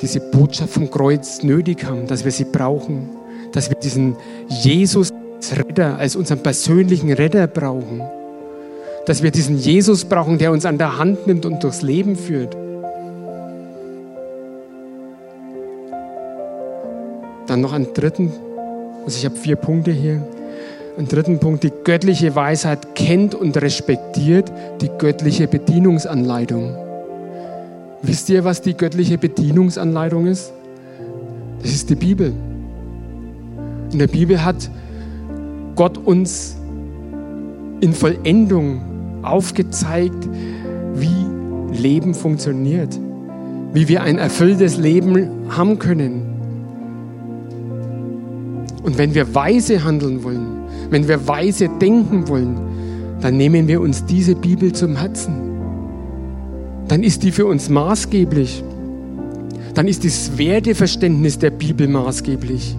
diese 0.02 0.20
Botschaft 0.20 0.74
vom 0.74 0.90
Kreuz 0.90 1.42
nötig 1.44 1.84
haben, 1.84 2.08
dass 2.08 2.24
wir 2.24 2.32
sie 2.32 2.44
brauchen, 2.44 3.08
dass 3.52 3.70
wir 3.70 3.76
diesen 3.76 4.16
Jesus 4.48 5.12
als 5.36 5.56
Retter, 5.56 5.96
als 5.96 6.16
unseren 6.16 6.42
persönlichen 6.42 7.12
Retter 7.12 7.46
brauchen, 7.46 8.02
dass 9.06 9.22
wir 9.22 9.30
diesen 9.30 9.58
Jesus 9.58 10.04
brauchen, 10.04 10.38
der 10.38 10.50
uns 10.50 10.66
an 10.66 10.76
der 10.76 10.98
Hand 10.98 11.26
nimmt 11.26 11.46
und 11.46 11.62
durchs 11.62 11.82
Leben 11.82 12.16
führt. 12.16 12.56
Dann 17.46 17.60
noch 17.60 17.72
einen 17.72 17.94
dritten, 17.94 18.32
also 19.04 19.16
ich 19.16 19.24
habe 19.24 19.36
vier 19.36 19.56
Punkte 19.56 19.92
hier. 19.92 20.22
Einen 20.96 21.08
dritten 21.08 21.38
Punkt, 21.38 21.64
die 21.64 21.72
göttliche 21.84 22.34
Weisheit 22.34 22.94
kennt 22.94 23.34
und 23.34 23.56
respektiert 23.56 24.52
die 24.80 24.90
göttliche 24.98 25.48
Bedienungsanleitung. 25.48 26.91
Wisst 28.02 28.28
ihr, 28.28 28.44
was 28.44 28.60
die 28.60 28.74
göttliche 28.74 29.16
Bedienungsanleitung 29.16 30.26
ist? 30.26 30.52
Das 31.62 31.70
ist 31.70 31.88
die 31.88 31.94
Bibel. 31.94 32.32
In 33.92 33.98
der 33.98 34.08
Bibel 34.08 34.44
hat 34.44 34.68
Gott 35.76 35.98
uns 35.98 36.56
in 37.80 37.92
Vollendung 37.92 38.80
aufgezeigt, 39.22 40.28
wie 40.94 41.76
Leben 41.76 42.14
funktioniert, 42.14 42.98
wie 43.72 43.86
wir 43.86 44.02
ein 44.02 44.18
erfülltes 44.18 44.76
Leben 44.76 45.28
haben 45.48 45.78
können. 45.78 46.22
Und 48.82 48.98
wenn 48.98 49.14
wir 49.14 49.32
weise 49.32 49.84
handeln 49.84 50.24
wollen, 50.24 50.64
wenn 50.90 51.06
wir 51.06 51.28
weise 51.28 51.68
denken 51.80 52.28
wollen, 52.28 52.60
dann 53.20 53.36
nehmen 53.36 53.68
wir 53.68 53.80
uns 53.80 54.04
diese 54.04 54.34
Bibel 54.34 54.72
zum 54.72 54.96
Herzen. 54.96 55.51
Dann 56.92 57.02
ist 57.02 57.22
die 57.22 57.32
für 57.32 57.46
uns 57.46 57.70
maßgeblich. 57.70 58.62
Dann 59.72 59.88
ist 59.88 60.04
das 60.04 60.36
Werteverständnis 60.36 61.38
der 61.38 61.48
Bibel 61.48 61.88
maßgeblich. 61.88 62.76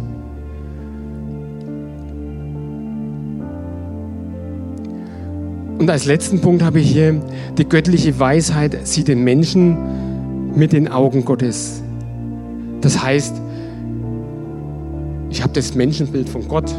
Und 5.79 5.89
als 5.89 6.05
letzten 6.05 6.41
Punkt 6.41 6.61
habe 6.61 6.79
ich 6.79 6.91
hier, 6.91 7.19
die 7.57 7.67
göttliche 7.67 8.19
Weisheit 8.19 8.85
sieht 8.85 9.07
den 9.07 9.23
Menschen 9.23 10.53
mit 10.55 10.73
den 10.73 10.89
Augen 10.89 11.25
Gottes. 11.25 11.81
Das 12.81 13.01
heißt, 13.01 13.33
ich 15.31 15.41
habe 15.41 15.53
das 15.53 15.73
Menschenbild 15.73 16.29
von 16.29 16.47
Gott. 16.47 16.71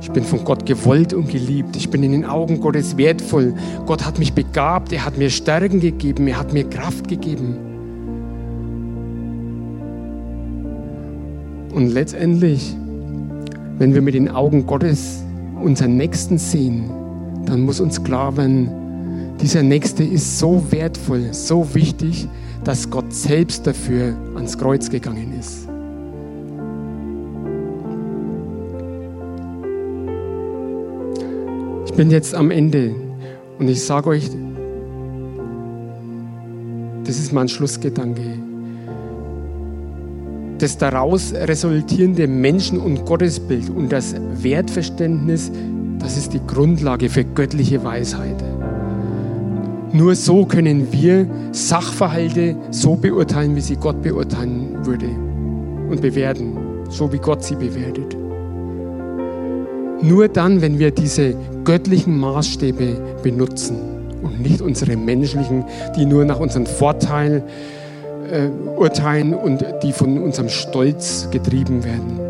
Ich 0.00 0.10
bin 0.10 0.24
von 0.24 0.44
Gott 0.44 0.64
gewollt 0.64 1.12
und 1.12 1.28
geliebt. 1.28 1.76
Ich 1.76 1.90
bin 1.90 2.02
in 2.02 2.12
den 2.12 2.24
Augen 2.24 2.60
Gottes 2.60 2.96
wertvoll. 2.96 3.54
Gott 3.86 4.06
hat 4.06 4.18
mich 4.18 4.32
begabt. 4.32 4.92
Er 4.92 5.04
hat 5.04 5.18
mir 5.18 5.30
Stärken 5.30 5.80
gegeben. 5.80 6.28
Er 6.28 6.38
hat 6.38 6.52
mir 6.52 6.64
Kraft 6.64 7.08
gegeben. 7.08 7.56
Und 11.72 11.88
letztendlich, 11.88 12.76
wenn 13.78 13.94
wir 13.94 14.02
mit 14.02 14.14
den 14.14 14.28
Augen 14.28 14.66
Gottes 14.66 15.22
unseren 15.62 15.96
Nächsten 15.96 16.38
sehen, 16.38 16.90
dann 17.44 17.60
muss 17.60 17.80
uns 17.80 18.02
klar 18.02 18.36
werden, 18.36 18.70
dieser 19.40 19.62
Nächste 19.62 20.02
ist 20.02 20.38
so 20.38 20.64
wertvoll, 20.70 21.32
so 21.32 21.74
wichtig, 21.74 22.26
dass 22.64 22.90
Gott 22.90 23.12
selbst 23.12 23.66
dafür 23.66 24.16
ans 24.34 24.58
Kreuz 24.58 24.90
gegangen 24.90 25.32
ist. 25.38 25.68
Bin 31.98 32.12
jetzt 32.12 32.32
am 32.32 32.52
Ende 32.52 32.94
und 33.58 33.68
ich 33.68 33.84
sage 33.84 34.10
euch, 34.10 34.30
das 37.02 37.18
ist 37.18 37.32
mein 37.32 37.48
Schlussgedanke. 37.48 38.22
Das 40.58 40.78
daraus 40.78 41.34
resultierende 41.34 42.28
Menschen- 42.28 42.78
und 42.78 43.04
Gottesbild 43.04 43.68
und 43.68 43.90
das 43.90 44.14
Wertverständnis 44.40 45.50
das 45.98 46.16
ist 46.16 46.34
die 46.34 46.40
Grundlage 46.46 47.08
für 47.08 47.24
göttliche 47.24 47.82
Weisheit. 47.82 48.36
Nur 49.92 50.14
so 50.14 50.46
können 50.46 50.92
wir 50.92 51.26
Sachverhalte 51.50 52.54
so 52.70 52.94
beurteilen, 52.94 53.56
wie 53.56 53.60
sie 53.60 53.74
Gott 53.74 54.02
beurteilen 54.02 54.86
würde 54.86 55.08
und 55.90 56.00
bewerten, 56.00 56.56
so 56.90 57.12
wie 57.12 57.18
Gott 57.18 57.42
sie 57.42 57.56
bewertet. 57.56 58.16
Nur 60.00 60.28
dann, 60.28 60.60
wenn 60.60 60.78
wir 60.78 60.90
diese 60.90 61.34
göttlichen 61.64 62.18
Maßstäbe 62.18 63.18
benutzen 63.22 63.76
und 64.22 64.40
nicht 64.40 64.60
unsere 64.60 64.96
menschlichen, 64.96 65.64
die 65.96 66.06
nur 66.06 66.24
nach 66.24 66.38
unserem 66.38 66.66
Vorteil 66.66 67.42
äh, 68.30 68.48
urteilen 68.78 69.34
und 69.34 69.64
die 69.82 69.92
von 69.92 70.22
unserem 70.22 70.48
Stolz 70.48 71.28
getrieben 71.30 71.84
werden. 71.84 72.20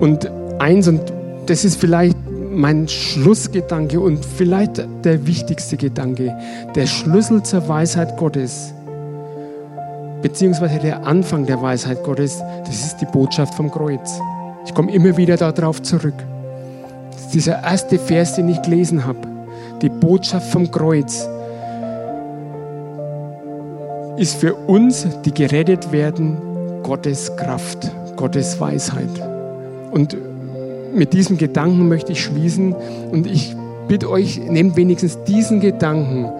Und 0.00 0.30
eins, 0.58 0.88
und 0.88 1.00
das 1.46 1.64
ist 1.64 1.76
vielleicht 1.80 2.16
mein 2.50 2.88
Schlussgedanke 2.88 4.00
und 4.00 4.24
vielleicht 4.24 4.86
der 5.04 5.26
wichtigste 5.26 5.76
Gedanke, 5.76 6.34
der 6.74 6.86
Schlüssel 6.86 7.42
zur 7.42 7.68
Weisheit 7.68 8.16
Gottes, 8.16 8.72
beziehungsweise 10.22 10.78
der 10.78 11.06
Anfang 11.06 11.46
der 11.46 11.60
Weisheit 11.60 12.02
Gottes, 12.04 12.42
das 12.64 12.84
ist 12.84 12.96
die 13.00 13.06
Botschaft 13.06 13.54
vom 13.54 13.70
Kreuz. 13.70 14.20
Ich 14.66 14.74
komme 14.74 14.92
immer 14.92 15.16
wieder 15.16 15.36
darauf 15.36 15.82
zurück. 15.82 16.14
Dieser 17.32 17.62
erste 17.62 17.98
Vers, 17.98 18.34
den 18.34 18.48
ich 18.48 18.60
gelesen 18.60 19.06
habe. 19.06 19.18
Die 19.80 19.88
Botschaft 19.88 20.50
vom 20.50 20.70
Kreuz 20.70 21.26
ist 24.18 24.36
für 24.36 24.54
uns, 24.54 25.06
die 25.24 25.32
gerettet 25.32 25.90
werden, 25.92 26.36
Gottes 26.82 27.34
Kraft, 27.36 27.90
Gottes 28.16 28.60
Weisheit. 28.60 29.08
Und 29.90 30.16
mit 30.94 31.14
diesem 31.14 31.38
Gedanken 31.38 31.88
möchte 31.88 32.12
ich 32.12 32.22
schließen 32.22 32.74
und 33.10 33.26
ich 33.26 33.56
bitte 33.88 34.10
euch, 34.10 34.38
nehmt 34.38 34.76
wenigstens 34.76 35.18
diesen 35.24 35.60
Gedanken 35.60 36.30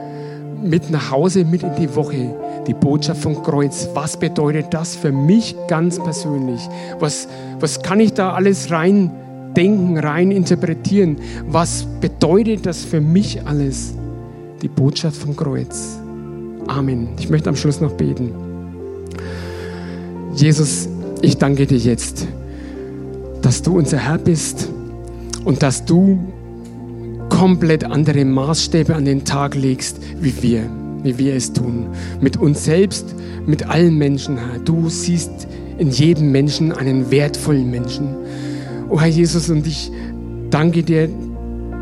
mit 0.63 0.91
nach 0.91 1.11
Hause, 1.11 1.45
mit 1.45 1.63
in 1.63 1.75
die 1.75 1.95
Woche. 1.97 2.35
Die 2.67 2.75
Botschaft 2.75 3.23
vom 3.23 3.43
Kreuz. 3.43 3.89
Was 3.95 4.17
bedeutet 4.17 4.67
das 4.71 4.95
für 4.95 5.11
mich 5.11 5.57
ganz 5.67 5.99
persönlich? 5.99 6.61
Was, 7.01 7.27
was 7.59 7.83
kann 7.83 7.99
ich 7.99 8.13
da 8.13 8.35
alles 8.35 8.71
rein 8.71 9.11
denken, 9.57 9.99
rein 9.99 10.31
interpretieren? 10.31 11.17
Was 11.49 11.87
bedeutet 12.01 12.67
das 12.67 12.85
für 12.85 13.01
mich 13.01 13.45
alles? 13.47 13.95
Die 14.63 14.69
Botschaft 14.69 15.17
vom 15.17 15.35
Kreuz. 15.37 15.99
Amen. 16.69 17.09
Ich 17.19 17.29
möchte 17.29 17.49
am 17.49 17.57
Schluss 17.57 17.81
noch 17.81 17.93
beten. 17.93 18.31
Jesus, 20.35 20.89
ich 21.21 21.37
danke 21.37 21.67
dir 21.67 21.79
jetzt 21.79 22.27
dass 23.43 23.61
du 23.61 23.77
unser 23.77 23.99
Herr 23.99 24.19
bist 24.19 24.69
und 25.45 25.63
dass 25.63 25.85
du 25.85 26.19
komplett 27.29 27.85
andere 27.85 28.25
Maßstäbe 28.25 28.95
an 28.95 29.05
den 29.05 29.25
Tag 29.25 29.55
legst, 29.55 30.01
wie 30.21 30.43
wir, 30.43 30.63
wie 31.03 31.19
wir 31.19 31.35
es 31.35 31.53
tun. 31.53 31.89
Mit 32.21 32.37
uns 32.37 32.65
selbst, 32.65 33.15
mit 33.47 33.69
allen 33.69 33.99
Menschen, 33.99 34.39
Herr. 34.39 34.61
Du 34.61 34.89
siehst 34.89 35.49
in 35.79 35.91
jedem 35.91 36.31
Menschen 36.31 36.73
einen 36.73 37.11
wertvollen 37.11 37.71
Menschen. 37.71 38.09
Oh 38.93 39.01
Herr 39.01 39.09
Jesus, 39.09 39.49
und 39.49 39.67
ich 39.67 39.91
danke 40.51 40.83
dir, 40.83 41.09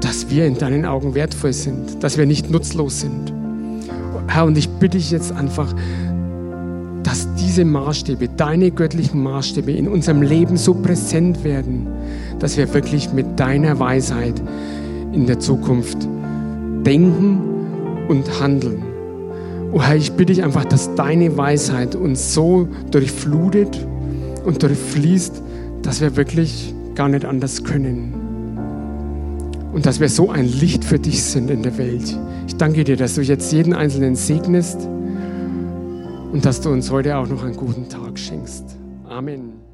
dass 0.00 0.30
wir 0.30 0.46
in 0.46 0.56
deinen 0.56 0.84
Augen 0.84 1.16
wertvoll 1.16 1.52
sind, 1.52 2.04
dass 2.04 2.16
wir 2.16 2.24
nicht 2.24 2.48
nutzlos 2.52 3.00
sind. 3.00 3.32
Herr, 4.28 4.44
und 4.44 4.56
ich 4.56 4.68
bitte 4.68 4.96
dich 4.96 5.10
jetzt 5.10 5.32
einfach, 5.32 5.74
dass 7.02 7.26
diese 7.34 7.64
Maßstäbe, 7.64 8.28
deine 8.28 8.70
göttlichen 8.70 9.24
Maßstäbe 9.24 9.72
in 9.72 9.88
unserem 9.88 10.22
Leben 10.22 10.56
so 10.56 10.72
präsent 10.72 11.42
werden, 11.42 11.88
dass 12.38 12.56
wir 12.56 12.72
wirklich 12.72 13.12
mit 13.12 13.40
deiner 13.40 13.80
Weisheit 13.80 14.40
in 15.12 15.26
der 15.26 15.40
Zukunft 15.40 15.98
denken 16.86 17.40
und 18.08 18.40
handeln. 18.40 18.84
Oh 19.72 19.82
Herr, 19.82 19.96
ich 19.96 20.12
bitte 20.12 20.32
dich 20.32 20.44
einfach, 20.44 20.64
dass 20.64 20.94
deine 20.94 21.36
Weisheit 21.36 21.96
uns 21.96 22.34
so 22.34 22.68
durchflutet 22.92 23.84
und 24.44 24.62
durchfließt, 24.62 25.42
dass 25.82 26.00
wir 26.00 26.14
wirklich 26.14 26.72
gar 27.00 27.08
nicht 27.08 27.24
anders 27.24 27.64
können. 27.64 28.12
Und 29.72 29.86
dass 29.86 30.00
wir 30.00 30.10
so 30.10 30.28
ein 30.28 30.44
Licht 30.44 30.84
für 30.84 30.98
dich 30.98 31.22
sind 31.22 31.50
in 31.50 31.62
der 31.62 31.78
Welt. 31.78 32.14
Ich 32.46 32.56
danke 32.56 32.84
dir, 32.84 32.98
dass 32.98 33.14
du 33.14 33.22
jetzt 33.22 33.50
jeden 33.54 33.72
Einzelnen 33.72 34.16
segnest 34.16 34.86
und 36.30 36.44
dass 36.44 36.60
du 36.60 36.68
uns 36.68 36.90
heute 36.90 37.16
auch 37.16 37.26
noch 37.26 37.42
einen 37.42 37.56
guten 37.56 37.88
Tag 37.88 38.18
schenkst. 38.18 38.76
Amen. 39.08 39.69